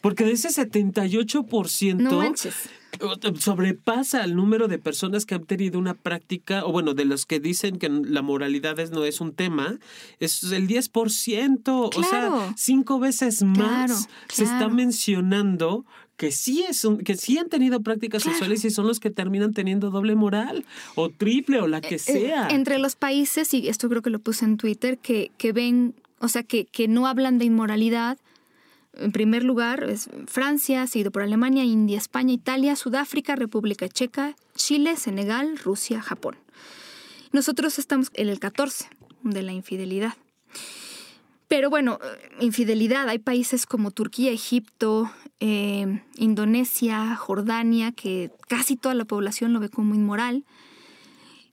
Porque 0.00 0.24
de 0.24 0.32
ese 0.32 0.48
78%. 0.48 1.96
No 1.98 2.34
sobrepasa 3.38 4.24
el 4.24 4.34
número 4.34 4.66
de 4.66 4.78
personas 4.78 5.26
que 5.26 5.34
han 5.34 5.44
tenido 5.44 5.78
una 5.78 5.94
práctica, 5.94 6.64
o 6.64 6.72
bueno, 6.72 6.94
de 6.94 7.04
los 7.04 7.26
que 7.26 7.38
dicen 7.38 7.78
que 7.78 7.88
la 7.88 8.22
moralidad 8.22 8.76
no 8.90 9.04
es 9.04 9.20
un 9.20 9.34
tema, 9.34 9.78
es 10.20 10.42
el 10.44 10.66
10%, 10.66 11.90
o 11.94 12.02
sea, 12.02 12.54
cinco 12.56 12.98
veces 12.98 13.42
más 13.42 14.08
se 14.28 14.44
está 14.44 14.68
mencionando 14.68 15.84
que 16.18 16.32
sí, 16.32 16.64
es 16.68 16.84
que 17.04 17.16
sí 17.16 17.38
han 17.38 17.48
tenido 17.48 17.80
prácticas 17.80 18.24
sexuales 18.24 18.64
y 18.64 18.70
son 18.70 18.88
los 18.88 18.98
que 18.98 19.08
terminan 19.08 19.54
teniendo 19.54 19.90
doble 19.90 20.16
moral 20.16 20.64
o 20.96 21.10
triple 21.10 21.60
o 21.60 21.68
la 21.68 21.80
que 21.80 21.94
eh, 21.94 22.02
eh, 22.06 22.12
sea. 22.12 22.48
entre 22.48 22.78
los 22.80 22.96
países, 22.96 23.54
y 23.54 23.68
esto 23.68 23.88
creo 23.88 24.02
que 24.02 24.10
lo 24.10 24.18
puse 24.18 24.44
en 24.44 24.56
Twitter, 24.56 24.98
que, 24.98 25.30
que 25.38 25.52
ven, 25.52 25.94
o 26.18 26.26
sea, 26.26 26.42
que, 26.42 26.64
que 26.66 26.88
no 26.88 27.06
hablan 27.06 27.38
de 27.38 27.44
inmoralidad, 27.44 28.18
en 28.94 29.12
primer 29.12 29.44
lugar 29.44 29.84
es 29.84 30.10
Francia, 30.26 30.88
seguido 30.88 31.12
por 31.12 31.22
Alemania, 31.22 31.62
India, 31.62 31.96
España, 31.96 32.32
Italia, 32.32 32.74
Sudáfrica, 32.74 33.36
República 33.36 33.88
Checa, 33.88 34.34
Chile, 34.56 34.96
Senegal, 34.96 35.56
Rusia, 35.56 36.02
Japón. 36.02 36.34
Nosotros 37.30 37.78
estamos 37.78 38.10
en 38.14 38.28
el 38.28 38.40
14 38.40 38.88
de 39.22 39.42
la 39.42 39.52
infidelidad. 39.52 40.14
Pero 41.46 41.70
bueno, 41.70 42.00
infidelidad, 42.40 43.08
hay 43.08 43.20
países 43.20 43.66
como 43.66 43.92
Turquía, 43.92 44.32
Egipto, 44.32 45.10
eh, 45.40 46.02
Indonesia, 46.16 47.14
Jordania, 47.16 47.92
que 47.92 48.30
casi 48.48 48.76
toda 48.76 48.94
la 48.94 49.04
población 49.04 49.52
lo 49.52 49.60
ve 49.60 49.68
como 49.68 49.94
inmoral. 49.94 50.44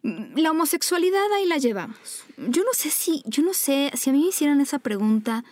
La 0.04 0.52
homosexualidad 0.52 1.32
ahí 1.36 1.48
la 1.48 1.58
llevamos. 1.58 2.26
Yo 2.38 2.64
no 2.64 2.74
sé 2.74 2.90
si, 2.90 3.24
yo 3.26 3.44
no 3.44 3.54
sé, 3.54 3.92
si 3.96 4.10
a 4.10 4.14
mí 4.14 4.22
me 4.22 4.28
hicieran 4.28 4.62
esa 4.62 4.80
pregunta, 4.80 5.44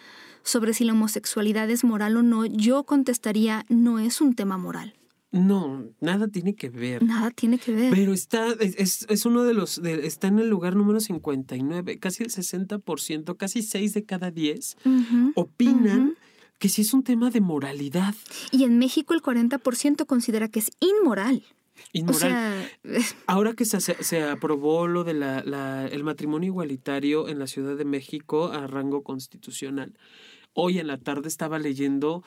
sobre 0.44 0.74
si 0.74 0.84
la 0.84 0.94
homosexualidad 0.94 1.70
es 1.70 1.84
moral 1.84 2.18
o 2.18 2.24
no, 2.24 2.46
yo 2.46 2.84
contestaría, 2.84 3.66
no 3.70 4.00
es 4.00 4.22
un 4.22 4.36
tema 4.36 4.58
moral. 4.58 4.94
No, 5.32 5.86
nada 6.00 6.28
tiene 6.28 6.54
que 6.54 6.70
ver. 6.70 7.02
Nada 7.02 7.32
tiene 7.32 7.58
que 7.58 7.72
ver. 7.74 7.92
Pero 7.92 8.14
está, 8.14 8.52
es, 8.60 9.08
es 9.10 9.26
uno 9.26 9.44
de 9.44 9.56
los, 9.56 9.80
está 9.80 10.28
en 10.28 10.38
el 10.38 10.48
lugar 10.48 10.76
número 10.76 11.00
59, 11.00 11.98
casi 11.98 12.24
el 12.24 12.30
60%, 12.30 13.36
casi 13.36 13.64
6 13.64 13.94
de 13.96 14.06
cada 14.06 14.30
10 14.30 14.78
opinan 15.34 16.16
que 16.64 16.70
sí 16.70 16.84
es 16.84 16.94
un 16.94 17.04
tema 17.04 17.30
de 17.30 17.42
moralidad. 17.42 18.16
Y 18.50 18.64
en 18.64 18.80
México 18.80 19.14
el 19.14 19.22
40% 19.22 20.06
considera 20.06 20.48
que 20.48 20.60
es 20.60 20.72
inmoral. 20.80 21.44
Inmoral. 21.92 22.72
Ahora 23.28 23.52
que 23.54 23.66
se, 23.66 23.82
se, 23.82 24.24
aprobó 24.24 24.88
lo 24.88 25.04
de 25.04 25.14
la, 25.14 25.90
el 25.92 26.06
matrimonio 26.06 26.48
igualitario 26.48 27.28
en 27.28 27.38
la 27.38 27.48
Ciudad 27.48 27.76
de 27.76 27.84
México 27.84 28.46
a 28.46 28.66
rango 28.66 29.04
constitucional, 29.04 29.98
hoy 30.54 30.80
en 30.80 30.88
la 30.88 30.98
tarde 30.98 31.28
estaba 31.28 31.60
leyendo 31.60 32.24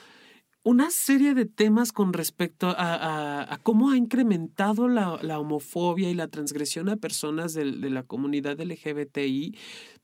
una 0.62 0.90
serie 0.90 1.32
de 1.32 1.46
temas 1.46 1.92
con 1.92 2.12
respecto 2.12 2.74
a, 2.76 3.58
cómo 3.62 3.90
ha 3.90 3.96
incrementado 3.96 4.86
la, 4.86 5.38
homofobia 5.38 6.10
y 6.10 6.14
la 6.14 6.28
transgresión 6.28 6.90
a 6.90 6.96
personas 6.96 7.54
de, 7.54 7.72
de, 7.72 7.88
la 7.88 8.02
comunidad 8.02 8.60
LGBTI 8.60 9.56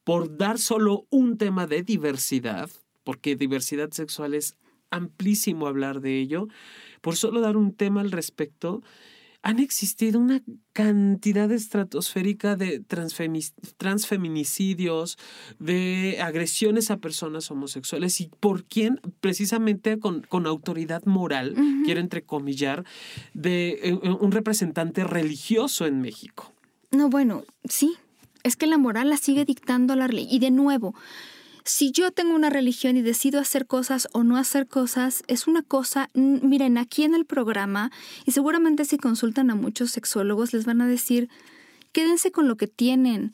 por 0.05 0.39
dar 0.39 0.57
solo 0.57 1.07
un 1.11 1.37
tema 1.37 1.66
de 1.66 1.83
diversidad, 1.83 2.70
porque 3.05 3.36
diversidad 3.36 3.90
sexual 3.90 4.34
es 4.34 4.57
amplísimo 4.90 5.66
hablar 5.66 6.00
de 6.00 6.18
ello, 6.18 6.48
por 7.00 7.16
solo 7.16 7.40
dar 7.40 7.57
un 7.57 7.74
tema 7.74 8.00
al 8.00 8.12
respecto 8.12 8.82
han 9.42 9.59
existido 9.59 10.20
una 10.20 10.40
cantidad 10.72 11.50
estratosférica 11.50 12.55
de 12.55 12.80
transfeminicidios, 13.76 15.18
de 15.59 16.18
agresiones 16.22 16.92
a 16.92 16.98
personas 16.98 17.50
homosexuales. 17.50 18.20
Y 18.20 18.30
por 18.40 18.64
quién, 18.64 19.00
precisamente 19.20 19.98
con, 19.98 20.22
con 20.22 20.46
autoridad 20.46 21.05
moral, 21.07 21.57
quiero 21.84 22.00
entrecomillar, 22.00 22.84
de 23.34 23.80
eh, 23.82 23.94
un 23.94 24.30
representante 24.30 25.03
religioso 25.03 25.86
en 25.86 26.00
México. 26.00 26.53
No, 26.92 27.09
bueno, 27.09 27.42
sí, 27.68 27.96
es 28.44 28.55
que 28.55 28.68
la 28.68 28.78
moral 28.78 29.11
la 29.11 29.16
sigue 29.16 29.44
dictando 29.44 29.96
la 29.96 30.07
ley. 30.07 30.28
Y 30.30 30.38
de 30.38 30.53
nuevo, 30.53 30.94
si 31.65 31.93
yo 31.93 32.11
tengo 32.11 32.35
una 32.35 32.51
religión 32.51 32.97
y 32.97 33.03
decido 33.03 33.41
hacer 33.41 33.67
cosas 33.67 34.09
o 34.13 34.25
no 34.25 34.37
hacer 34.37 34.67
cosas, 34.67 35.23
es 35.27 35.47
una 35.47 35.63
cosa, 35.63 36.09
miren, 36.15 36.79
aquí 36.79 37.05
en 37.05 37.15
el 37.15 37.25
programa, 37.25 37.91
y 38.27 38.33
seguramente 38.33 38.85
si 38.85 38.99
consultan 38.99 39.51
a 39.51 39.55
muchos 39.55 39.91
sexólogos, 39.91 40.53
les 40.53 40.65
van 40.65 40.81
a 40.81 40.87
decir, 40.87 41.29
quédense 41.93 42.33
con 42.33 42.49
lo 42.49 42.57
que 42.57 42.67
tienen. 42.67 43.33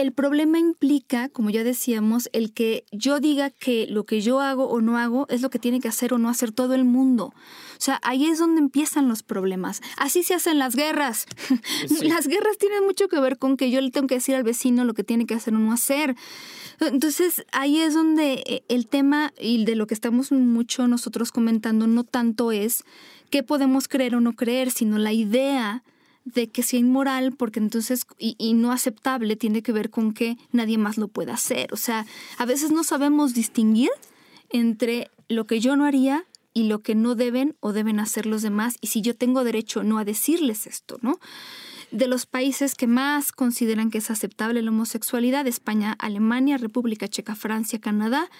El 0.00 0.12
problema 0.12 0.58
implica, 0.58 1.28
como 1.28 1.50
ya 1.50 1.62
decíamos, 1.62 2.30
el 2.32 2.54
que 2.54 2.86
yo 2.90 3.20
diga 3.20 3.50
que 3.50 3.86
lo 3.86 4.06
que 4.06 4.22
yo 4.22 4.40
hago 4.40 4.66
o 4.66 4.80
no 4.80 4.96
hago 4.96 5.26
es 5.28 5.42
lo 5.42 5.50
que 5.50 5.58
tiene 5.58 5.78
que 5.78 5.88
hacer 5.88 6.14
o 6.14 6.18
no 6.18 6.30
hacer 6.30 6.52
todo 6.52 6.72
el 6.74 6.86
mundo. 6.86 7.34
O 7.34 7.80
sea, 7.80 8.00
ahí 8.02 8.24
es 8.24 8.38
donde 8.38 8.62
empiezan 8.62 9.08
los 9.08 9.22
problemas. 9.22 9.82
Así 9.98 10.22
se 10.22 10.32
hacen 10.32 10.58
las 10.58 10.74
guerras. 10.74 11.26
Las 12.00 12.28
guerras 12.28 12.56
tienen 12.56 12.82
mucho 12.86 13.08
que 13.08 13.20
ver 13.20 13.36
con 13.36 13.58
que 13.58 13.70
yo 13.70 13.82
le 13.82 13.90
tengo 13.90 14.06
que 14.06 14.14
decir 14.14 14.34
al 14.34 14.42
vecino 14.42 14.86
lo 14.86 14.94
que 14.94 15.04
tiene 15.04 15.26
que 15.26 15.34
hacer 15.34 15.52
o 15.52 15.58
no 15.58 15.70
hacer. 15.70 16.16
Entonces, 16.80 17.44
ahí 17.52 17.78
es 17.80 17.92
donde 17.92 18.42
eh, 18.46 18.62
el 18.68 18.86
tema 18.86 19.34
y 19.38 19.66
de 19.66 19.74
lo 19.74 19.86
que 19.86 19.92
estamos 19.92 20.32
mucho 20.32 20.88
nosotros 20.88 21.30
comentando 21.30 21.86
no 21.86 22.04
tanto 22.04 22.52
es 22.52 22.84
qué 23.28 23.42
podemos 23.42 23.86
creer 23.86 24.14
o 24.14 24.22
no 24.22 24.32
creer, 24.32 24.70
sino 24.70 24.96
la 24.96 25.12
idea 25.12 25.82
de 26.24 26.48
que 26.48 26.62
sea 26.62 26.80
inmoral, 26.80 27.32
porque 27.32 27.60
entonces, 27.60 28.06
y, 28.18 28.54
no 28.54 28.72
aceptable, 28.72 29.36
tiene 29.36 29.62
que 29.62 29.72
ver 29.72 29.90
con 29.90 30.12
que 30.12 30.36
nadie 30.52 30.78
más 30.78 30.98
lo 30.98 31.08
pueda 31.08 31.34
hacer. 31.34 31.72
O 31.72 31.76
sea, 31.76 32.06
a 32.38 32.44
veces 32.44 32.70
no 32.70 32.84
sabemos 32.84 33.34
distinguir 33.34 33.90
entre 34.50 35.10
lo 35.28 35.46
que 35.46 35.60
yo 35.60 35.76
no 35.76 35.84
haría 35.84 36.24
y 36.52 36.64
lo 36.64 36.80
que 36.80 36.94
no 36.94 37.14
deben 37.14 37.56
o 37.60 37.72
deben 37.72 38.00
hacer 38.00 38.26
los 38.26 38.42
demás, 38.42 38.76
y 38.80 38.88
si 38.88 39.02
yo 39.02 39.14
tengo 39.14 39.44
derecho 39.44 39.84
no 39.84 39.98
a 39.98 40.04
decirles 40.04 40.66
esto, 40.66 40.98
¿no? 41.00 41.18
de 41.90 42.06
los 42.06 42.26
países 42.26 42.74
que 42.74 42.86
más 42.86 43.32
consideran 43.32 43.90
que 43.90 43.98
es 43.98 44.10
aceptable 44.10 44.62
la 44.62 44.70
homosexualidad, 44.70 45.46
España, 45.46 45.96
Alemania, 45.98 46.56
República 46.56 47.08
Checa, 47.08 47.34
Francia, 47.34 47.80
Canadá, 47.80 48.30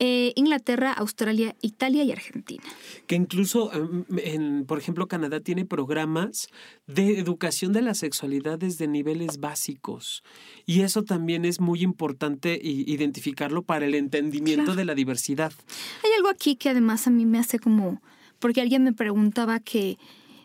eh, 0.00 0.32
Inglaterra, 0.36 0.92
Australia, 0.92 1.56
Italia 1.60 2.04
y 2.04 2.12
Argentina. 2.12 2.62
Que 3.06 3.16
incluso, 3.16 3.70
en, 4.16 4.64
por 4.64 4.78
ejemplo, 4.78 5.08
Canadá 5.08 5.40
tiene 5.40 5.64
programas 5.64 6.48
de 6.86 7.18
educación 7.18 7.72
de 7.72 7.82
la 7.82 7.94
sexualidad 7.94 8.58
desde 8.58 8.86
niveles 8.86 9.40
básicos. 9.40 10.22
Y 10.66 10.82
eso 10.82 11.02
también 11.02 11.44
es 11.44 11.60
muy 11.60 11.82
importante 11.82 12.60
identificarlo 12.62 13.62
para 13.62 13.86
el 13.86 13.94
entendimiento 13.94 14.76
de 14.76 14.84
la 14.84 14.94
diversidad. 14.94 15.52
Hay 16.04 16.10
algo 16.16 16.28
aquí 16.28 16.54
que 16.54 16.68
además 16.68 17.06
a 17.06 17.10
mí 17.10 17.26
me 17.26 17.38
hace 17.38 17.58
como, 17.58 18.00
porque 18.38 18.60
alguien 18.60 18.84
me 18.84 18.92
preguntaba 18.92 19.58
que 19.58 19.98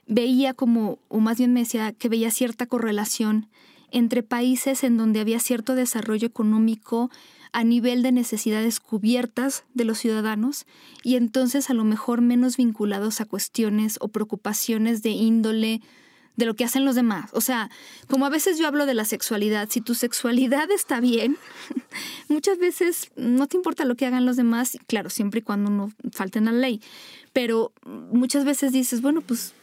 veía 0.08 0.54
como, 0.54 1.00
o 1.10 1.20
más 1.20 1.38
bien 1.38 1.54
me 1.54 1.60
decía 1.60 1.94
que 1.94 2.10
veía 2.10 2.32
cierta 2.32 2.66
correlación 2.66 3.50
entre 3.92 4.24
países 4.24 4.84
en 4.84 4.98
donde 4.98 5.20
había 5.20 5.40
cierto 5.40 5.76
desarrollo 5.76 6.28
económico 6.28 7.12
a 7.54 7.64
nivel 7.64 8.02
de 8.02 8.12
necesidades 8.12 8.80
cubiertas 8.80 9.64
de 9.74 9.86
los 9.86 10.00
ciudadanos 10.00 10.66
y 11.04 11.16
entonces 11.16 11.70
a 11.70 11.74
lo 11.74 11.84
mejor 11.84 12.22
menos 12.22 12.58
vinculados 12.58 13.22
a 13.22 13.26
cuestiones 13.26 13.98
o 14.02 14.10
preocupaciones 14.10 15.04
de 15.04 15.12
índole 15.12 15.82
de 16.36 16.46
lo 16.46 16.56
que 16.56 16.64
hacen 16.64 16.84
los 16.84 16.96
demás. 16.96 17.30
O 17.34 17.42
sea, 17.42 17.70
como 18.08 18.26
a 18.26 18.30
veces 18.30 18.58
yo 18.58 18.68
hablo 18.68 18.86
de 18.86 18.96
la 18.96 19.06
sexualidad, 19.06 19.70
si 19.70 19.82
tu 19.82 19.94
sexualidad 19.94 20.70
está 20.72 21.00
bien, 21.00 21.38
muchas 22.28 22.58
veces 22.58 23.12
no 23.16 23.48
te 23.48 23.58
importa 23.58 23.86
lo 23.86 23.96
que 23.96 24.06
hagan 24.06 24.26
los 24.26 24.36
demás, 24.36 24.78
claro, 24.88 25.10
siempre 25.10 25.40
y 25.40 25.44
cuando 25.44 25.70
no 25.70 25.92
falten 26.12 26.48
a 26.48 26.52
la 26.52 26.60
ley, 26.60 26.82
pero 27.34 27.72
muchas 27.86 28.46
veces 28.46 28.72
dices, 28.72 29.02
bueno, 29.02 29.22
pues 29.22 29.54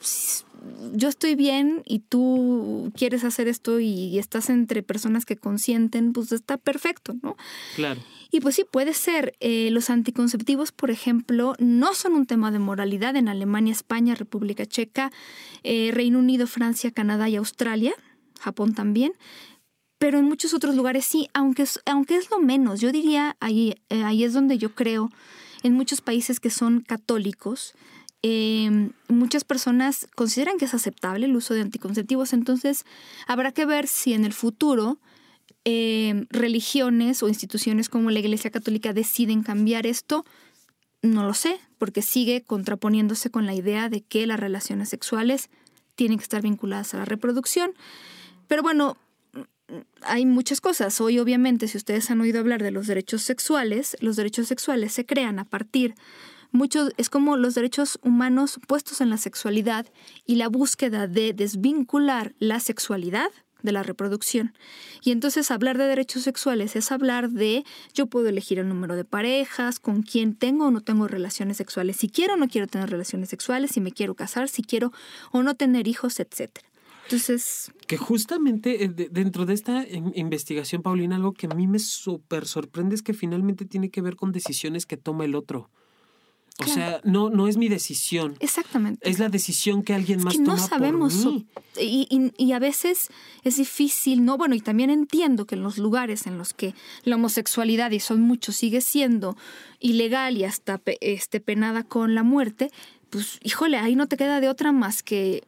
yo 0.92 1.08
estoy 1.08 1.34
bien 1.34 1.82
y 1.86 2.00
tú 2.00 2.92
quieres 2.96 3.24
hacer 3.24 3.48
esto 3.48 3.80
y, 3.80 4.18
estás 4.18 4.50
entre 4.50 4.82
personas 4.82 5.24
que 5.24 5.36
consienten, 5.36 6.12
pues 6.12 6.32
está 6.32 6.56
perfecto, 6.56 7.14
¿no? 7.22 7.36
Claro. 7.76 8.00
Y 8.30 8.40
pues 8.40 8.54
sí, 8.54 8.64
puede 8.70 8.94
ser. 8.94 9.34
Eh, 9.40 9.70
los 9.72 9.90
anticonceptivos, 9.90 10.72
por 10.72 10.90
ejemplo, 10.90 11.54
no 11.58 11.94
son 11.94 12.14
un 12.14 12.26
tema 12.26 12.50
de 12.50 12.58
moralidad 12.58 13.16
en 13.16 13.28
Alemania, 13.28 13.72
España, 13.72 14.14
República 14.14 14.66
Checa, 14.66 15.11
eh, 15.64 15.90
Reino 15.92 16.18
Unido, 16.18 16.46
Francia, 16.46 16.90
Canadá 16.92 17.28
y 17.28 17.36
Australia, 17.36 17.92
Japón 18.38 18.74
también. 18.74 19.12
Pero 19.98 20.18
en 20.18 20.24
muchos 20.24 20.54
otros 20.54 20.76
lugares 20.76 21.04
sí, 21.04 21.28
aunque 21.34 21.62
es, 21.62 21.80
aunque 21.86 22.16
es 22.16 22.30
lo 22.30 22.38
menos. 22.38 22.80
Yo 22.80 22.92
diría, 22.92 23.36
ahí, 23.40 23.74
eh, 23.90 24.02
ahí 24.04 24.24
es 24.24 24.32
donde 24.32 24.58
yo 24.58 24.74
creo, 24.74 25.11
en 25.62 25.74
muchos 25.74 26.00
países 26.00 26.40
que 26.40 26.50
son 26.50 26.80
católicos, 26.80 27.74
Em, 28.23 28.93
muchas 29.09 29.45
personas 29.45 30.07
consideran 30.14 30.59
que 30.59 30.66
es 30.66 30.75
aceptable 30.75 31.25
el 31.25 31.35
uso 31.35 31.55
de 31.55 31.62
anticonceptivos, 31.62 32.35
entonces 32.35 32.85
habrá 33.27 33.53
que 33.53 33.64
ver 33.64 33.87
si 33.87 34.12
en 34.12 34.27
el 34.27 34.35
futuro 34.35 34.99
em, 35.64 36.27
religiones 36.31 37.23
o 37.23 37.29
instituciones 37.29 37.89
como 37.89 38.11
la 38.11 38.18
Iglesia 38.18 38.51
Católica 38.51 38.93
deciden 38.93 39.43
cambiar 39.43 39.87
esto. 39.87 40.25
No 41.03 41.25
lo 41.25 41.33
sé, 41.33 41.59
porque 41.79 42.03
sigue 42.03 42.43
contraponiéndose 42.43 43.31
con 43.31 43.47
la 43.47 43.55
idea 43.55 43.89
de 43.89 44.03
que 44.03 44.27
las 44.27 44.39
relaciones 44.39 44.91
sexuales 44.91 45.49
tienen 45.95 46.18
que 46.18 46.25
estar 46.25 46.43
vinculadas 46.43 46.93
a 46.93 46.99
la 46.99 47.05
reproducción. 47.07 47.73
Pero 48.49 48.62
bueno, 48.62 48.97
hay 50.03 50.27
muchas 50.27 50.61
cosas. 50.61 51.01
Hoy 51.01 51.18
obviamente, 51.18 51.68
si 51.68 51.77
ustedes 51.77 52.11
han 52.11 52.21
oído 52.21 52.41
hablar 52.41 52.62
de 52.62 52.71
los 52.71 52.87
derechos 52.87 53.23
sexuales, 53.23 53.97
los 54.01 54.16
derechos 54.16 54.49
sexuales 54.49 54.93
se 54.93 55.07
crean 55.07 55.39
a 55.39 55.45
partir 55.45 55.95
mucho, 56.53 56.88
es 56.96 57.11
como 57.11 57.36
los 57.36 57.55
derechos 57.55 57.98
humanos 58.03 58.59
puestos 58.66 59.01
en 59.01 59.11
la 59.11 59.16
sexualidad 59.16 59.86
y 60.26 60.36
la 60.36 60.48
búsqueda 60.48 61.07
de 61.07 61.32
desvincular 61.32 62.34
la 62.38 62.61
sexualidad 62.61 63.30
de 63.62 63.72
la 63.72 63.82
reproducción. 63.82 64.55
Y 65.03 65.12
entonces 65.12 65.51
hablar 65.51 65.78
de 65.78 65.84
derechos 65.84 66.22
sexuales 66.22 66.76
es 66.76 66.90
hablar 66.92 67.30
de 67.30 67.64
yo 67.94 68.07
puedo 68.07 68.28
elegir 68.28 68.59
el 68.59 68.68
número 68.68 68.96
de 68.96 69.05
parejas, 69.05 69.78
con 69.78 70.03
quién 70.03 70.34
tengo 70.34 70.66
o 70.66 70.70
no 70.70 70.80
tengo 70.80 71.09
relaciones 71.09 71.57
sexuales, 71.57 71.96
si 71.96 72.09
quiero 72.09 72.34
o 72.34 72.36
no 72.36 72.48
quiero 72.48 72.66
tener 72.66 72.90
relaciones 72.90 73.28
sexuales, 73.28 73.72
si 73.72 73.80
me 73.80 73.92
quiero 73.92 74.14
casar, 74.14 74.48
si 74.48 74.62
quiero 74.62 74.92
o 75.32 75.42
no 75.42 75.55
tener 75.55 75.88
hijos, 75.88 76.20
etc. 76.20 76.51
Entonces... 77.05 77.72
Que 77.86 77.96
justamente 77.96 78.84
eh, 78.84 78.88
dentro 78.88 79.46
de 79.46 79.55
esta 79.55 79.84
investigación, 80.14 80.82
Paulina, 80.82 81.16
algo 81.16 81.32
que 81.32 81.46
a 81.46 81.55
mí 81.55 81.66
me 81.66 81.80
súper 81.80 82.46
sorprende 82.46 82.94
es 82.94 83.03
que 83.03 83.14
finalmente 83.14 83.64
tiene 83.64 83.90
que 83.90 84.01
ver 84.01 84.16
con 84.16 84.32
decisiones 84.32 84.86
que 84.86 84.96
toma 84.96 85.24
el 85.24 85.34
otro. 85.34 85.70
O 86.61 86.66
sea, 86.66 87.00
no, 87.04 87.30
no 87.30 87.48
es 87.48 87.56
mi 87.56 87.68
decisión. 87.68 88.36
Exactamente. 88.40 89.08
Es 89.08 89.18
la 89.18 89.28
decisión 89.28 89.82
que 89.82 89.94
alguien 89.94 90.22
más 90.22 90.36
toma 90.36 90.54
no 90.54 90.58
sabemos. 90.58 91.14
Por 91.14 91.32
mí. 91.32 91.46
Y, 91.80 92.32
y, 92.36 92.52
a 92.52 92.58
veces 92.58 93.08
es 93.44 93.56
difícil, 93.56 94.24
¿no? 94.24 94.36
Bueno, 94.36 94.54
y 94.54 94.61
también 94.61 94.90
entiendo 94.90 95.46
que 95.46 95.54
en 95.54 95.62
los 95.62 95.78
lugares 95.78 96.26
en 96.26 96.38
los 96.38 96.52
que 96.54 96.74
la 97.04 97.16
homosexualidad, 97.16 97.90
y 97.90 98.00
son 98.00 98.20
muchos, 98.20 98.56
sigue 98.56 98.80
siendo 98.80 99.36
ilegal 99.78 100.36
y 100.36 100.44
hasta 100.44 100.80
este, 101.00 101.40
penada 101.40 101.84
con 101.84 102.14
la 102.14 102.22
muerte, 102.22 102.70
pues, 103.08 103.38
híjole, 103.42 103.78
ahí 103.78 103.96
no 103.96 104.06
te 104.08 104.16
queda 104.16 104.40
de 104.40 104.48
otra 104.48 104.72
más 104.72 105.02
que 105.02 105.44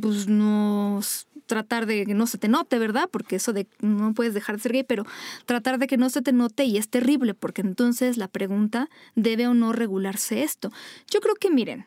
pues 0.00 0.26
nos 0.26 1.28
tratar 1.46 1.86
de 1.86 2.06
que 2.06 2.14
no 2.14 2.26
se 2.26 2.38
te 2.38 2.48
note, 2.48 2.78
¿verdad? 2.78 3.08
Porque 3.10 3.36
eso 3.36 3.52
de 3.52 3.66
no 3.80 4.14
puedes 4.14 4.34
dejar 4.34 4.56
de 4.56 4.62
ser 4.62 4.72
gay, 4.72 4.84
pero 4.84 5.04
tratar 5.46 5.78
de 5.78 5.86
que 5.86 5.96
no 5.96 6.10
se 6.10 6.22
te 6.22 6.32
note 6.32 6.64
y 6.64 6.76
es 6.76 6.88
terrible, 6.88 7.34
porque 7.34 7.62
entonces 7.62 8.16
la 8.16 8.28
pregunta, 8.28 8.88
¿debe 9.14 9.46
o 9.46 9.54
no 9.54 9.72
regularse 9.72 10.42
esto? 10.42 10.72
Yo 11.10 11.20
creo 11.20 11.34
que 11.34 11.50
miren, 11.50 11.86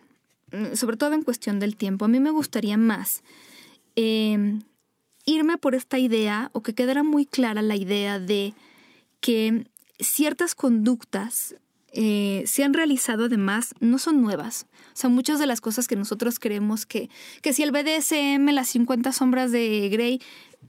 mm, 0.51 0.76
sobre 0.76 0.97
todo 0.97 1.14
en 1.14 1.24
cuestión 1.24 1.60
del 1.60 1.76
tiempo, 1.76 2.05
a 2.05 2.08
mí 2.08 2.20
me 2.20 2.32
gustaría 2.32 2.78
más 2.78 3.24
em, 3.95 4.62
irme 5.26 5.58
por 5.58 5.74
esta 5.74 5.97
idea 5.97 6.51
o 6.53 6.62
que 6.62 6.76
quedara 6.76 7.01
muy 7.01 7.26
clara 7.26 7.64
la 7.64 7.76
idea 7.76 8.20
de 8.20 8.53
que 9.22 9.66
ciertas 9.99 10.53
conductas 10.53 11.55
eh, 11.93 12.43
se 12.45 12.63
han 12.63 12.73
realizado 12.73 13.25
además 13.25 13.73
no 13.79 13.97
son 13.97 14.21
nuevas. 14.21 14.67
O 14.93 14.99
sea, 14.99 15.09
muchas 15.09 15.39
de 15.39 15.47
las 15.47 15.61
cosas 15.61 15.88
que 15.88 15.95
nosotros 15.95 16.39
creemos 16.39 16.85
que, 16.85 17.09
que 17.41 17.53
si 17.53 17.63
el 17.63 17.71
BDSM, 17.71 18.49
las 18.51 18.69
50 18.69 19.11
sombras 19.11 19.51
de 19.51 19.89
Grey, 19.89 20.21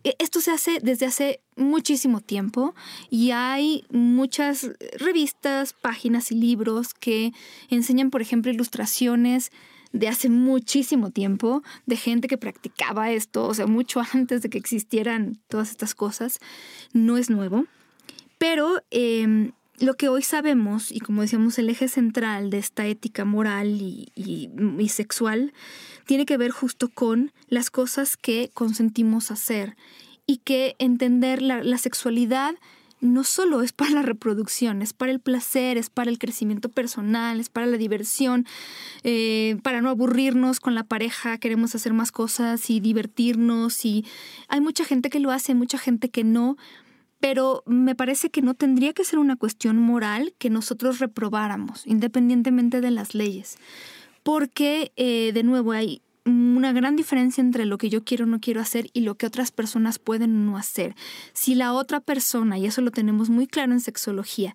e, 0.04 0.14
esto 0.18 0.40
se 0.40 0.50
hace 0.50 0.78
desde 0.82 1.06
hace 1.06 1.40
muchísimo 1.56 2.20
tiempo 2.20 2.74
y 3.10 3.30
hay 3.32 3.84
muchas 3.90 4.70
revistas, 4.98 5.72
páginas 5.72 6.30
y 6.30 6.36
libros 6.36 6.94
que 6.94 7.32
enseñan, 7.68 8.10
por 8.10 8.22
ejemplo, 8.22 8.52
ilustraciones 8.52 9.50
de 9.92 10.08
hace 10.08 10.28
muchísimo 10.28 11.10
tiempo, 11.10 11.62
de 11.86 11.96
gente 11.96 12.28
que 12.28 12.36
practicaba 12.36 13.10
esto, 13.10 13.46
o 13.46 13.54
sea, 13.54 13.66
mucho 13.66 14.00
antes 14.12 14.42
de 14.42 14.50
que 14.50 14.58
existieran 14.58 15.38
todas 15.48 15.70
estas 15.70 15.94
cosas. 15.94 16.38
No 16.92 17.16
es 17.16 17.30
nuevo. 17.30 17.64
Pero 18.38 18.82
em, 18.90 19.52
lo 19.80 19.94
que 19.94 20.08
hoy 20.08 20.22
sabemos, 20.22 20.90
y 20.90 21.00
como 21.00 21.22
decíamos, 21.22 21.58
el 21.58 21.70
eje 21.70 21.88
central 21.88 22.50
de 22.50 22.58
esta 22.58 22.86
ética 22.86 23.24
moral 23.24 23.80
y, 23.80 24.88
sexual, 24.88 25.52
tiene 26.06 26.26
que 26.26 26.36
ver 26.36 26.50
justo 26.50 26.88
con 26.88 27.32
las 27.48 27.70
cosas 27.70 28.16
que 28.16 28.50
consentimos 28.54 29.30
hacer 29.30 29.76
y 30.26 30.38
que 30.38 30.74
entender 30.78 31.42
la, 31.42 31.78
sexualidad 31.78 32.54
no 33.00 33.22
solo 33.22 33.62
es 33.62 33.72
para 33.72 33.92
la 33.92 34.02
reproducción, 34.02 34.82
es 34.82 34.92
para 34.92 35.12
el 35.12 35.20
placer, 35.20 35.78
es 35.78 35.88
para 35.88 36.10
el 36.10 36.18
crecimiento 36.18 36.68
personal, 36.68 37.38
es 37.38 37.48
para 37.48 37.66
la 37.66 37.76
diversión, 37.76 38.44
eh, 39.04 39.56
para 39.62 39.80
no 39.80 39.88
aburrirnos 39.88 40.58
con 40.58 40.74
la 40.74 40.82
pareja, 40.82 41.38
queremos 41.38 41.76
hacer 41.76 41.92
más 41.92 42.10
cosas 42.10 42.68
y 42.70 42.80
divertirnos 42.80 43.84
y 43.84 44.04
hay 44.48 44.60
mucha 44.60 44.84
gente 44.84 45.10
que 45.10 45.20
lo 45.20 45.30
hace, 45.30 45.54
mucha 45.54 45.78
gente 45.78 46.08
que 46.08 46.24
no, 46.24 46.56
pero 47.20 47.62
me 47.66 47.94
parece 47.94 48.30
que 48.30 48.42
no 48.42 48.54
tendría 48.54 48.92
que 48.92 49.04
ser 49.04 49.18
una 49.18 49.36
cuestión 49.36 49.78
moral 49.78 50.34
que 50.38 50.50
nosotros 50.50 50.98
reprobáramos, 50.98 51.86
independientemente 51.86 52.80
de 52.80 52.90
las 52.90 53.14
leyes. 53.14 53.58
Porque, 54.22 54.92
eh, 54.96 55.32
de 55.32 55.42
nuevo, 55.42 55.72
hay 55.72 56.02
una 56.24 56.72
gran 56.72 56.96
diferencia 56.96 57.40
entre 57.40 57.64
lo 57.64 57.78
que 57.78 57.88
yo 57.88 58.04
quiero 58.04 58.24
o 58.24 58.28
no 58.28 58.40
quiero 58.40 58.60
hacer 58.60 58.90
y 58.92 59.00
lo 59.00 59.16
que 59.16 59.26
otras 59.26 59.50
personas 59.50 59.98
pueden 59.98 60.46
no 60.46 60.56
hacer. 60.56 60.94
Si 61.32 61.54
la 61.54 61.72
otra 61.72 62.00
persona, 62.00 62.58
y 62.58 62.66
eso 62.66 62.82
lo 62.82 62.90
tenemos 62.90 63.30
muy 63.30 63.46
claro 63.46 63.72
en 63.72 63.80
sexología, 63.80 64.54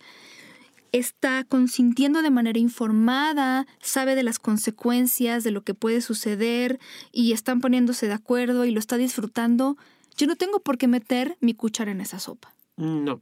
está 0.92 1.44
consintiendo 1.44 2.22
de 2.22 2.30
manera 2.30 2.60
informada, 2.60 3.66
sabe 3.82 4.16
de 4.16 4.24
las 4.24 4.38
consecuencias, 4.38 5.44
de 5.44 5.52
lo 5.52 5.64
que 5.64 5.74
puede 5.74 6.02
suceder 6.02 6.80
y 7.12 7.34
están 7.34 7.60
poniéndose 7.62 8.08
de 8.08 8.14
acuerdo 8.14 8.64
y 8.64 8.72
lo 8.72 8.80
está 8.80 8.98
disfrutando, 8.98 9.76
yo 10.18 10.28
no 10.28 10.36
tengo 10.36 10.60
por 10.60 10.78
qué 10.78 10.88
meter 10.88 11.38
mi 11.40 11.54
cuchara 11.54 11.92
en 11.92 12.02
esa 12.02 12.20
sopa. 12.20 12.54
No. 12.76 13.22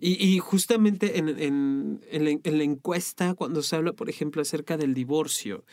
Y, 0.00 0.38
justamente 0.40 1.18
en, 1.18 2.00
la, 2.12 2.62
encuesta, 2.62 3.34
cuando 3.34 3.62
se 3.62 3.76
habla, 3.76 3.94
por 3.94 4.10
ejemplo, 4.10 4.42
acerca 4.42 4.76
del 4.76 4.92
divorcio, 4.92 5.64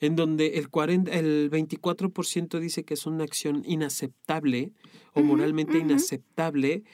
en 0.00 0.16
donde 0.16 0.58
el, 0.58 0.68
40, 0.68 1.10
el 1.12 1.50
24% 1.50 2.58
dice 2.58 2.84
que 2.84 2.92
es 2.92 3.06
una 3.06 3.24
acción 3.24 3.62
inaceptable 3.64 4.72
o 5.14 5.22
moralmente 5.22 5.78
inaceptable, 5.78 6.84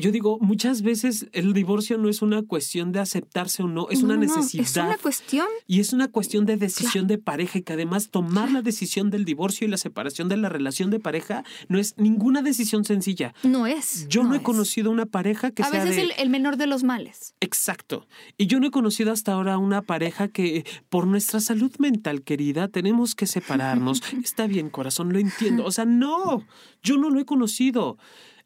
yo 0.00 0.12
digo, 0.12 0.38
muchas 0.40 0.82
veces 0.82 1.26
el 1.32 1.52
divorcio 1.52 1.98
no 1.98 2.08
es 2.08 2.22
una 2.22 2.42
cuestión 2.42 2.92
de 2.92 3.00
aceptarse 3.00 3.64
o 3.64 3.68
no, 3.68 3.88
es 3.90 4.02
una 4.02 4.16
necesidad. 4.16 4.64
es 4.64 4.76
una 4.76 4.96
cuestión. 4.96 5.46
Y 5.66 5.80
es 5.80 5.92
una 5.92 6.08
cuestión 6.08 6.46
de 6.46 6.56
decisión 6.56 7.08
de 7.08 7.18
pareja 7.18 7.58
y 7.58 7.62
que 7.62 7.72
además 7.72 8.10
tomar 8.10 8.50
la 8.52 8.62
decisión 8.62 9.10
del 9.10 9.24
divorcio 9.24 9.66
y 9.66 9.70
la 9.70 9.76
separación 9.76 10.28
de 10.28 10.36
la 10.36 10.48
relación 10.48 10.90
de 10.90 11.00
pareja 11.00 11.44
no 11.68 11.78
es 11.78 11.94
ninguna 11.98 12.42
decisión 12.42 12.84
sencilla. 12.84 13.34
No 13.42 13.66
es. 13.66 14.06
Yo 14.08 14.22
no, 14.22 14.34
he 14.34 14.42
conocido 14.42 14.90
una 14.90 15.06
pareja 15.06 15.50
que 15.50 15.62
A 15.62 15.70
sea. 15.70 15.82
A 15.82 15.84
veces 15.84 16.12
el, 16.16 16.30
menor 16.30 16.56
de 16.56 16.68
los 16.68 16.84
males. 16.84 17.34
Exacto. 17.40 18.06
Y 18.36 18.46
yo 18.46 18.60
no 18.60 18.68
he 18.68 18.70
conocido 18.70 19.12
hasta 19.12 19.32
ahora 19.32 19.58
una 19.58 19.82
pareja 19.82 20.28
que, 20.28 20.64
por 20.88 21.06
nuestra 21.06 21.40
salud 21.40 21.72
mental, 21.78 22.22
querida, 22.22 22.68
tenemos 22.68 23.16
que 23.16 23.26
separarnos. 23.26 24.02
Está 24.22 24.46
bien, 24.46 24.70
corazón, 24.70 25.12
lo 25.12 25.18
entiendo. 25.18 25.64
O 25.64 25.72
sea, 25.72 25.84
no, 25.84 26.44
yo 26.82 26.98
no 26.98 27.10
lo 27.10 27.18
he 27.18 27.24
conocido. 27.24 27.98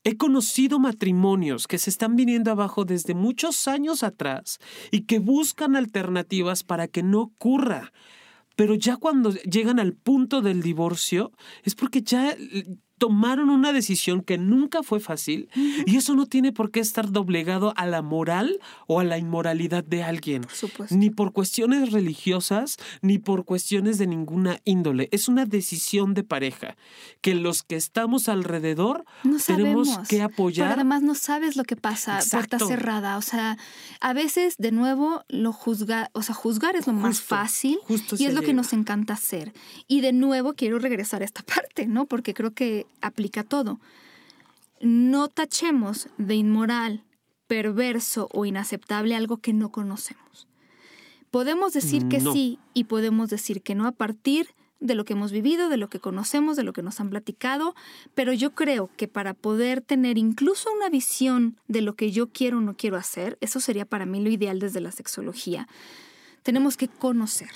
He 0.05 0.17
conocido 0.17 0.79
matrimonios 0.79 1.69
que 1.69 1.79
se 1.79 1.91
están 1.91 2.17
viniendo 2.17 2.51
abajo 2.51 2.85
desde 2.85 3.15
muchos 3.15 3.69
años 3.69 4.03
atrás 4.03 4.59
y 4.91 5.03
que 5.03 5.21
buscan 5.21 5.77
alternativas 5.77 6.65
para 6.65 6.89
que 6.89 7.03
no 7.03 7.21
ocurra. 7.21 7.93
Pero 8.57 8.75
ya 8.75 8.97
cuando 8.97 9.31
llegan 9.31 9.79
al 9.79 9.95
punto 9.95 10.43
del 10.43 10.61
divorcio 10.61 11.33
es 11.63 11.75
porque 11.75 12.03
ya 12.03 12.37
tomaron 13.03 13.51
una 13.51 13.73
decisión 13.73 14.23
que 14.23 14.39
nunca 14.39 14.85
fue 14.85 15.01
fácil 15.01 15.49
y 15.87 15.97
eso 15.97 16.15
no 16.15 16.27
tiene 16.27 16.53
por 16.53 16.71
qué 16.71 16.79
estar 16.79 17.11
doblegado 17.11 17.75
a 17.77 17.85
la 17.85 18.01
moral 18.01 18.61
o 18.87 19.01
a 19.01 19.05
la 19.05 19.19
inmoralidad 19.19 19.83
de 19.83 20.05
alguien. 20.05 20.43
Por 20.43 20.53
supuesto. 20.53 20.95
Ni 20.95 21.11
por 21.11 21.33
cuestiones 21.33 21.91
religiosas, 21.91 22.77
ni 23.01 23.19
por 23.19 23.45
cuestiones 23.45 23.99
de 23.99 24.07
ninguna 24.07 24.61
índole. 24.65 25.09
Es 25.11 25.27
una 25.27 25.47
decisión 25.47 26.15
de 26.15 26.23
pareja 26.23 26.77
que 27.23 27.35
los 27.35 27.65
que 27.65 27.75
estamos 27.75 28.29
alrededor 28.29 29.05
No 29.25 29.39
tenemos 29.39 29.89
sabemos. 29.89 30.09
que 30.09 30.17
Pero 30.19 30.27
apoyar. 30.27 30.73
además 30.73 31.03
no 31.03 31.17
sabes 31.17 31.57
lo 31.57 31.65
que 31.65 31.75
pasa, 31.75 32.21
puerta 32.31 32.61
cerrada. 32.61 33.17
O 33.17 33.23
sea, 33.23 33.59
a 34.01 34.13
veces, 34.13 34.55
de 34.59 34.71
nuevo, 34.71 35.25
lo 35.27 35.53
juzga, 35.53 36.09
o 36.13 36.23
sea, 36.23 36.37
juzgar 36.37 36.77
es 36.77 36.87
lo 36.87 36.93
más 36.93 37.21
fácil 37.21 37.79
justo 37.83 38.15
y 38.17 38.27
es 38.27 38.35
lo 38.35 38.43
que 38.43 38.55
nos 38.55 38.73
encanta 38.73 39.15
hacer. 39.15 39.53
Y 39.89 40.03
de 40.03 40.13
nuevo 40.13 40.53
quiero 40.55 40.79
regresar 40.79 41.23
a 41.23 41.25
esta 41.25 41.43
parte, 41.55 41.89
¿no? 41.89 42.07
Porque 42.07 42.33
creo 42.33 42.53
que 42.53 42.87
aplica 43.01 43.45
todo. 43.45 43.81
No 44.81 45.29
tachemos 45.29 46.09
de 46.19 46.35
inmoral, 46.35 47.05
perverso 47.47 48.29
o 48.33 48.45
inaceptable 48.45 49.15
algo 49.15 49.37
que 49.39 49.53
no 49.53 49.71
conocemos. 49.71 50.49
Podemos 51.31 51.73
decir 51.73 52.09
que 52.09 52.19
No. 52.19 52.33
sí 52.33 52.59
y 52.75 52.85
podemos 52.85 53.31
decir 53.31 53.63
que 53.63 53.75
no 53.75 53.87
a 53.87 53.93
partir 53.93 54.49
de 54.81 54.95
lo 54.97 55.05
que 55.05 55.13
hemos 55.13 55.31
vivido, 55.33 55.69
de 55.69 55.77
lo 55.77 55.89
que 55.89 56.01
conocemos, 56.01 56.57
de 56.57 56.65
lo 56.65 56.73
que 56.73 56.83
nos 56.83 56.99
han 56.99 57.09
platicado, 57.11 57.75
pero 58.15 58.33
yo 58.33 58.51
creo 58.55 58.91
que 58.97 59.07
para 59.07 59.33
poder 59.33 59.81
tener 59.81 60.19
incluso 60.19 60.71
una 60.73 60.89
visión 60.91 61.57
de 61.69 61.83
lo 61.83 61.95
que 61.95 62.11
yo 62.11 62.29
quiero 62.29 62.59
o 62.59 62.61
no 62.61 62.77
quiero 62.77 62.97
hacer, 62.97 63.39
eso 63.41 63.61
sería 63.61 63.85
para 63.85 64.07
mí 64.07 64.21
lo 64.21 64.31
ideal 64.31 64.59
desde 64.59 64.81
la 64.81 64.91
sexología, 64.91 65.69
tenemos 66.43 66.77
que 66.77 66.89
conocer. 66.89 67.51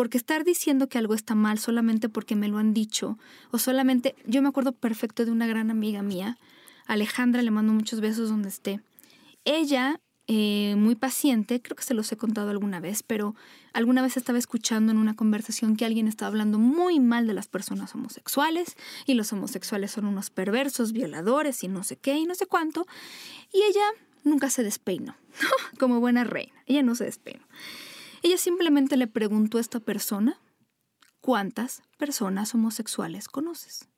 Porque 0.00 0.16
estar 0.16 0.44
diciendo 0.44 0.88
que 0.88 0.96
algo 0.96 1.12
está 1.12 1.34
mal 1.34 1.58
solamente 1.58 2.08
porque 2.08 2.34
me 2.34 2.48
lo 2.48 2.56
han 2.56 2.72
dicho, 2.72 3.18
o 3.50 3.58
solamente, 3.58 4.14
yo 4.24 4.40
me 4.40 4.48
acuerdo 4.48 4.72
perfecto 4.72 5.26
de 5.26 5.30
una 5.30 5.46
gran 5.46 5.70
amiga 5.70 6.00
mía, 6.00 6.38
Alejandra, 6.86 7.42
le 7.42 7.50
mando 7.50 7.74
muchos 7.74 8.00
besos 8.00 8.30
donde 8.30 8.48
esté. 8.48 8.80
Ella, 9.44 10.00
eh, 10.26 10.74
muy 10.78 10.94
paciente, 10.94 11.60
creo 11.60 11.76
que 11.76 11.82
se 11.82 11.92
los 11.92 12.10
he 12.12 12.16
contado 12.16 12.48
alguna 12.48 12.80
vez, 12.80 13.02
pero 13.02 13.34
alguna 13.74 14.00
vez 14.00 14.16
estaba 14.16 14.38
escuchando 14.38 14.90
en 14.90 14.96
una 14.96 15.16
conversación 15.16 15.76
que 15.76 15.84
alguien 15.84 16.08
estaba 16.08 16.28
hablando 16.28 16.58
muy 16.58 16.98
mal 16.98 17.26
de 17.26 17.34
las 17.34 17.48
personas 17.48 17.94
homosexuales 17.94 18.78
y 19.04 19.12
los 19.12 19.30
homosexuales 19.34 19.90
son 19.90 20.06
unos 20.06 20.30
perversos, 20.30 20.92
violadores 20.92 21.62
y 21.62 21.68
no 21.68 21.84
sé 21.84 21.96
qué 21.96 22.16
y 22.16 22.24
no 22.24 22.34
sé 22.34 22.46
cuánto. 22.46 22.86
Y 23.52 23.58
ella 23.64 23.84
nunca 24.24 24.48
se 24.48 24.62
despeinó, 24.62 25.14
como 25.78 26.00
buena 26.00 26.24
reina. 26.24 26.54
Ella 26.64 26.82
no 26.82 26.94
se 26.94 27.04
despeinó. 27.04 27.44
Ella 28.22 28.36
simplemente 28.36 28.96
le 28.96 29.06
preguntó 29.06 29.58
a 29.58 29.60
esta 29.60 29.80
persona, 29.80 30.40
¿cuántas 31.20 31.82
personas 31.96 32.54
homosexuales 32.54 33.28
conoces? 33.28 33.88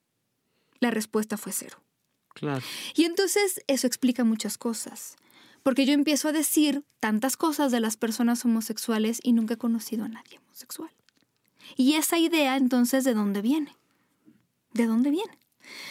La 0.81 0.91
respuesta 0.91 1.37
fue 1.37 1.53
cero. 1.53 1.79
Claro. 2.35 2.65
Y 2.95 3.05
entonces 3.05 3.63
eso 3.67 3.87
explica 3.87 4.25
muchas 4.25 4.59
cosas. 4.59 5.17
Porque 5.63 5.87
yo 5.87 5.93
empiezo 5.93 6.29
a 6.29 6.33
decir 6.33 6.85
tantas 6.99 7.37
cosas 7.37 7.71
de 7.71 7.81
las 7.81 7.97
personas 7.97 8.45
homosexuales 8.45 9.21
y 9.23 9.33
nunca 9.33 9.55
he 9.55 9.59
conocido 9.59 10.05
a 10.05 10.09
nadie 10.09 10.39
homosexual. 10.39 10.91
Y 11.77 11.95
esa 11.95 12.19
idea 12.19 12.57
entonces, 12.57 13.05
¿de 13.05 13.15
dónde 13.15 13.43
viene? 13.43 13.77
¿De 14.73 14.87
dónde 14.87 15.11
viene? 15.11 15.39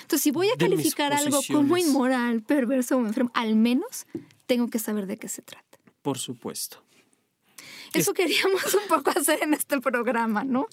Entonces, 0.02 0.24
si 0.24 0.32
voy 0.32 0.50
a 0.50 0.58
calificar 0.58 1.14
algo 1.14 1.40
como 1.50 1.78
inmoral, 1.78 2.42
perverso 2.42 2.98
o 2.98 3.06
enfermo, 3.06 3.32
al 3.34 3.56
menos 3.56 4.06
tengo 4.46 4.68
que 4.68 4.80
saber 4.80 5.08
de 5.08 5.18
qué 5.18 5.30
se 5.30 5.42
trata. 5.42 5.78
Por 6.02 6.18
supuesto. 6.18 6.84
Eso 8.00 8.14
queríamos 8.14 8.74
un 8.74 8.88
poco 8.88 9.12
hacer 9.12 9.39
en 9.44 9.54
este 9.54 9.80
programa, 9.82 10.44
¿no? 10.44 10.68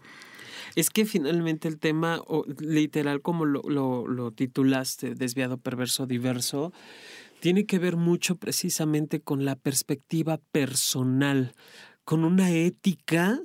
Es 0.77 0.91
que 0.91 1.05
finalmente 1.05 1.67
el 1.67 1.79
tema, 1.79 2.21
o 2.27 2.45
literal 2.61 3.21
como 3.23 3.45
lo, 3.45 3.63
lo- 3.63 4.07
lo 4.07 4.31
titulaste, 4.31 5.15
desviado, 5.15 5.59
perverso, 5.59 6.07
diverso, 6.07 6.73
tiene 7.41 7.67
que 7.67 7.79
ver 7.79 7.97
mucho 7.97 8.37
precisamente 8.37 9.21
con 9.21 9.45
la 9.45 9.57
perspectiva 9.57 10.39
personal, 10.53 11.55
con 12.05 12.25
una 12.25 12.51
ética 12.51 13.41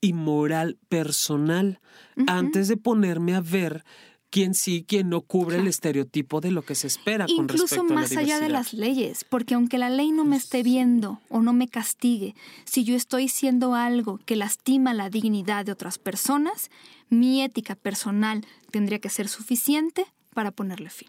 y 0.00 0.12
moral 0.12 0.78
personal, 0.88 1.80
antes 2.26 2.68
de 2.68 2.76
ponerme 2.76 3.34
a 3.34 3.40
ver 3.40 3.84
quién 4.30 4.54
sí, 4.54 4.84
quién 4.86 5.08
no 5.08 5.20
cubre 5.22 5.58
el 5.58 5.66
estereotipo 5.66 6.40
de 6.40 6.50
lo 6.50 6.62
que 6.62 6.74
se 6.74 6.86
espera 6.86 7.26
con 7.26 7.44
Incluso 7.44 7.62
respecto 7.62 7.92
a 7.92 7.94
la 7.94 8.00
más 8.02 8.16
allá 8.16 8.40
de 8.40 8.48
las 8.48 8.72
leyes, 8.72 9.24
porque 9.24 9.54
aunque 9.54 9.78
la 9.78 9.90
ley 9.90 10.12
no 10.12 10.24
me 10.24 10.36
esté 10.36 10.62
viendo 10.62 11.20
o 11.28 11.40
no 11.40 11.52
me 11.52 11.68
castigue, 11.68 12.34
si 12.64 12.84
yo 12.84 12.94
estoy 12.94 13.26
haciendo 13.26 13.74
algo 13.74 14.18
que 14.24 14.36
lastima 14.36 14.94
la 14.94 15.10
dignidad 15.10 15.64
de 15.64 15.72
otras 15.72 15.98
personas, 15.98 16.70
mi 17.08 17.42
ética 17.42 17.74
personal 17.74 18.46
tendría 18.70 18.98
que 18.98 19.08
ser 19.08 19.28
suficiente 19.28 20.06
para 20.34 20.50
ponerle 20.50 20.90
fin. 20.90 21.08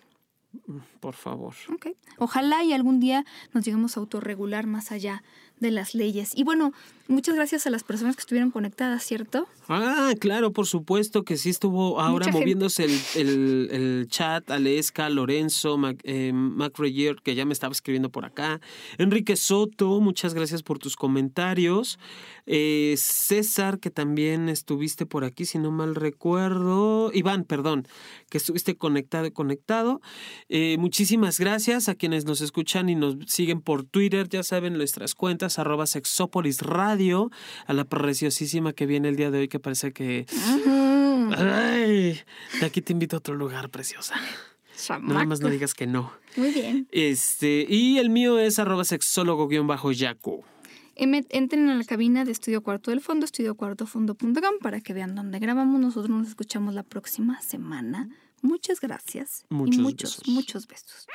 Por 0.99 1.13
favor. 1.15 1.53
Ojalá 2.17 2.63
y 2.63 2.73
algún 2.73 2.99
día 2.99 3.25
nos 3.53 3.63
lleguemos 3.65 3.95
a 3.95 3.99
autorregular 3.99 4.65
más 4.67 4.91
allá 4.91 5.23
de 5.59 5.71
las 5.71 5.93
leyes. 5.93 6.31
Y 6.35 6.43
bueno, 6.45 6.71
muchas 7.09 7.35
gracias 7.35 7.67
a 7.67 7.69
las 7.69 7.83
personas 7.83 8.15
que 8.15 8.21
estuvieron 8.21 8.49
conectadas, 8.49 9.03
¿cierto? 9.03 9.45
Ah, 9.67 10.13
claro, 10.19 10.53
por 10.53 10.65
supuesto 10.67 11.23
que 11.23 11.35
sí 11.37 11.49
estuvo 11.49 11.99
ahora 11.99 12.27
Mucha 12.27 12.39
moviéndose 12.39 12.85
el, 12.85 12.99
el- 13.15 13.69
el 13.71 14.07
chat, 14.07 14.49
Aleska, 14.49 15.09
Lorenzo, 15.09 15.77
Mac, 15.77 15.99
eh, 16.03 16.31
Mac 16.33 16.73
que 17.23 17.35
ya 17.35 17.43
me 17.45 17.51
estaba 17.53 17.73
escribiendo 17.73 18.09
por 18.09 18.23
acá, 18.25 18.61
Enrique 18.97 19.35
Soto, 19.35 19.99
muchas 19.99 20.33
gracias 20.33 20.63
por 20.63 20.79
tus 20.79 20.95
comentarios, 20.95 21.99
Eh, 22.51 22.95
César, 22.97 23.79
que 23.79 23.91
también 23.91 24.49
estuviste 24.49 25.05
por 25.05 25.23
aquí, 25.23 25.45
si 25.45 25.59
no 25.59 25.69
mal 25.69 25.93
recuerdo, 25.93 27.11
Iván, 27.13 27.43
perdón, 27.43 27.85
que 28.31 28.39
estuviste 28.39 28.75
conectado 28.75 29.27
y 29.27 29.31
conectado, 29.31 30.01
Eh, 30.49 30.77
muchísimas 30.79 31.39
gracias 31.39 31.89
a 31.89 31.95
quienes 31.95 32.25
nos 32.25 32.41
escuchan 32.41 32.89
y 32.89 32.95
nos 32.95 33.15
siguen 33.27 33.61
por 33.61 33.83
Twitter, 33.83 34.27
ya 34.27 34.41
saben 34.41 34.73
nuestras 34.73 35.13
cuentas, 35.13 35.59
arroba 35.59 35.85
Sexópolis 35.85 36.61
Radio, 36.61 37.29
a 37.67 37.73
la 37.73 37.85
preciosísima 37.85 38.73
que 38.73 38.87
viene 38.87 39.09
el 39.09 39.15
día 39.15 39.29
de 39.29 39.39
hoy, 39.39 39.47
que 39.47 39.59
parece 39.59 39.93
que... 39.93 40.25
Ay, 41.37 42.19
de 42.59 42.65
aquí 42.65 42.81
te 42.81 42.93
invito 42.93 43.15
a 43.15 43.19
otro 43.19 43.35
lugar, 43.35 43.69
preciosa. 43.69 44.15
Nada 45.01 45.25
más 45.25 45.41
no 45.41 45.49
digas 45.49 45.73
que 45.73 45.85
no. 45.85 46.11
Muy 46.35 46.51
bien. 46.51 46.87
Este, 46.91 47.65
y 47.69 47.97
el 47.99 48.09
mío 48.09 48.39
es 48.39 48.57
arroba 48.59 48.83
sexólogo-yaco. 48.85 50.43
Em- 50.95 51.25
Entren 51.29 51.69
a 51.69 51.75
la 51.75 51.83
cabina 51.83 52.25
de 52.25 52.31
Estudio 52.31 52.61
Cuarto 52.61 52.91
del 52.91 53.01
Fondo, 53.01 53.25
estudiocuartofondo.com, 53.25 54.59
para 54.61 54.81
que 54.81 54.93
vean 54.93 55.15
dónde 55.15 55.39
grabamos. 55.39 55.79
Nosotros 55.79 56.09
nos 56.09 56.27
escuchamos 56.27 56.73
la 56.73 56.83
próxima 56.83 57.41
semana. 57.41 58.09
Muchas 58.41 58.79
gracias. 58.79 59.45
Muchos 59.49 59.75
y 59.75 59.79
muchos, 59.79 60.17
besos. 60.17 60.27
muchos 60.27 60.67
besos. 60.67 61.07